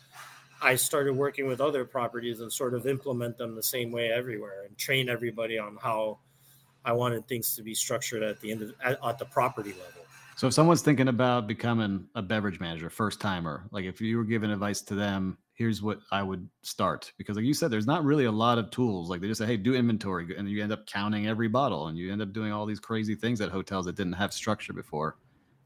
I 0.64 0.76
started 0.76 1.14
working 1.14 1.46
with 1.46 1.60
other 1.60 1.84
properties 1.84 2.40
and 2.40 2.52
sort 2.52 2.74
of 2.74 2.88
implement 2.88 3.38
them 3.38 3.54
the 3.54 3.64
same 3.64 3.92
way 3.92 4.10
everywhere 4.12 4.64
and 4.68 4.78
train 4.78 5.10
everybody 5.10 5.60
on 5.60 5.78
how 5.82 6.20
I 6.86 6.94
wanted 6.94 7.28
things 7.28 7.56
to 7.58 7.64
be 7.64 7.76
structured 7.76 8.24
at 8.24 8.40
the 8.40 8.52
end 8.52 8.62
of 8.62 8.74
at, 8.84 8.98
at 9.06 9.18
the 9.20 9.26
property 9.26 9.72
level. 9.72 10.06
So 10.36 10.48
if 10.48 10.54
someone's 10.54 10.82
thinking 10.82 11.10
about 11.10 11.48
becoming 11.48 12.08
a 12.16 12.22
beverage 12.22 12.60
manager, 12.60 12.90
first 12.90 13.20
timer, 13.20 13.68
like 13.72 13.86
if 13.86 14.02
you 14.02 14.18
were 14.18 14.24
giving 14.24 14.50
advice 14.50 14.82
to 14.84 14.96
them, 14.96 15.38
here's 15.54 15.82
what 15.82 16.00
I 16.12 16.24
would 16.24 16.50
start. 16.64 17.12
Because 17.18 17.36
like 17.36 17.46
you 17.46 17.54
said, 17.54 17.70
there's 17.70 17.86
not 17.86 18.04
really 18.04 18.26
a 18.26 18.32
lot 18.32 18.58
of 18.58 18.72
tools. 18.72 19.10
Like 19.10 19.22
they 19.22 19.28
just 19.28 19.40
say, 19.40 19.46
hey, 19.46 19.58
do 19.58 19.76
inventory. 19.76 20.36
And 20.36 20.50
you 20.50 20.64
end 20.64 20.72
up 20.72 20.88
counting 20.88 21.28
every 21.28 21.50
bottle 21.50 21.88
and 21.88 21.98
you 21.98 22.12
end 22.12 22.22
up 22.22 22.34
doing 22.34 22.52
all 22.52 22.66
these 22.66 22.80
crazy 22.80 23.16
things 23.16 23.42
at 23.42 23.52
hotels 23.52 23.86
that 23.86 23.96
didn't 23.96 24.14
have 24.14 24.34
structure 24.34 24.74
before. 24.74 25.18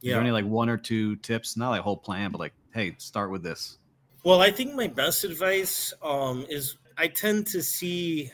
Yeah. 0.02 0.10
Is 0.10 0.14
there 0.16 0.22
any 0.22 0.32
like 0.32 0.46
one 0.46 0.70
or 0.70 0.78
two 0.78 1.16
tips? 1.18 1.56
Not 1.56 1.70
like 1.70 1.82
whole 1.82 1.98
plan, 1.98 2.32
but 2.32 2.40
like, 2.40 2.54
hey, 2.74 2.96
start 2.98 3.32
with 3.32 3.44
this. 3.44 3.78
Well, 4.28 4.42
I 4.42 4.52
think 4.52 4.76
my 4.76 4.88
best 4.88 5.24
advice 5.24 5.94
um, 6.04 6.46
is 6.50 6.76
I 6.98 7.08
tend 7.08 7.48
to 7.48 7.64
see 7.64 8.30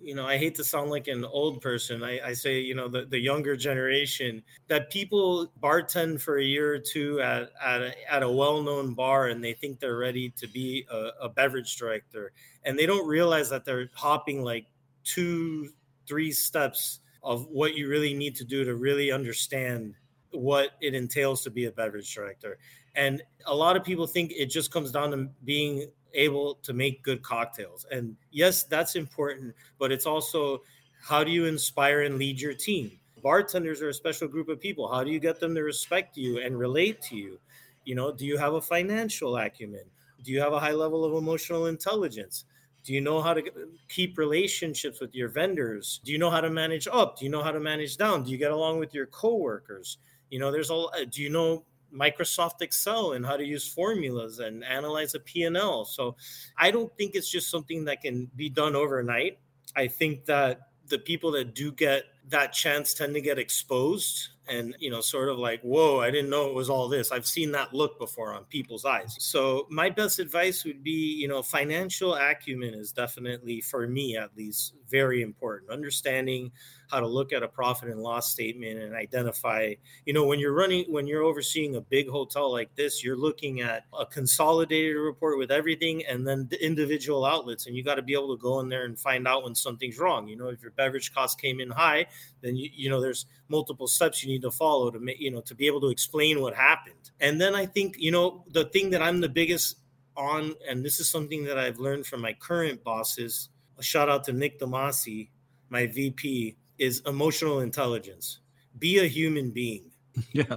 you 0.00 0.16
know, 0.16 0.26
I 0.26 0.38
hate 0.38 0.56
to 0.56 0.64
sound 0.64 0.90
like 0.90 1.06
an 1.06 1.24
old 1.24 1.60
person. 1.60 2.02
I, 2.02 2.18
I, 2.20 2.32
say, 2.32 2.58
you 2.58 2.74
know, 2.74 2.88
the, 2.88 3.04
the 3.04 3.18
younger 3.18 3.56
generation 3.56 4.42
that 4.66 4.90
people 4.90 5.52
bartend 5.62 6.20
for 6.20 6.38
a 6.38 6.44
year 6.44 6.74
or 6.74 6.78
two 6.80 7.20
at 7.20 7.50
at 7.64 7.82
a, 7.82 8.12
at 8.12 8.22
a 8.24 8.28
well-known 8.28 8.94
bar 8.94 9.28
and 9.28 9.42
they 9.42 9.52
think 9.52 9.78
they're 9.78 9.98
ready 9.98 10.30
to 10.30 10.48
be 10.48 10.84
a, 10.90 11.10
a 11.22 11.28
beverage 11.28 11.76
director, 11.76 12.32
and 12.64 12.76
they 12.76 12.86
don't 12.86 13.06
realize 13.06 13.48
that 13.50 13.64
they're 13.64 13.88
hopping 13.94 14.42
like 14.42 14.66
two, 15.04 15.68
three 16.08 16.32
steps 16.32 16.98
of 17.22 17.46
what 17.46 17.76
you 17.76 17.88
really 17.88 18.14
need 18.14 18.34
to 18.34 18.44
do 18.44 18.64
to 18.64 18.74
really 18.74 19.12
understand 19.12 19.94
what 20.32 20.70
it 20.80 20.94
entails 20.94 21.42
to 21.42 21.50
be 21.50 21.66
a 21.66 21.70
beverage 21.70 22.12
director. 22.12 22.58
And 22.96 23.22
a 23.44 23.54
lot 23.54 23.76
of 23.76 23.84
people 23.84 24.06
think 24.06 24.32
it 24.32 24.46
just 24.46 24.72
comes 24.72 24.90
down 24.90 25.10
to 25.12 25.28
being 25.44 25.88
able 26.14 26.54
to 26.62 26.72
make 26.72 27.02
good 27.02 27.22
cocktails. 27.22 27.86
And 27.92 28.16
yes, 28.32 28.64
that's 28.64 28.96
important, 28.96 29.54
but 29.78 29.92
it's 29.92 30.06
also 30.06 30.62
how 31.00 31.22
do 31.22 31.30
you 31.30 31.44
inspire 31.44 32.02
and 32.02 32.18
lead 32.18 32.40
your 32.40 32.54
team? 32.54 32.90
Bartenders 33.22 33.82
are 33.82 33.90
a 33.90 33.94
special 33.94 34.28
group 34.28 34.48
of 34.48 34.60
people. 34.60 34.88
How 34.88 35.04
do 35.04 35.10
you 35.10 35.20
get 35.20 35.38
them 35.38 35.54
to 35.54 35.62
respect 35.62 36.16
you 36.16 36.40
and 36.40 36.58
relate 36.58 37.02
to 37.02 37.16
you? 37.16 37.38
You 37.84 37.94
know, 37.94 38.12
do 38.12 38.24
you 38.26 38.38
have 38.38 38.54
a 38.54 38.60
financial 38.60 39.36
acumen? 39.36 39.84
Do 40.24 40.32
you 40.32 40.40
have 40.40 40.52
a 40.52 40.58
high 40.58 40.72
level 40.72 41.04
of 41.04 41.14
emotional 41.14 41.66
intelligence? 41.66 42.44
Do 42.82 42.92
you 42.92 43.00
know 43.00 43.20
how 43.20 43.34
to 43.34 43.42
keep 43.88 44.16
relationships 44.16 45.00
with 45.00 45.14
your 45.14 45.28
vendors? 45.28 46.00
Do 46.04 46.12
you 46.12 46.18
know 46.18 46.30
how 46.30 46.40
to 46.40 46.50
manage 46.50 46.88
up? 46.90 47.18
Do 47.18 47.24
you 47.24 47.30
know 47.30 47.42
how 47.42 47.50
to 47.50 47.60
manage 47.60 47.96
down? 47.96 48.22
Do 48.22 48.30
you 48.30 48.38
get 48.38 48.52
along 48.52 48.78
with 48.78 48.94
your 48.94 49.06
coworkers? 49.06 49.98
You 50.30 50.38
know, 50.38 50.50
there's 50.50 50.70
a 50.70 50.74
uh, 50.74 51.04
do 51.10 51.22
you 51.22 51.30
know 51.30 51.64
Microsoft 51.98 52.60
Excel 52.60 53.12
and 53.12 53.24
how 53.24 53.36
to 53.36 53.44
use 53.44 53.66
formulas 53.66 54.38
and 54.38 54.64
analyze 54.64 55.14
a 55.14 55.20
P&L. 55.20 55.84
So 55.84 56.16
I 56.58 56.70
don't 56.70 56.94
think 56.96 57.14
it's 57.14 57.30
just 57.30 57.50
something 57.50 57.84
that 57.86 58.02
can 58.02 58.30
be 58.36 58.48
done 58.48 58.76
overnight. 58.76 59.38
I 59.74 59.88
think 59.88 60.26
that 60.26 60.68
the 60.88 60.98
people 60.98 61.30
that 61.32 61.54
do 61.54 61.72
get 61.72 62.04
that 62.28 62.52
chance 62.52 62.94
tend 62.94 63.14
to 63.14 63.20
get 63.20 63.38
exposed 63.38 64.30
and 64.48 64.76
you 64.78 64.90
know 64.90 65.00
sort 65.00 65.28
of 65.28 65.38
like 65.38 65.60
whoa 65.62 66.00
i 66.00 66.10
didn't 66.10 66.30
know 66.30 66.48
it 66.48 66.54
was 66.54 66.70
all 66.70 66.88
this. 66.88 67.12
I've 67.12 67.26
seen 67.26 67.52
that 67.52 67.74
look 67.74 67.98
before 67.98 68.32
on 68.34 68.44
people's 68.44 68.84
eyes. 68.84 69.16
So 69.18 69.66
my 69.70 69.90
best 69.90 70.18
advice 70.18 70.64
would 70.64 70.82
be 70.82 71.16
you 71.20 71.28
know 71.28 71.42
financial 71.42 72.14
acumen 72.14 72.74
is 72.74 72.92
definitely 72.92 73.60
for 73.60 73.86
me 73.86 74.16
at 74.16 74.36
least 74.36 74.74
very 74.88 75.22
important. 75.22 75.70
Understanding 75.70 76.52
how 76.90 77.00
to 77.00 77.06
look 77.06 77.32
at 77.32 77.42
a 77.42 77.48
profit 77.48 77.88
and 77.88 78.00
loss 78.00 78.30
statement 78.30 78.78
and 78.78 78.94
identify 78.94 79.74
you 80.04 80.12
know 80.12 80.24
when 80.24 80.38
you're 80.38 80.54
running 80.54 80.84
when 80.88 81.06
you're 81.06 81.24
overseeing 81.24 81.76
a 81.76 81.80
big 81.80 82.08
hotel 82.08 82.52
like 82.52 82.72
this 82.76 83.02
you're 83.02 83.16
looking 83.16 83.60
at 83.60 83.84
a 83.98 84.06
consolidated 84.06 84.96
report 84.96 85.38
with 85.38 85.50
everything 85.50 86.04
and 86.06 86.26
then 86.26 86.46
the 86.48 86.64
individual 86.64 87.24
outlets 87.24 87.66
and 87.66 87.76
you 87.76 87.82
got 87.82 87.96
to 87.96 88.02
be 88.02 88.12
able 88.12 88.36
to 88.36 88.40
go 88.40 88.60
in 88.60 88.68
there 88.68 88.84
and 88.84 88.98
find 88.98 89.26
out 89.26 89.42
when 89.42 89.54
something's 89.54 89.98
wrong. 89.98 90.28
You 90.28 90.36
know 90.36 90.48
if 90.48 90.62
your 90.62 90.70
beverage 90.72 91.12
cost 91.12 91.40
came 91.40 91.58
in 91.60 91.70
high 91.70 92.06
then 92.40 92.56
you 92.56 92.68
you 92.72 92.90
know 92.90 93.00
there's 93.00 93.26
multiple 93.48 93.86
steps 93.86 94.22
you 94.22 94.28
need 94.28 94.42
to 94.42 94.50
follow 94.50 94.90
to 94.90 94.98
make 94.98 95.20
you 95.20 95.30
know 95.30 95.40
to 95.40 95.54
be 95.54 95.66
able 95.66 95.80
to 95.80 95.88
explain 95.88 96.40
what 96.40 96.54
happened 96.54 97.10
and 97.20 97.40
then 97.40 97.54
i 97.54 97.64
think 97.64 97.96
you 97.98 98.10
know 98.10 98.44
the 98.52 98.64
thing 98.66 98.90
that 98.90 99.02
i'm 99.02 99.20
the 99.20 99.28
biggest 99.28 99.76
on 100.16 100.54
and 100.68 100.84
this 100.84 101.00
is 101.00 101.08
something 101.08 101.44
that 101.44 101.58
i've 101.58 101.78
learned 101.78 102.06
from 102.06 102.20
my 102.20 102.32
current 102.34 102.82
bosses 102.84 103.50
a 103.78 103.82
shout 103.82 104.08
out 104.08 104.24
to 104.24 104.32
nick 104.32 104.58
damasi 104.58 105.28
my 105.68 105.86
vp 105.86 106.56
is 106.78 107.02
emotional 107.06 107.60
intelligence. 107.60 108.40
Be 108.78 108.98
a 108.98 109.06
human 109.06 109.50
being. 109.50 109.90
Yeah. 110.32 110.56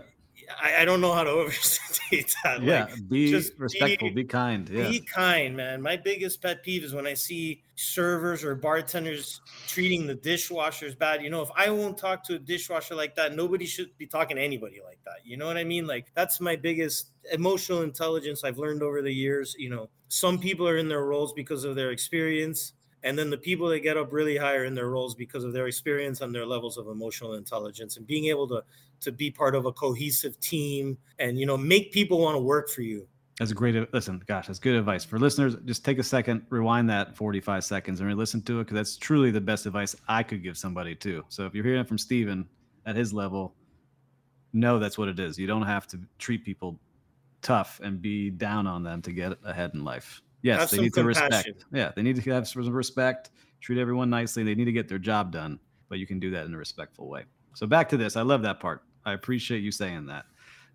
I, 0.62 0.82
I 0.82 0.86
don't 0.86 1.02
know 1.02 1.14
how 1.14 1.24
to 1.24 1.30
overstate 1.30 2.34
that. 2.44 2.62
Yeah. 2.62 2.86
Like, 2.86 3.10
be 3.10 3.34
respectful. 3.34 4.10
Be, 4.10 4.16
be, 4.16 4.24
kind. 4.24 4.68
Yeah. 4.70 4.90
Be 4.90 5.02
kind, 5.02 5.56
man. 5.56 5.82
My 5.82 5.98
biggest 5.98 6.42
pet 6.42 6.64
peeve 6.64 6.84
is 6.84 6.94
when 6.94 7.06
I 7.06 7.14
see 7.14 7.64
servers 7.76 8.44
or 8.44 8.56
bartenders 8.56 9.42
treating 9.68 10.08
the 10.08 10.16
dishwashers 10.16 10.98
bad. 10.98 11.22
You 11.22 11.30
know, 11.30 11.42
if 11.42 11.50
I 11.56 11.70
won't 11.70 11.98
talk 11.98 12.24
to 12.26 12.36
a 12.36 12.40
dishwasher 12.40 12.96
like 12.96 13.16
that, 13.16 13.36
nobody 13.36 13.66
should 13.66 13.96
be 13.98 14.06
talking 14.06 14.38
to 14.38 14.44
anybody 14.44 14.80
like 14.84 15.00
that. 15.06 15.26
You 15.26 15.38
know 15.38 15.46
what 15.46 15.58
I 15.58 15.64
mean? 15.64 15.88
Like 15.88 16.08
that's 16.14 16.40
my 16.40 16.56
biggest 16.56 17.12
emotional 17.32 17.84
intelligence 17.84 18.44
I've 18.44 18.58
learned 18.58 18.84
over 18.84 19.02
the 19.02 19.14
years. 19.14 19.56
You 19.58 19.70
know, 19.70 19.90
some 20.08 20.40
people 20.40 20.68
are 20.68 20.78
in 20.78 20.90
their 20.90 21.04
roles 21.06 21.34
because 21.34 21.64
of 21.64 21.76
their 21.76 21.92
experience 21.92 22.74
and 23.04 23.18
then 23.18 23.30
the 23.30 23.38
people 23.38 23.68
that 23.70 23.80
get 23.80 23.98
up 23.98 24.12
really 24.12 24.38
higher 24.38 24.66
in 24.66 24.76
their 24.76 24.90
roles 24.90 25.16
because 25.16 25.44
of 25.44 25.54
their 25.54 25.68
experience 25.68 26.22
and 26.22 26.34
their 26.34 26.46
levels 26.46 26.78
of 26.78 26.88
emotional 26.88 27.36
intelligence 27.36 27.98
and 27.98 28.06
being 28.06 28.26
able 28.26 28.48
to 28.48 28.64
to 29.02 29.12
be 29.12 29.32
part 29.32 29.56
of 29.56 29.66
a 29.66 29.72
cohesive 29.72 30.40
team 30.40 30.98
and 31.20 31.40
you 31.40 31.46
know 31.46 31.58
make 31.58 31.92
people 31.92 32.20
want 32.20 32.36
to 32.36 32.40
work 32.40 32.70
for 32.70 32.82
you. 32.82 33.08
That's 33.38 33.52
a 33.52 33.56
great. 33.56 33.94
Listen 33.94 34.22
gosh 34.28 34.48
that's 34.48 34.60
good 34.60 34.76
advice. 34.76 35.06
For 35.06 35.18
listeners 35.18 35.56
just 35.66 35.86
take 35.86 36.00
a 36.00 36.04
second 36.04 36.46
rewind 36.50 36.90
that 36.90 37.16
45 37.16 37.64
seconds 37.64 38.02
and 38.02 38.18
listen 38.18 38.42
to 38.44 38.60
it 38.60 38.64
because 38.66 38.76
that's 38.76 38.98
truly 38.98 39.32
the 39.32 39.42
best 39.42 39.66
advice 39.66 39.96
i 40.08 40.24
could 40.24 40.44
give 40.44 40.58
somebody 40.58 40.96
too. 40.96 41.24
So 41.30 41.46
if 41.46 41.54
you're 41.54 41.66
hearing 41.66 41.86
from 41.86 41.98
steven 41.98 42.48
at 42.86 42.96
his 42.96 43.14
level 43.14 43.56
know 44.52 44.80
that's 44.80 44.98
what 44.98 45.08
it 45.08 45.20
is. 45.20 45.38
You 45.38 45.48
don't 45.48 45.62
have 45.62 45.88
to 45.88 46.00
treat 46.18 46.44
people 46.44 46.80
tough 47.42 47.80
and 47.84 48.02
be 48.02 48.30
down 48.30 48.68
on 48.68 48.84
them 48.84 49.02
to 49.04 49.12
get 49.12 49.38
ahead 49.46 49.72
in 49.74 49.84
life 49.86 50.22
Yes, 50.42 50.60
have 50.60 50.70
they 50.72 50.78
need 50.80 50.94
compassion. 50.94 51.30
to 51.32 51.38
respect. 51.38 51.66
Yeah, 51.72 51.92
they 51.96 52.02
need 52.02 52.22
to 52.22 52.32
have 52.32 52.48
some 52.48 52.70
respect, 52.70 53.32
treat 53.62 53.80
everyone 53.80 54.10
nicely. 54.10 54.44
They 54.44 54.56
need 54.56 54.66
to 54.66 54.72
get 54.72 54.88
their 54.88 55.00
job 55.00 55.32
done, 55.32 55.60
but 55.90 56.00
you 56.00 56.08
can 56.08 56.20
do 56.20 56.32
that 56.32 56.46
in 56.46 56.54
a 56.54 56.58
respectful 56.58 57.10
way. 57.10 57.26
So 57.56 57.68
back 57.68 57.90
to 57.90 57.98
this. 57.98 58.16
I 58.16 58.22
love 58.22 58.42
that 58.44 58.60
part. 58.60 58.84
I 59.06 59.14
appreciate 59.14 59.60
you 59.60 59.72
saying 59.72 60.06
that. 60.08 60.26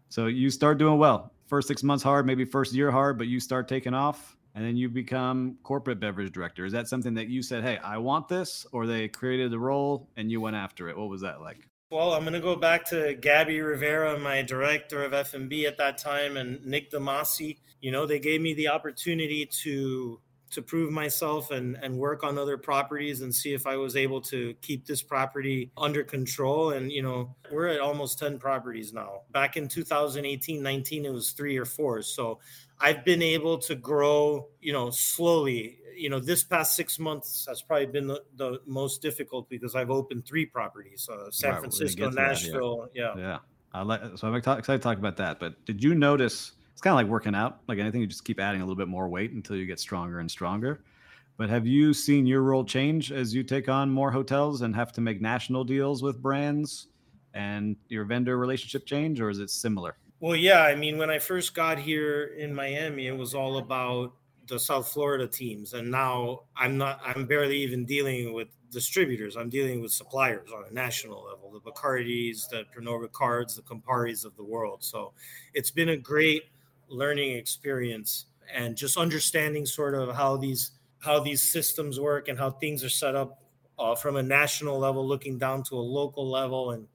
So 0.08 0.26
you 0.26 0.50
start 0.50 0.78
doing 0.78 0.98
well. 0.98 1.32
First 1.46 1.68
six 1.68 1.82
months 1.82 2.02
hard, 2.02 2.26
maybe 2.26 2.44
first 2.44 2.74
year 2.74 2.90
hard, 2.90 3.18
but 3.18 3.26
you 3.26 3.40
start 3.40 3.68
taking 3.68 3.94
off 3.94 4.36
and 4.54 4.64
then 4.64 4.76
you 4.76 4.88
become 4.88 5.56
corporate 5.62 6.00
beverage 6.00 6.32
director. 6.32 6.64
Is 6.64 6.72
that 6.72 6.88
something 6.88 7.14
that 7.14 7.28
you 7.28 7.42
said, 7.42 7.64
hey, 7.64 7.78
I 7.78 7.98
want 7.98 8.28
this, 8.28 8.66
or 8.72 8.86
they 8.86 9.08
created 9.08 9.50
the 9.50 9.58
role 9.58 10.08
and 10.16 10.30
you 10.30 10.40
went 10.40 10.56
after 10.56 10.88
it? 10.88 10.96
What 10.96 11.08
was 11.08 11.20
that 11.22 11.40
like? 11.40 11.68
Well, 11.90 12.12
I'm 12.14 12.22
going 12.22 12.32
to 12.32 12.40
go 12.40 12.56
back 12.56 12.88
to 12.90 13.14
Gabby 13.14 13.60
Rivera, 13.60 14.18
my 14.18 14.42
director 14.42 15.04
of 15.04 15.12
F&B 15.12 15.66
at 15.66 15.76
that 15.78 15.98
time, 15.98 16.36
and 16.36 16.64
Nick 16.64 16.90
Damasi. 16.90 17.58
You 17.80 17.92
know, 17.92 18.06
they 18.06 18.18
gave 18.18 18.40
me 18.40 18.54
the 18.54 18.68
opportunity 18.68 19.46
to 19.62 20.20
to 20.50 20.62
prove 20.62 20.92
myself 20.92 21.50
and 21.50 21.76
and 21.82 21.98
work 21.98 22.22
on 22.22 22.38
other 22.38 22.56
properties 22.56 23.22
and 23.22 23.34
see 23.34 23.52
if 23.54 23.66
I 23.66 23.76
was 23.76 23.96
able 23.96 24.20
to 24.22 24.54
keep 24.62 24.86
this 24.86 25.02
property 25.02 25.70
under 25.76 26.04
control. 26.04 26.70
And 26.70 26.90
you 26.90 27.02
know, 27.02 27.34
we're 27.50 27.68
at 27.68 27.80
almost 27.80 28.18
10 28.18 28.38
properties 28.38 28.92
now. 28.92 29.22
Back 29.32 29.56
in 29.56 29.68
2018, 29.68 30.62
19, 30.62 31.04
it 31.04 31.12
was 31.12 31.32
three 31.32 31.56
or 31.56 31.64
four. 31.64 32.02
So 32.02 32.38
I've 32.80 33.04
been 33.04 33.22
able 33.22 33.58
to 33.58 33.74
grow, 33.74 34.48
you 34.60 34.72
know, 34.72 34.90
slowly 34.90 35.78
you 35.96 36.10
know, 36.10 36.20
this 36.20 36.44
past 36.44 36.76
six 36.76 36.98
months 36.98 37.46
has 37.48 37.62
probably 37.62 37.86
been 37.86 38.06
the, 38.06 38.22
the 38.36 38.60
most 38.66 39.02
difficult 39.02 39.48
because 39.48 39.74
I've 39.74 39.90
opened 39.90 40.26
three 40.26 40.46
properties: 40.46 41.08
uh, 41.10 41.30
San 41.30 41.52
right, 41.52 41.60
Francisco, 41.60 42.10
Nashville. 42.10 42.82
That, 42.82 42.90
yeah. 42.94 43.14
yeah. 43.16 43.22
yeah, 43.22 43.38
I 43.72 43.82
like. 43.82 44.00
So 44.16 44.28
I'm 44.28 44.34
excited 44.34 44.64
to 44.64 44.78
talk 44.78 44.98
about 44.98 45.16
that. 45.18 45.40
But 45.40 45.64
did 45.64 45.82
you 45.82 45.94
notice? 45.94 46.52
It's 46.72 46.80
kind 46.80 46.92
of 46.92 46.96
like 46.96 47.06
working 47.06 47.34
out. 47.34 47.60
Like 47.68 47.78
anything, 47.78 48.00
you 48.00 48.06
just 48.06 48.24
keep 48.24 48.40
adding 48.40 48.60
a 48.60 48.64
little 48.64 48.76
bit 48.76 48.88
more 48.88 49.08
weight 49.08 49.32
until 49.32 49.56
you 49.56 49.66
get 49.66 49.78
stronger 49.78 50.18
and 50.18 50.30
stronger. 50.30 50.82
But 51.36 51.48
have 51.50 51.66
you 51.66 51.94
seen 51.94 52.26
your 52.26 52.42
role 52.42 52.64
change 52.64 53.10
as 53.10 53.34
you 53.34 53.42
take 53.42 53.68
on 53.68 53.90
more 53.90 54.10
hotels 54.10 54.62
and 54.62 54.74
have 54.74 54.92
to 54.92 55.00
make 55.00 55.20
national 55.20 55.64
deals 55.64 56.02
with 56.02 56.22
brands 56.22 56.88
and 57.32 57.76
your 57.88 58.04
vendor 58.04 58.38
relationship 58.38 58.86
change, 58.86 59.20
or 59.20 59.30
is 59.30 59.40
it 59.40 59.50
similar? 59.50 59.96
Well, 60.20 60.36
yeah. 60.36 60.62
I 60.62 60.74
mean, 60.76 60.96
when 60.96 61.10
I 61.10 61.18
first 61.18 61.54
got 61.54 61.78
here 61.78 62.24
in 62.38 62.54
Miami, 62.54 63.08
it 63.08 63.16
was 63.16 63.34
all 63.34 63.58
about 63.58 64.14
the 64.46 64.58
South 64.58 64.88
Florida 64.88 65.26
teams, 65.26 65.72
and 65.72 65.90
now 65.90 66.40
I'm 66.56 66.76
not. 66.76 67.00
I'm 67.04 67.26
barely 67.26 67.58
even 67.58 67.84
dealing 67.84 68.32
with 68.32 68.48
distributors. 68.70 69.36
I'm 69.36 69.48
dealing 69.48 69.80
with 69.80 69.92
suppliers 69.92 70.50
on 70.54 70.64
a 70.68 70.72
national 70.72 71.24
level, 71.24 71.50
the 71.52 71.60
Bacardis, 71.60 72.48
the 72.48 72.64
Pernod 72.76 73.02
Ricards, 73.02 73.56
the 73.56 73.62
Camparis 73.62 74.24
of 74.24 74.36
the 74.36 74.44
world. 74.44 74.82
So 74.82 75.12
it's 75.54 75.70
been 75.70 75.90
a 75.90 75.96
great 75.96 76.44
learning 76.88 77.36
experience 77.36 78.26
and 78.52 78.76
just 78.76 78.96
understanding 78.96 79.64
sort 79.64 79.94
of 79.94 80.14
how 80.14 80.36
these 80.36 80.72
how 80.98 81.20
these 81.20 81.42
systems 81.42 82.00
work 82.00 82.28
and 82.28 82.38
how 82.38 82.50
things 82.50 82.82
are 82.82 82.88
set 82.88 83.14
up 83.14 83.42
uh, 83.78 83.94
from 83.94 84.16
a 84.16 84.22
national 84.22 84.78
level, 84.78 85.06
looking 85.06 85.38
down 85.38 85.62
to 85.64 85.74
a 85.76 85.78
local 85.80 86.28
level, 86.30 86.72
and 86.72 86.86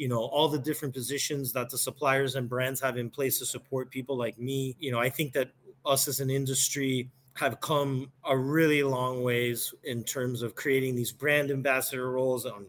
you 0.00 0.08
know 0.08 0.20
all 0.20 0.48
the 0.48 0.58
different 0.58 0.94
positions 0.94 1.52
that 1.52 1.68
the 1.68 1.76
suppliers 1.76 2.34
and 2.34 2.48
brands 2.48 2.80
have 2.80 2.96
in 2.96 3.10
place 3.10 3.38
to 3.38 3.44
support 3.44 3.90
people 3.90 4.16
like 4.16 4.38
me 4.38 4.74
you 4.80 4.90
know 4.90 4.98
i 4.98 5.10
think 5.10 5.30
that 5.34 5.50
us 5.86 6.08
as 6.08 6.20
an 6.20 6.30
industry 6.30 7.10
have 7.34 7.60
come 7.60 8.10
a 8.26 8.36
really 8.36 8.82
long 8.82 9.22
ways 9.22 9.72
in 9.84 10.04
terms 10.04 10.42
of 10.42 10.54
creating 10.54 10.94
these 10.94 11.12
brand 11.12 11.50
ambassador 11.50 12.10
roles 12.10 12.44
on 12.44 12.66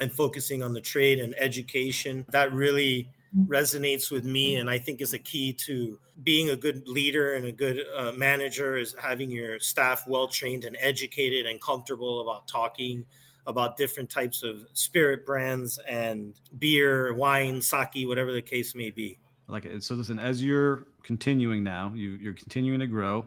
and 0.00 0.12
focusing 0.12 0.62
on 0.62 0.72
the 0.72 0.80
trade 0.80 1.18
and 1.18 1.34
education. 1.38 2.24
That 2.30 2.52
really 2.52 3.10
resonates 3.46 4.10
with 4.10 4.24
me 4.24 4.56
and 4.56 4.70
i 4.70 4.78
think 4.78 5.02
is 5.02 5.12
a 5.12 5.18
key 5.18 5.52
to 5.52 5.98
being 6.22 6.48
a 6.48 6.56
good 6.56 6.88
leader 6.88 7.34
and 7.34 7.44
a 7.44 7.52
good 7.52 7.84
uh, 7.94 8.10
manager 8.12 8.78
is 8.78 8.96
having 8.98 9.30
your 9.30 9.60
staff 9.60 10.04
well 10.08 10.26
trained 10.26 10.64
and 10.64 10.78
educated 10.80 11.44
and 11.44 11.60
comfortable 11.60 12.22
about 12.22 12.48
talking 12.48 13.04
about 13.48 13.78
different 13.78 14.10
types 14.10 14.42
of 14.42 14.66
spirit 14.74 15.24
brands 15.26 15.78
and 15.88 16.34
beer 16.58 17.14
wine 17.14 17.60
sake 17.60 18.06
whatever 18.06 18.32
the 18.32 18.42
case 18.42 18.74
may 18.74 18.90
be. 18.90 19.18
Like 19.48 19.64
it. 19.64 19.82
So 19.82 19.94
listen 19.94 20.18
as 20.18 20.44
you're 20.44 20.86
continuing 21.08 21.64
now 21.64 21.90
you, 21.96 22.10
you're 22.10 22.34
continuing 22.34 22.78
to 22.78 22.86
grow 22.86 23.26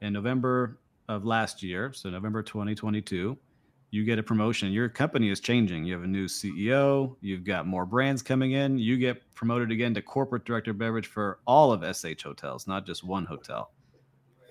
in 0.00 0.12
november 0.12 0.78
of 1.08 1.26
last 1.26 1.62
year 1.62 1.92
so 1.92 2.08
november 2.08 2.42
2022 2.42 3.36
you 3.90 4.04
get 4.04 4.18
a 4.18 4.22
promotion. 4.22 4.72
Your 4.72 4.88
company 4.88 5.30
is 5.30 5.40
changing. 5.40 5.84
You 5.84 5.94
have 5.94 6.02
a 6.02 6.06
new 6.08 6.26
CEO. 6.26 7.16
You've 7.20 7.44
got 7.44 7.66
more 7.66 7.86
brands 7.86 8.22
coming 8.22 8.52
in. 8.52 8.78
You 8.78 8.96
get 8.96 9.22
promoted 9.34 9.70
again 9.70 9.94
to 9.94 10.02
corporate 10.02 10.44
director 10.44 10.72
of 10.72 10.78
beverage 10.78 11.06
for 11.06 11.38
all 11.46 11.72
of 11.72 11.82
SH 11.96 12.22
hotels, 12.22 12.66
not 12.66 12.84
just 12.84 13.04
one 13.04 13.24
hotel. 13.24 13.70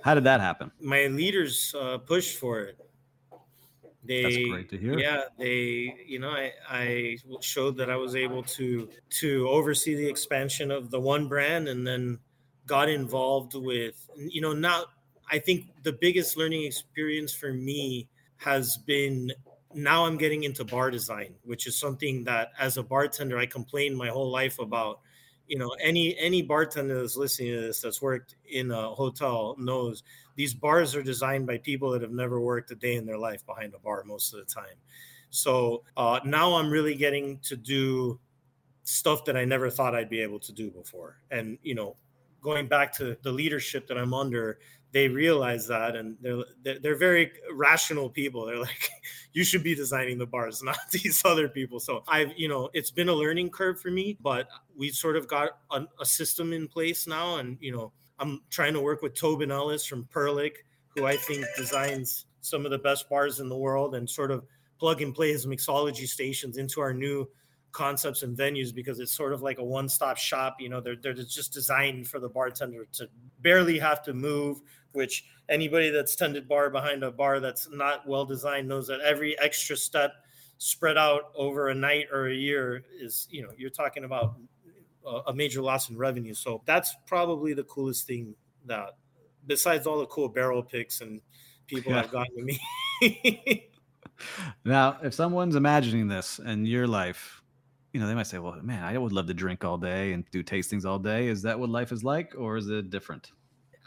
How 0.01 0.15
did 0.15 0.23
that 0.23 0.39
happen? 0.39 0.71
My 0.79 1.07
leaders 1.07 1.75
uh, 1.79 1.97
pushed 1.97 2.37
for 2.39 2.61
it. 2.61 2.77
They, 4.03 4.21
That's 4.21 4.49
great 4.49 4.69
to 4.69 4.77
hear. 4.77 4.99
Yeah, 4.99 5.21
they, 5.37 5.95
you 6.05 6.19
know, 6.19 6.29
I, 6.29 6.51
I 6.69 7.17
showed 7.41 7.75
that 7.77 7.89
I 7.89 7.95
was 7.95 8.15
able 8.15 8.43
to 8.43 8.87
to 9.21 9.49
oversee 9.49 9.95
the 9.95 10.07
expansion 10.07 10.69
of 10.69 10.91
the 10.91 10.99
one 10.99 11.27
brand, 11.27 11.67
and 11.67 11.85
then 11.85 12.19
got 12.65 12.89
involved 12.89 13.53
with, 13.55 14.07
you 14.17 14.41
know, 14.41 14.53
now 14.53 14.85
I 15.31 15.39
think 15.39 15.67
the 15.83 15.93
biggest 15.93 16.37
learning 16.37 16.63
experience 16.63 17.33
for 17.33 17.53
me 17.53 18.07
has 18.37 18.77
been 18.77 19.31
now 19.73 20.05
I'm 20.05 20.17
getting 20.17 20.43
into 20.43 20.63
bar 20.63 20.89
design, 20.89 21.35
which 21.43 21.67
is 21.67 21.75
something 21.75 22.23
that 22.23 22.51
as 22.57 22.77
a 22.77 22.83
bartender 22.83 23.37
I 23.37 23.45
complained 23.45 23.97
my 23.97 24.07
whole 24.07 24.31
life 24.31 24.59
about. 24.59 25.01
You 25.47 25.59
know, 25.59 25.75
any 25.79 26.17
any 26.17 26.41
bartender 26.41 26.99
that's 26.99 27.17
listening 27.17 27.53
to 27.53 27.61
this 27.61 27.79
that's 27.79 28.01
worked 28.01 28.35
in 28.49 28.71
a 28.71 28.89
hotel 28.89 29.55
knows 29.59 30.01
these 30.35 30.55
bars 30.55 30.95
are 30.95 31.03
designed 31.03 31.45
by 31.45 31.59
people 31.59 31.91
that 31.91 32.01
have 32.01 32.11
never 32.11 32.39
worked 32.39 32.71
a 32.71 32.75
day 32.75 32.95
in 32.95 33.05
their 33.05 33.17
life 33.17 33.45
behind 33.45 33.75
a 33.75 33.79
bar 33.79 34.03
most 34.05 34.33
of 34.33 34.39
the 34.39 34.51
time. 34.51 34.75
So 35.29 35.83
uh, 35.97 36.19
now 36.25 36.55
I'm 36.55 36.69
really 36.69 36.95
getting 36.95 37.37
to 37.43 37.55
do 37.55 38.19
stuff 38.85 39.25
that 39.25 39.37
I 39.37 39.45
never 39.45 39.69
thought 39.69 39.93
I'd 39.93 40.09
be 40.09 40.21
able 40.21 40.39
to 40.39 40.51
do 40.51 40.71
before. 40.71 41.19
And 41.29 41.59
you 41.61 41.75
know, 41.75 41.95
going 42.45 42.67
back 42.67 42.93
to 42.97 43.17
the 43.23 43.31
leadership 43.31 43.87
that 43.87 43.97
I'm 43.97 44.13
under, 44.13 44.59
they 44.91 45.09
realize 45.09 45.67
that 45.67 45.95
and 45.97 46.15
they're 46.21 46.77
they're 46.81 46.95
very 46.95 47.31
rational 47.51 48.09
people. 48.09 48.45
They're 48.45 48.59
like 48.59 48.89
you 49.33 49.43
should 49.43 49.63
be 49.63 49.75
designing 49.75 50.17
the 50.17 50.25
bars 50.25 50.63
not 50.71 50.77
these 50.91 51.21
other 51.25 51.49
people. 51.49 51.79
So 51.81 52.03
i've 52.07 52.31
you 52.37 52.47
know 52.47 52.69
it's 52.73 52.91
been 52.91 53.09
a 53.09 53.13
learning 53.13 53.49
curve 53.49 53.81
for 53.81 53.91
me 53.91 54.17
but 54.21 54.47
we've 54.77 54.95
sort 54.95 55.17
of 55.17 55.27
got 55.27 55.57
a, 55.71 55.83
a 55.99 56.05
system 56.05 56.53
in 56.53 56.69
place 56.69 57.07
now. 57.07 57.37
And 57.39 57.57
you 57.59 57.73
know 57.73 57.91
i'm 58.19 58.41
trying 58.49 58.73
to 58.73 58.79
work 58.79 59.01
with 59.01 59.13
tobin 59.13 59.51
ellis 59.51 59.85
from 59.85 60.05
perlick 60.05 60.53
who 60.95 61.05
i 61.05 61.17
think 61.17 61.45
designs 61.57 62.27
some 62.39 62.63
of 62.63 62.71
the 62.71 62.77
best 62.77 63.09
bars 63.09 63.41
in 63.41 63.49
the 63.49 63.57
world 63.57 63.95
and 63.95 64.09
sort 64.09 64.31
of 64.31 64.45
plug 64.79 65.01
and 65.01 65.13
play 65.13 65.31
his 65.33 65.45
mixology 65.45 66.07
stations 66.07 66.55
into 66.57 66.79
our 66.79 66.93
new 66.93 67.27
concepts 67.75 68.23
and 68.23 68.37
venues 68.37 68.73
because 68.73 69.01
it's 69.01 69.11
sort 69.11 69.33
of 69.33 69.41
like 69.41 69.57
a 69.57 69.63
one-stop 69.63 70.17
shop 70.17 70.55
you 70.61 70.69
know 70.69 70.79
they're, 70.79 70.95
they're 70.95 71.13
just 71.13 71.51
designed 71.51 72.07
for 72.07 72.21
the 72.21 72.29
bartender 72.29 72.85
to 72.93 73.05
barely 73.41 73.77
have 73.77 74.01
to 74.01 74.13
move 74.13 74.61
which 74.93 75.25
anybody 75.49 75.89
that's 75.89 76.15
tended 76.15 76.47
bar 76.47 76.69
behind 76.69 77.03
a 77.03 77.11
bar 77.11 77.41
that's 77.41 77.67
not 77.69 78.07
well 78.07 78.23
designed 78.23 78.65
knows 78.65 78.87
that 78.87 79.01
every 79.01 79.37
extra 79.39 79.75
step 79.75 80.13
spread 80.57 80.97
out 80.97 81.33
over 81.35 81.67
a 81.67 81.75
night 81.75 82.05
or 82.13 82.29
a 82.29 82.33
year 82.33 82.85
is 82.97 83.27
you 83.29 83.43
know 83.43 83.49
you're 83.57 83.69
talking 83.69 84.05
about 84.05 84.35
a 85.27 85.33
major 85.33 85.61
loss 85.61 85.89
in 85.89 85.97
revenue 85.97 86.33
so 86.33 86.61
that's 86.65 86.95
probably 87.05 87.53
the 87.53 87.65
coolest 87.65 88.07
thing 88.07 88.33
that 88.65 88.91
besides 89.47 89.85
all 89.85 89.99
the 89.99 90.05
cool 90.05 90.29
barrel 90.29 90.63
picks 90.63 91.01
and 91.01 91.19
people 91.67 91.91
yeah. 91.91 92.03
have 92.03 92.11
gotten 92.11 92.33
to 92.37 92.41
me 92.41 93.69
now 94.63 94.97
if 95.03 95.13
someone's 95.13 95.57
imagining 95.57 96.07
this 96.07 96.39
in 96.39 96.65
your 96.65 96.87
life 96.87 97.41
you 97.95 98.01
know 98.01 98.07
they 98.07 98.13
might 98.13 98.27
say 98.27 98.37
well 98.37 98.59
man 98.61 98.83
i 98.83 98.97
would 98.97 99.13
love 99.13 99.27
to 99.27 99.33
drink 99.33 99.63
all 99.63 99.77
day 99.77 100.13
and 100.13 100.29
do 100.31 100.43
tastings 100.43 100.85
all 100.85 100.99
day 100.99 101.27
is 101.27 101.41
that 101.41 101.59
what 101.59 101.69
life 101.69 101.91
is 101.91 102.03
like 102.03 102.33
or 102.37 102.57
is 102.57 102.67
it 102.69 102.89
different 102.89 103.31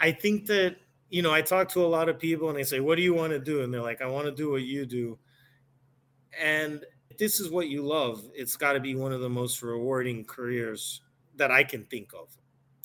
i 0.00 0.10
think 0.10 0.46
that 0.46 0.76
you 1.10 1.22
know, 1.22 1.32
I 1.32 1.42
talk 1.42 1.68
to 1.70 1.84
a 1.84 1.86
lot 1.86 2.08
of 2.08 2.18
people 2.18 2.48
and 2.48 2.58
they 2.58 2.64
say, 2.64 2.80
What 2.80 2.96
do 2.96 3.02
you 3.02 3.14
want 3.14 3.32
to 3.32 3.38
do? 3.38 3.62
And 3.62 3.72
they're 3.72 3.82
like, 3.82 4.02
I 4.02 4.06
want 4.06 4.26
to 4.26 4.32
do 4.32 4.50
what 4.50 4.62
you 4.62 4.86
do. 4.86 5.18
And 6.38 6.84
this 7.18 7.40
is 7.40 7.50
what 7.50 7.68
you 7.68 7.82
love. 7.82 8.22
It's 8.34 8.56
got 8.56 8.74
to 8.74 8.80
be 8.80 8.94
one 8.94 9.12
of 9.12 9.20
the 9.20 9.28
most 9.28 9.62
rewarding 9.62 10.24
careers 10.24 11.00
that 11.36 11.50
I 11.50 11.64
can 11.64 11.84
think 11.84 12.12
of. 12.12 12.28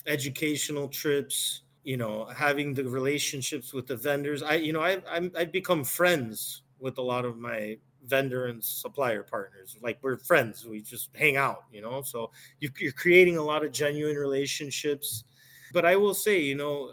Educational 0.06 0.88
trips, 0.88 1.62
you 1.82 1.96
know, 1.96 2.24
having 2.26 2.74
the 2.74 2.84
relationships 2.84 3.72
with 3.72 3.86
the 3.86 3.96
vendors. 3.96 4.42
I, 4.42 4.54
you 4.54 4.72
know, 4.72 4.80
I, 4.80 5.02
I'm, 5.08 5.30
I've 5.36 5.52
become 5.52 5.84
friends 5.84 6.62
with 6.78 6.98
a 6.98 7.02
lot 7.02 7.24
of 7.24 7.36
my 7.38 7.76
vendor 8.06 8.46
and 8.46 8.62
supplier 8.62 9.22
partners. 9.22 9.76
Like 9.82 9.98
we're 10.02 10.18
friends. 10.18 10.66
We 10.66 10.82
just 10.82 11.10
hang 11.14 11.36
out, 11.36 11.64
you 11.72 11.80
know. 11.80 12.02
So 12.02 12.30
you're 12.60 12.92
creating 12.92 13.36
a 13.36 13.42
lot 13.42 13.64
of 13.64 13.72
genuine 13.72 14.16
relationships. 14.16 15.24
But 15.72 15.84
I 15.84 15.96
will 15.96 16.14
say, 16.14 16.40
you 16.40 16.54
know, 16.54 16.90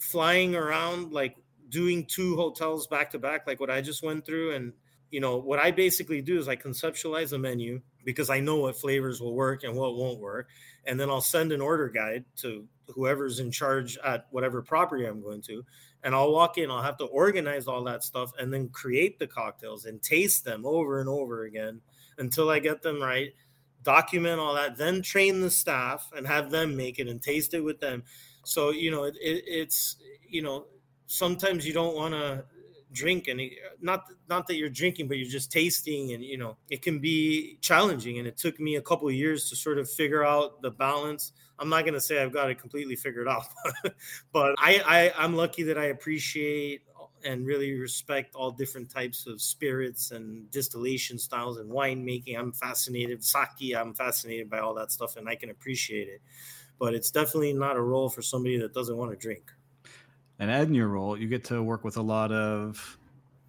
flying 0.00 0.56
around 0.56 1.12
like 1.12 1.36
doing 1.68 2.04
two 2.04 2.36
hotels 2.36 2.86
back 2.86 3.10
to 3.10 3.18
back 3.18 3.46
like 3.46 3.60
what 3.60 3.70
i 3.70 3.80
just 3.80 4.02
went 4.02 4.24
through 4.26 4.54
and 4.54 4.72
you 5.10 5.20
know 5.20 5.36
what 5.36 5.58
i 5.58 5.70
basically 5.70 6.20
do 6.20 6.38
is 6.38 6.48
i 6.48 6.56
conceptualize 6.56 7.32
a 7.32 7.38
menu 7.38 7.80
because 8.04 8.30
i 8.30 8.40
know 8.40 8.56
what 8.56 8.76
flavors 8.76 9.20
will 9.20 9.34
work 9.34 9.62
and 9.62 9.76
what 9.76 9.94
won't 9.94 10.18
work 10.18 10.48
and 10.86 10.98
then 10.98 11.08
i'll 11.10 11.20
send 11.20 11.52
an 11.52 11.60
order 11.60 11.88
guide 11.88 12.24
to 12.34 12.66
whoever's 12.88 13.38
in 13.38 13.50
charge 13.50 13.96
at 14.04 14.26
whatever 14.30 14.62
property 14.62 15.04
i'm 15.04 15.22
going 15.22 15.42
to 15.42 15.62
and 16.04 16.14
i'll 16.14 16.32
walk 16.32 16.58
in 16.58 16.70
i'll 16.70 16.82
have 16.82 16.96
to 16.96 17.04
organize 17.04 17.66
all 17.66 17.84
that 17.84 18.02
stuff 18.02 18.32
and 18.38 18.52
then 18.52 18.68
create 18.68 19.18
the 19.18 19.26
cocktails 19.26 19.84
and 19.84 20.02
taste 20.02 20.44
them 20.44 20.64
over 20.64 21.00
and 21.00 21.08
over 21.08 21.44
again 21.44 21.80
until 22.18 22.50
i 22.50 22.58
get 22.58 22.82
them 22.82 23.00
right 23.00 23.32
document 23.82 24.40
all 24.40 24.54
that 24.54 24.76
then 24.76 25.02
train 25.02 25.40
the 25.40 25.50
staff 25.50 26.10
and 26.14 26.26
have 26.26 26.50
them 26.50 26.76
make 26.76 26.98
it 26.98 27.08
and 27.08 27.22
taste 27.22 27.54
it 27.54 27.60
with 27.60 27.80
them. 27.80 28.02
So 28.44 28.70
you 28.70 28.90
know, 28.90 29.04
it, 29.04 29.14
it, 29.20 29.44
it's 29.46 29.96
you 30.28 30.42
know, 30.42 30.66
sometimes 31.06 31.66
you 31.66 31.72
don't 31.72 31.96
want 31.96 32.14
to 32.14 32.44
drink 32.92 33.28
and 33.28 33.40
not 33.80 34.04
not 34.28 34.48
that 34.48 34.56
you're 34.56 34.68
drinking 34.68 35.06
but 35.06 35.16
you're 35.16 35.28
just 35.28 35.52
tasting 35.52 36.12
and 36.12 36.24
you 36.24 36.36
know 36.36 36.56
it 36.70 36.82
can 36.82 36.98
be 36.98 37.58
challenging. 37.60 38.18
And 38.18 38.26
it 38.26 38.36
took 38.36 38.58
me 38.60 38.76
a 38.76 38.82
couple 38.82 39.08
of 39.08 39.14
years 39.14 39.48
to 39.50 39.56
sort 39.56 39.78
of 39.78 39.90
figure 39.90 40.24
out 40.24 40.60
the 40.62 40.70
balance 40.70 41.32
i'm 41.60 41.68
not 41.68 41.82
going 41.82 41.94
to 41.94 42.00
say 42.00 42.22
i've 42.22 42.32
got 42.32 42.50
it 42.50 42.58
completely 42.58 42.96
figured 42.96 43.28
out 43.28 43.46
but 44.32 44.54
I, 44.58 44.82
I 45.16 45.24
i'm 45.24 45.36
lucky 45.36 45.62
that 45.64 45.78
i 45.78 45.86
appreciate 45.86 46.82
and 47.22 47.46
really 47.46 47.78
respect 47.78 48.34
all 48.34 48.50
different 48.50 48.90
types 48.90 49.26
of 49.26 49.42
spirits 49.42 50.10
and 50.10 50.50
distillation 50.50 51.18
styles 51.18 51.58
and 51.58 51.70
winemaking 51.70 52.38
i'm 52.38 52.52
fascinated 52.52 53.22
sake 53.22 53.76
i'm 53.76 53.94
fascinated 53.94 54.48
by 54.48 54.58
all 54.58 54.74
that 54.74 54.90
stuff 54.90 55.16
and 55.16 55.28
i 55.28 55.34
can 55.34 55.50
appreciate 55.50 56.08
it 56.08 56.20
but 56.80 56.94
it's 56.94 57.12
definitely 57.12 57.52
not 57.52 57.76
a 57.76 57.80
role 57.80 58.08
for 58.08 58.22
somebody 58.22 58.56
that 58.56 58.74
doesn't 58.74 58.96
want 58.96 59.12
to 59.12 59.16
drink. 59.16 59.52
And 60.40 60.50
add 60.50 60.66
in 60.68 60.74
your 60.74 60.88
role, 60.88 61.16
you 61.16 61.28
get 61.28 61.44
to 61.44 61.62
work 61.62 61.84
with 61.84 61.98
a 61.98 62.02
lot 62.02 62.32
of 62.32 62.98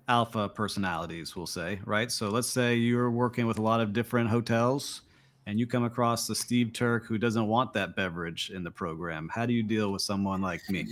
alpha 0.10 0.50
personalities, 0.50 1.36
we'll 1.36 1.48
say, 1.48 1.80
right? 1.86 2.12
So 2.12 2.30
let's 2.30 2.50
say 2.50 2.76
you're 2.76 3.10
working 3.10 3.48
with 3.48 3.58
a 3.58 3.62
lot 3.62 3.80
of 3.80 3.94
different 3.94 4.30
hotels 4.30 5.02
and 5.46 5.60
you 5.60 5.68
come 5.68 5.84
across 5.84 6.28
the 6.28 6.36
Steve 6.36 6.74
Turk 6.74 7.06
who 7.06 7.18
doesn't 7.18 7.48
want 7.48 7.74
that 7.74 7.96
beverage 7.96 8.52
in 8.54 8.64
the 8.64 8.72
program. 8.72 9.30
How 9.34 9.46
do 9.46 9.54
you 9.54 9.64
deal 9.64 9.92
with 9.92 10.02
someone 10.02 10.42
like 10.42 10.68
me? 10.70 10.88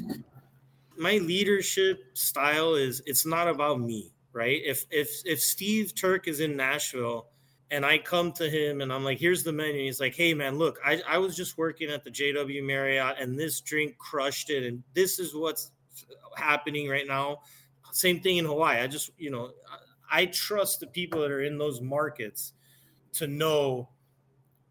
My 0.97 1.17
leadership 1.17 2.05
style 2.13 2.75
is 2.75 3.01
it's 3.05 3.25
not 3.25 3.47
about 3.47 3.79
me, 3.79 4.11
right? 4.33 4.61
If 4.63 4.85
if 4.91 5.21
if 5.25 5.39
Steve 5.39 5.95
Turk 5.95 6.27
is 6.27 6.39
in 6.39 6.57
Nashville 6.57 7.27
and 7.71 7.85
I 7.85 7.99
come 7.99 8.31
to 8.33 8.49
him 8.49 8.81
and 8.81 8.91
I'm 8.91 9.03
like, 9.03 9.19
here's 9.19 9.43
the 9.43 9.51
menu. 9.51 9.83
He's 9.83 9.99
like, 9.99 10.15
hey 10.15 10.33
man, 10.33 10.57
look, 10.57 10.79
I, 10.83 11.01
I 11.07 11.17
was 11.19 11.35
just 11.35 11.57
working 11.57 11.89
at 11.89 12.03
the 12.03 12.09
JW 12.09 12.63
Marriott 12.65 13.17
and 13.19 13.39
this 13.39 13.61
drink 13.61 13.97
crushed 13.97 14.49
it. 14.49 14.63
And 14.63 14.83
this 14.93 15.19
is 15.19 15.35
what's 15.35 15.71
happening 16.35 16.89
right 16.89 17.07
now. 17.07 17.39
Same 17.91 18.19
thing 18.19 18.37
in 18.37 18.45
Hawaii. 18.45 18.81
I 18.81 18.87
just, 18.87 19.11
you 19.17 19.29
know, 19.29 19.51
I 20.11 20.25
trust 20.27 20.79
the 20.79 20.87
people 20.87 21.21
that 21.21 21.31
are 21.31 21.43
in 21.43 21.57
those 21.57 21.81
markets 21.81 22.53
to 23.13 23.27
know 23.27 23.89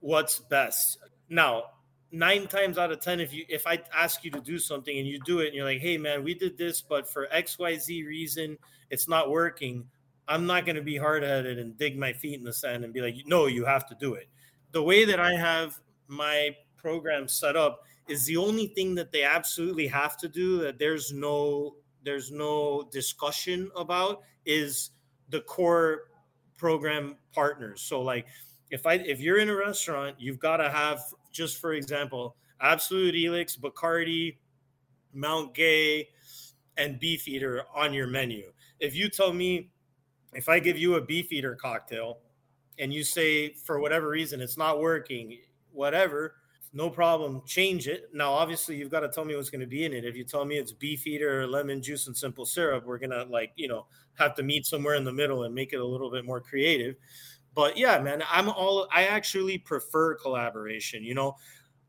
what's 0.01 0.39
best. 0.39 0.99
Now, 1.29 1.65
nine 2.13 2.47
times 2.47 2.79
out 2.79 2.93
of 2.93 3.01
ten, 3.01 3.21
if 3.21 3.33
you 3.33 3.45
if 3.49 3.67
I 3.67 3.81
ask 3.95 4.25
you 4.25 4.31
to 4.33 4.41
do 4.41 4.59
something 4.59 4.97
and 4.97 5.07
you 5.07 5.21
do 5.25 5.41
it 5.41 5.47
and 5.49 5.55
you're 5.55 5.65
like, 5.65 5.81
hey 5.81 5.99
man, 5.99 6.25
we 6.25 6.35
did 6.35 6.57
this, 6.59 6.81
but 6.83 7.09
for 7.11 7.29
XYZ 7.35 8.07
reason, 8.07 8.59
it's 8.91 9.09
not 9.09 9.31
working 9.31 9.87
I'm 10.29 10.47
not 10.47 10.67
going 10.67 10.77
to 10.77 10.83
be 10.83 10.97
hard 10.97 11.23
headed 11.23 11.59
and 11.59 11.77
dig 11.77 11.99
my 11.99 12.13
feet 12.13 12.39
in 12.39 12.45
the 12.45 12.53
sand 12.53 12.85
and 12.85 12.93
be 12.93 13.01
like, 13.01 13.17
no, 13.25 13.47
you 13.47 13.65
have 13.65 13.89
to 13.89 13.95
do 13.95 14.15
it. 14.15 14.29
the 14.73 14.83
way 14.83 15.07
that 15.07 15.19
I 15.19 15.33
have 15.33 15.81
my 16.09 16.55
program 16.77 17.27
set 17.27 17.57
up 17.57 17.85
is 18.07 18.27
the 18.27 18.37
only 18.37 18.67
thing 18.69 18.95
that 18.97 19.13
they 19.13 19.23
absolutely 19.23 19.87
have 19.87 20.17
to 20.19 20.29
do 20.29 20.59
that 20.59 20.79
there's 20.79 21.13
no 21.13 21.77
there's 22.05 22.31
no 22.31 22.89
discussion 22.93 23.71
about 23.77 24.21
is 24.45 24.91
the 25.31 25.41
core 25.41 26.03
program 26.57 27.17
partners. 27.33 27.81
So 27.81 28.03
like 28.03 28.27
if 28.71 28.87
I 28.87 28.95
if 28.95 29.21
you're 29.21 29.39
in 29.39 29.49
a 29.49 29.57
restaurant, 29.57 30.17
you've 30.19 30.39
got 30.39 30.59
to 30.59 30.71
have 30.71 31.01
just 31.33 31.59
for 31.59 31.73
example, 31.75 32.37
Absolut 32.61 33.15
Elyx, 33.15 33.59
Bacardi, 33.59 34.37
Mount 35.13 35.55
Gay, 35.55 36.09
and 36.77 36.99
Beefeater 36.99 37.65
on 37.75 37.93
your 37.93 38.07
menu. 38.07 38.53
If 38.81 38.95
you 38.95 39.09
tell 39.09 39.33
me 39.33 39.71
if 40.33 40.49
I 40.49 40.59
give 40.59 40.79
you 40.79 40.97
a 40.97 41.01
Beefeater 41.01 41.55
cocktail 41.55 42.19
and 42.79 42.93
you 42.93 43.03
say 43.03 43.55
for 43.55 43.81
whatever 43.81 44.09
reason 44.09 44.41
it's 44.41 44.57
not 44.57 44.81
working, 44.81 45.39
whatever, 45.73 46.35
no 46.73 46.91
problem, 46.91 47.43
change 47.47 47.89
it. 47.89 48.11
Now, 48.13 48.33
obviously, 48.33 48.77
you've 48.77 48.91
got 48.91 49.01
to 49.01 49.09
tell 49.09 49.25
me 49.25 49.35
what's 49.35 49.51
going 49.51 49.63
to 49.63 49.67
be 49.67 49.85
in 49.85 49.93
it. 49.95 50.05
If 50.05 50.17
you 50.17 50.25
tell 50.25 50.45
me 50.45 50.59
it's 50.59 50.73
Beefeater, 50.73 51.47
lemon 51.47 51.83
juice, 51.83 52.07
and 52.07 52.17
simple 52.17 52.45
syrup, 52.45 52.85
we're 52.85 52.99
gonna 52.99 53.25
like 53.25 53.53
you 53.57 53.69
know 53.69 53.87
have 54.15 54.35
to 54.35 54.43
meet 54.43 54.67
somewhere 54.67 54.95
in 54.95 55.05
the 55.05 55.13
middle 55.13 55.45
and 55.45 55.55
make 55.55 55.73
it 55.73 55.81
a 55.81 55.85
little 55.85 56.11
bit 56.11 56.25
more 56.25 56.41
creative. 56.41 56.97
But 57.59 57.77
yeah, 57.77 57.99
man, 57.99 58.23
I'm 58.31 58.49
all 58.49 58.87
I 58.93 59.07
actually 59.07 59.59
prefer 59.59 60.15
collaboration. 60.15 61.03
You 61.03 61.15
know, 61.15 61.37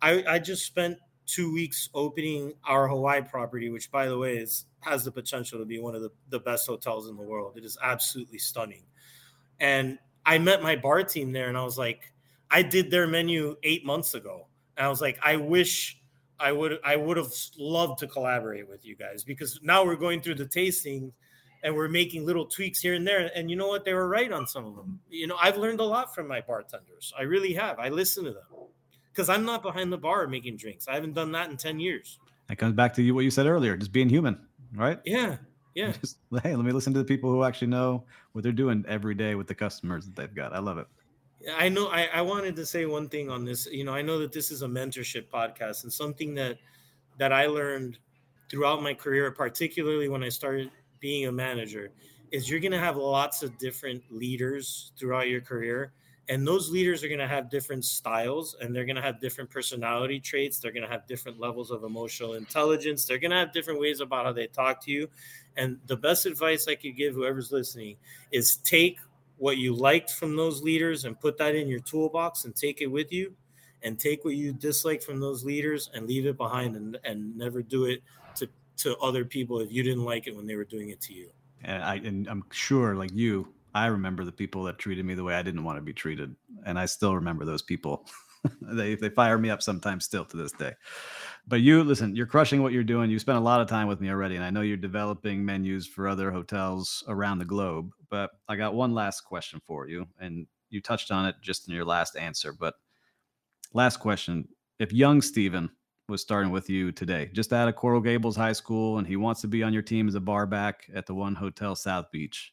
I 0.02 0.24
I 0.28 0.40
just 0.40 0.66
spent 0.66 0.98
two 1.28 1.54
weeks 1.54 1.90
opening 1.94 2.54
our 2.64 2.88
Hawaii 2.88 3.22
property, 3.22 3.70
which 3.70 3.92
by 3.92 4.08
the 4.08 4.18
way 4.18 4.38
is 4.38 4.66
has 4.80 5.06
the 5.06 5.12
potential 5.12 5.60
to 5.60 5.66
be 5.66 5.78
one 5.78 5.94
of 5.94 6.02
the, 6.02 6.10
the 6.30 6.40
best 6.40 6.66
hotels 6.66 7.08
in 7.08 7.16
the 7.16 7.22
world. 7.22 7.56
It 7.56 7.64
is 7.64 7.78
absolutely 7.84 8.40
stunning. 8.40 8.82
And 9.60 10.00
I 10.26 10.40
met 10.40 10.64
my 10.64 10.76
bar 10.76 11.04
team 11.04 11.32
there 11.34 11.50
and 11.50 11.56
I 11.56 11.64
was 11.64 11.78
like, 11.78 12.14
I 12.50 12.64
did 12.64 12.90
their 12.90 13.06
menu 13.06 13.56
eight 13.62 13.86
months 13.86 14.16
ago. 14.16 14.48
And 14.76 14.88
I 14.88 14.90
was 14.90 15.02
like, 15.02 15.20
I 15.22 15.36
wish 15.36 16.02
I 16.40 16.52
would 16.52 16.80
I 16.84 16.96
would 16.96 17.18
have 17.18 17.32
loved 17.60 18.00
to 18.00 18.08
collaborate 18.08 18.68
with 18.68 18.84
you 18.88 18.96
guys 18.96 19.24
because 19.24 19.60
now 19.62 19.86
we're 19.86 19.98
going 19.98 20.22
through 20.22 20.36
the 20.42 20.48
tasting 20.48 21.14
and 21.64 21.76
we're 21.76 21.90
making 21.90 22.26
little 22.26 22.46
tweaks 22.46 22.80
here 22.80 22.94
and 22.94 23.06
there. 23.06 23.30
And 23.36 23.50
you 23.50 23.56
know 23.56 23.68
what? 23.68 23.86
They 23.86 23.94
were 23.94 24.08
right 24.08 24.32
on 24.32 24.48
some 24.48 24.66
of 24.66 24.76
them. 24.76 25.00
You 25.10 25.28
know, 25.28 25.38
I've 25.42 25.58
learned 25.58 25.80
a 25.80 25.86
lot 25.86 26.14
from 26.16 26.28
my 26.28 26.42
bartenders. 26.42 27.14
I 27.18 27.24
really 27.24 27.54
have. 27.54 27.80
I 27.80 27.90
listen 27.90 28.24
to 28.26 28.32
them 28.32 28.44
because 29.12 29.30
I'm 29.30 29.46
not 29.46 29.62
behind 29.62 29.92
the 29.92 29.98
bar 29.98 30.28
making 30.28 30.58
drinks. 30.58 30.88
I 30.88 30.94
haven't 30.94 31.14
done 31.14 31.32
that 31.34 31.50
in 31.50 31.58
10 31.58 31.80
years. 31.80 32.20
That 32.48 32.58
comes 32.58 32.74
back 32.74 32.94
to 32.96 33.04
you 33.04 33.14
what 33.14 33.26
you 33.26 33.32
said 33.32 33.46
earlier, 33.46 33.76
just 33.78 33.92
being 33.92 34.10
human, 34.10 34.40
right? 34.74 35.00
Yeah. 35.06 35.38
Yeah. 35.76 35.92
Just, 36.02 36.18
hey, 36.44 36.56
let 36.56 36.66
me 36.66 36.72
listen 36.72 36.94
to 36.94 37.00
the 37.00 37.06
people 37.06 37.30
who 37.30 37.44
actually 37.44 37.68
know 37.68 38.04
what 38.32 38.44
they're 38.44 38.52
doing 38.52 38.84
every 38.88 39.14
day 39.14 39.36
with 39.36 39.48
the 39.48 39.56
customers 39.56 40.06
that 40.06 40.16
they've 40.16 40.34
got. 40.34 40.54
I 40.54 40.60
love 40.60 40.78
it. 40.78 40.88
I 41.56 41.70
know 41.70 41.88
I, 41.88 42.10
I 42.14 42.22
wanted 42.22 42.56
to 42.58 42.66
say 42.66 42.86
one 42.86 43.08
thing 43.08 43.30
on 43.30 43.46
this. 43.46 43.68
You 43.68 43.84
know, 43.84 43.94
I 43.94 44.02
know 44.02 44.20
that 44.20 44.34
this 44.34 44.52
is 44.52 44.62
a 44.62 44.68
mentorship 44.68 45.28
podcast 45.30 45.84
and 45.84 45.94
something 45.94 46.34
that 46.36 46.58
that 47.18 47.32
I 47.32 47.46
learned 47.46 48.00
throughout 48.50 48.82
my 48.82 48.94
career, 48.94 49.32
particularly 49.32 50.10
when 50.10 50.24
I 50.24 50.30
started 50.30 50.72
being 51.00 51.28
a 51.28 51.32
manager, 51.32 51.92
is 52.32 52.50
you're 52.50 52.60
gonna 52.60 52.80
have 52.80 52.98
lots 52.98 53.44
of 53.44 53.58
different 53.58 54.04
leaders 54.10 54.92
throughout 54.98 55.28
your 55.30 55.42
career. 55.42 55.92
And 56.30 56.48
those 56.48 56.70
leaders 56.70 57.04
are 57.04 57.08
going 57.08 57.20
to 57.20 57.28
have 57.28 57.50
different 57.50 57.84
styles 57.84 58.56
and 58.62 58.74
they're 58.74 58.86
going 58.86 58.96
to 58.96 59.02
have 59.02 59.20
different 59.20 59.50
personality 59.50 60.20
traits. 60.20 60.60
They're 60.60 60.72
going 60.72 60.86
to 60.86 60.90
have 60.90 61.08
different 61.08 61.40
levels 61.40 61.72
of 61.72 61.84
emotional 61.84 62.36
intelligence. 62.36 63.04
They're 63.06 63.18
going 63.18 63.32
to 63.32 63.38
have 63.38 63.52
different 63.52 63.80
ways 63.80 64.00
about 64.00 64.28
how 64.28 64.34
they 64.34 64.46
talk 64.46 64.80
to 64.86 64.92
you. 64.92 65.10
And 65.58 65.80
the 65.88 65.98
best 65.98 66.28
advice 66.28 66.68
I 66.68 66.76
could 66.76 66.96
give 66.96 67.16
whoever's 67.16 67.52
listening 67.52 67.96
is 68.32 68.58
take 68.58 69.00
what 69.40 69.58
you 69.58 69.74
liked 69.74 70.12
from 70.12 70.36
those 70.36 70.62
leaders 70.62 71.06
and 71.06 71.20
put 71.20 71.36
that 71.40 71.56
in 71.56 71.68
your 71.68 71.80
toolbox 71.80 72.46
and 72.46 72.56
take 72.56 72.82
it 72.82 72.88
with 72.88 73.12
you 73.12 73.34
and 73.82 73.98
take 73.98 74.24
what 74.24 74.36
you 74.36 74.54
dislike 74.54 75.02
from 75.02 75.20
those 75.20 75.44
leaders 75.44 75.90
and 75.94 76.06
leave 76.06 76.28
it 76.28 76.38
behind 76.38 76.76
and, 76.76 77.00
and 77.06 77.36
never 77.38 77.64
do 77.64 77.86
it 77.86 78.04
to, 78.80 78.98
other 78.98 79.26
people 79.26 79.60
if 79.60 79.72
you 79.72 79.84
didn't 79.84 80.06
like 80.06 80.28
it 80.28 80.36
when 80.36 80.46
they 80.46 80.56
were 80.56 80.66
doing 80.66 80.90
it 80.90 81.02
to 81.02 81.14
you. 81.14 81.30
And 81.64 81.84
I 81.84 81.96
and 81.96 82.28
I'm 82.28 82.44
sure 82.52 82.96
like 82.96 83.12
you, 83.14 83.48
I 83.74 83.88
remember 83.88 84.24
the 84.24 84.32
people 84.32 84.64
that 84.64 84.78
treated 84.78 85.06
me 85.06 85.14
the 85.14 85.24
way 85.24 85.36
I 85.36 85.42
didn't 85.42 85.64
want 85.64 85.78
to 85.78 85.82
be 85.82 85.94
treated. 85.94 86.36
And 86.66 86.80
I 86.80 86.86
still 86.86 87.16
remember 87.16 87.46
those 87.46 87.62
people. 87.62 88.06
they 88.62 88.96
they 88.96 89.10
fire 89.10 89.38
me 89.38 89.50
up 89.50 89.62
sometimes 89.62 90.06
still 90.06 90.26
to 90.26 90.38
this 90.38 90.52
day. 90.54 90.74
But 91.48 91.62
you 91.62 91.84
listen, 91.84 92.16
you're 92.16 92.26
crushing 92.26 92.62
what 92.62 92.72
you're 92.72 92.84
doing. 92.84 93.10
You 93.10 93.20
spent 93.20 93.38
a 93.38 93.42
lot 93.42 93.62
of 93.62 93.68
time 93.68 93.88
with 93.88 94.02
me 94.02 94.10
already, 94.10 94.36
and 94.36 94.44
I 94.44 94.50
know 94.50 94.62
you're 94.62 94.78
developing 94.78 95.44
menus 95.44 95.88
for 95.88 96.08
other 96.08 96.32
hotels 96.32 97.04
around 97.08 97.40
the 97.40 97.46
globe. 97.46 97.92
But 98.10 98.32
I 98.48 98.56
got 98.56 98.74
one 98.74 98.94
last 98.94 99.22
question 99.22 99.62
for 99.66 99.88
you, 99.88 100.08
and 100.20 100.48
you 100.70 100.82
touched 100.82 101.12
on 101.12 101.26
it 101.26 101.36
just 101.42 101.68
in 101.68 101.76
your 101.76 101.86
last 101.86 102.16
answer. 102.16 102.54
But 102.54 102.76
last 103.74 103.98
question: 103.98 104.48
If 104.80 104.94
young 104.94 105.22
Steven 105.22 105.70
was 106.10 106.22
starting 106.22 106.52
with 106.52 106.70
you 106.70 106.92
today, 106.92 107.30
just 107.34 107.54
out 107.54 107.68
of 107.68 107.76
Coral 107.76 108.02
Gables 108.02 108.36
High 108.36 108.54
School, 108.54 108.98
and 108.98 109.08
he 109.08 109.16
wants 109.16 109.42
to 109.42 109.48
be 109.48 109.64
on 109.64 109.72
your 109.72 109.82
team 109.82 110.08
as 110.08 110.16
a 110.16 110.20
bar 110.20 110.46
back 110.46 110.90
at 110.94 111.06
the 111.06 111.14
One 111.14 111.36
Hotel 111.36 111.76
South 111.76 112.12
Beach, 112.12 112.52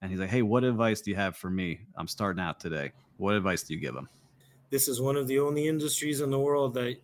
and 0.00 0.10
he's 0.10 0.20
like, 0.20 0.30
"Hey, 0.30 0.42
what 0.42 0.64
advice 0.64 1.00
do 1.00 1.10
you 1.10 1.16
have 1.16 1.36
for 1.36 1.50
me? 1.50 1.80
I'm 1.96 2.08
starting 2.08 2.42
out 2.42 2.60
today. 2.60 2.92
What 3.16 3.34
advice 3.34 3.62
do 3.64 3.74
you 3.74 3.80
give 3.80 3.94
him?" 3.94 4.08
This 4.70 4.88
is 4.88 5.00
one 5.00 5.16
of 5.16 5.26
the 5.26 5.40
only 5.40 5.68
industries 5.68 6.20
in 6.20 6.30
the 6.30 6.38
world 6.38 6.74
that 6.74 6.96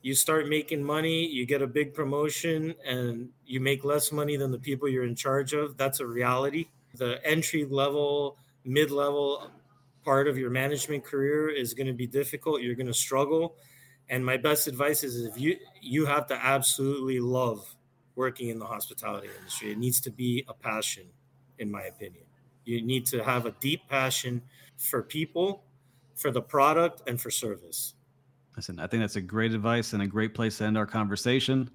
you 0.00 0.14
start 0.14 0.48
making 0.48 0.82
money, 0.82 1.26
you 1.26 1.46
get 1.46 1.62
a 1.62 1.66
big 1.66 1.94
promotion, 1.94 2.74
and 2.84 3.28
you 3.46 3.60
make 3.60 3.84
less 3.84 4.10
money 4.10 4.36
than 4.36 4.50
the 4.50 4.58
people 4.58 4.88
you're 4.88 5.04
in 5.04 5.14
charge 5.14 5.52
of. 5.52 5.76
That's 5.76 6.00
a 6.00 6.06
reality. 6.06 6.68
The 6.96 7.24
entry 7.24 7.64
level, 7.64 8.36
mid 8.64 8.90
level 8.90 9.50
part 10.04 10.26
of 10.26 10.36
your 10.36 10.50
management 10.50 11.04
career 11.04 11.48
is 11.48 11.74
going 11.74 11.86
to 11.86 11.92
be 11.92 12.06
difficult. 12.06 12.62
You're 12.62 12.74
going 12.74 12.88
to 12.88 12.94
struggle. 12.94 13.56
And 14.12 14.24
my 14.24 14.36
best 14.36 14.68
advice 14.68 15.02
is 15.02 15.24
if 15.24 15.40
you 15.40 15.56
you 15.80 16.06
have 16.06 16.26
to 16.28 16.34
absolutely 16.34 17.18
love 17.18 17.74
working 18.14 18.50
in 18.50 18.58
the 18.58 18.66
hospitality 18.66 19.28
industry. 19.38 19.72
It 19.72 19.78
needs 19.78 20.00
to 20.00 20.10
be 20.10 20.44
a 20.48 20.54
passion, 20.54 21.04
in 21.58 21.70
my 21.70 21.84
opinion. 21.84 22.24
You 22.66 22.82
need 22.82 23.06
to 23.06 23.24
have 23.24 23.46
a 23.46 23.52
deep 23.52 23.88
passion 23.88 24.42
for 24.76 25.02
people, 25.02 25.64
for 26.14 26.30
the 26.30 26.42
product, 26.42 27.08
and 27.08 27.18
for 27.18 27.30
service. 27.30 27.94
Listen, 28.54 28.78
I 28.78 28.86
think 28.86 29.02
that's 29.02 29.16
a 29.16 29.22
great 29.22 29.54
advice 29.54 29.94
and 29.94 30.02
a 30.02 30.06
great 30.06 30.34
place 30.34 30.58
to 30.58 30.64
end 30.64 30.76
our 30.76 30.86
conversation. 30.86 31.70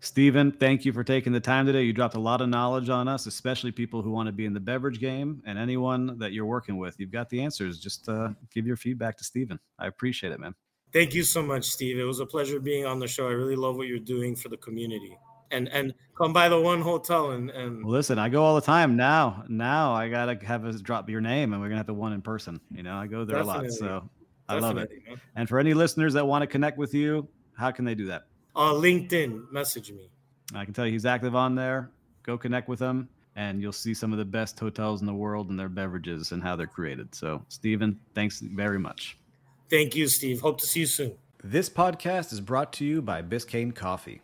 Steven, 0.00 0.50
thank 0.50 0.84
you 0.84 0.92
for 0.92 1.04
taking 1.04 1.32
the 1.32 1.40
time 1.40 1.66
today. 1.66 1.84
You 1.84 1.92
dropped 1.92 2.16
a 2.16 2.20
lot 2.20 2.40
of 2.40 2.48
knowledge 2.48 2.90
on 2.90 3.06
us, 3.06 3.26
especially 3.26 3.70
people 3.70 4.02
who 4.02 4.10
want 4.10 4.26
to 4.26 4.32
be 4.32 4.44
in 4.44 4.52
the 4.52 4.60
beverage 4.60 4.98
game 4.98 5.40
and 5.46 5.56
anyone 5.56 6.18
that 6.18 6.32
you're 6.32 6.46
working 6.46 6.78
with. 6.78 6.98
You've 6.98 7.12
got 7.12 7.30
the 7.30 7.40
answers. 7.40 7.78
Just 7.78 8.08
uh, 8.08 8.30
give 8.52 8.66
your 8.66 8.76
feedback 8.76 9.16
to 9.18 9.24
Steven. 9.24 9.58
I 9.78 9.86
appreciate 9.86 10.32
it, 10.32 10.40
man. 10.40 10.54
Thank 10.96 11.12
you 11.12 11.24
so 11.24 11.42
much, 11.42 11.66
Steve. 11.66 11.98
It 11.98 12.04
was 12.04 12.20
a 12.20 12.24
pleasure 12.24 12.58
being 12.58 12.86
on 12.86 12.98
the 12.98 13.06
show. 13.06 13.28
I 13.28 13.32
really 13.32 13.54
love 13.54 13.76
what 13.76 13.86
you're 13.86 13.98
doing 13.98 14.34
for 14.34 14.48
the 14.48 14.56
community. 14.56 15.18
And 15.50 15.68
and 15.68 15.92
come 16.16 16.32
by 16.32 16.48
the 16.48 16.58
one 16.58 16.80
hotel 16.80 17.32
and 17.32 17.50
and 17.50 17.84
listen. 17.84 18.18
I 18.18 18.30
go 18.30 18.42
all 18.42 18.54
the 18.54 18.62
time 18.62 18.96
now. 18.96 19.44
Now 19.46 19.92
I 19.92 20.08
gotta 20.08 20.38
have 20.46 20.64
us 20.64 20.80
drop 20.80 21.10
your 21.10 21.20
name, 21.20 21.52
and 21.52 21.60
we're 21.60 21.68
gonna 21.68 21.80
have 21.80 21.86
the 21.86 21.92
one 21.92 22.14
in 22.14 22.22
person. 22.22 22.62
You 22.70 22.82
know, 22.82 22.96
I 22.96 23.08
go 23.08 23.26
there 23.26 23.36
Definitely. 23.44 23.66
a 23.66 23.70
lot, 23.70 23.72
so 23.72 24.10
I 24.48 24.58
love 24.58 24.78
it. 24.78 24.90
Man. 25.06 25.20
And 25.34 25.46
for 25.50 25.58
any 25.58 25.74
listeners 25.74 26.14
that 26.14 26.26
want 26.26 26.40
to 26.40 26.46
connect 26.46 26.78
with 26.78 26.94
you, 26.94 27.28
how 27.58 27.70
can 27.72 27.84
they 27.84 27.94
do 27.94 28.06
that? 28.06 28.22
Uh, 28.56 28.72
LinkedIn, 28.72 29.52
message 29.52 29.92
me. 29.92 30.08
I 30.54 30.64
can 30.64 30.72
tell 30.72 30.86
you 30.86 30.92
he's 30.92 31.04
active 31.04 31.36
on 31.36 31.54
there. 31.54 31.90
Go 32.22 32.38
connect 32.38 32.70
with 32.70 32.80
him, 32.80 33.06
and 33.34 33.60
you'll 33.60 33.70
see 33.70 33.92
some 33.92 34.12
of 34.12 34.18
the 34.18 34.24
best 34.24 34.58
hotels 34.58 35.02
in 35.02 35.06
the 35.06 35.14
world 35.14 35.50
and 35.50 35.60
their 35.60 35.68
beverages 35.68 36.32
and 36.32 36.42
how 36.42 36.56
they're 36.56 36.66
created. 36.66 37.14
So, 37.14 37.44
Steven, 37.48 38.00
thanks 38.14 38.40
very 38.40 38.78
much. 38.78 39.18
Thank 39.68 39.96
you, 39.96 40.06
Steve. 40.08 40.40
Hope 40.40 40.60
to 40.60 40.66
see 40.66 40.80
you 40.80 40.86
soon. 40.86 41.12
This 41.42 41.68
podcast 41.68 42.32
is 42.32 42.40
brought 42.40 42.72
to 42.74 42.84
you 42.84 43.02
by 43.02 43.22
Biscayne 43.22 43.74
Coffee. 43.74 44.22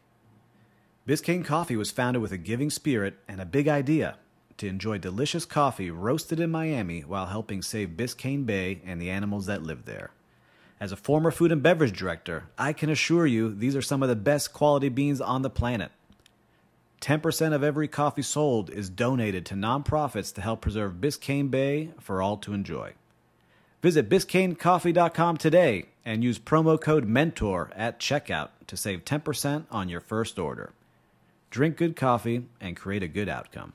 Biscayne 1.07 1.45
Coffee 1.45 1.77
was 1.77 1.91
founded 1.91 2.23
with 2.23 2.31
a 2.31 2.39
giving 2.39 2.71
spirit 2.71 3.19
and 3.27 3.41
a 3.41 3.47
big 3.47 3.67
idea 3.67 4.19
to 4.59 4.69
enjoy 4.69 4.99
delicious 4.99 5.45
coffee 5.45 5.91
roasted 5.91 6.39
in 6.39 6.51
Miami 6.51 7.01
while 7.01 7.27
helping 7.27 7.61
save 7.61 7.91
Biscayne 7.91 8.47
Bay 8.47 8.81
and 8.85 9.01
the 9.01 9.11
animals 9.11 9.47
that 9.47 9.65
live 9.65 9.85
there. 9.85 10.13
As 10.79 10.93
a 10.93 10.97
former 10.97 11.33
food 11.33 11.51
and 11.51 11.63
beverage 11.63 11.99
director, 11.99 12.45
I 12.57 12.73
can 12.73 12.89
assure 12.91 13.27
you 13.27 13.53
these 13.53 13.75
are 13.75 13.83
some 13.83 14.03
of 14.03 14.09
the 14.09 14.17
best 14.17 14.53
quality 14.53 14.89
beans 14.89 15.21
on 15.21 15.43
the 15.43 15.51
planet. 15.51 15.91
10% 17.01 17.53
of 17.53 17.65
every 17.65 17.89
coffee 17.89 18.23
sold 18.23 18.71
is 18.71 18.89
donated 18.89 19.45
to 19.47 19.55
nonprofits 19.55 20.33
to 20.35 20.41
help 20.41 20.61
preserve 20.61 21.01
Biscayne 21.01 21.51
Bay 21.51 21.91
for 21.99 22.23
all 22.23 22.37
to 22.37 22.55
enjoy. 22.55 22.93
Visit 23.83 24.09
BiscayneCoffee.com 24.09 25.39
today 25.39 25.87
and 26.05 26.23
use 26.23 26.39
promo 26.39 26.81
code 26.81 27.05
MENTOR 27.05 27.71
at 27.75 27.99
checkout 27.99 28.51
to 28.69 28.77
save 28.77 29.05
10% 29.05 29.65
on 29.73 29.89
your 29.89 30.01
first 30.01 30.39
order. 30.39 30.73
Drink 31.51 31.79
good 31.79 31.97
coffee 31.97 32.47
and 32.61 32.77
create 32.77 33.03
a 33.03 33.09
good 33.09 33.29
outcome. 33.29 33.73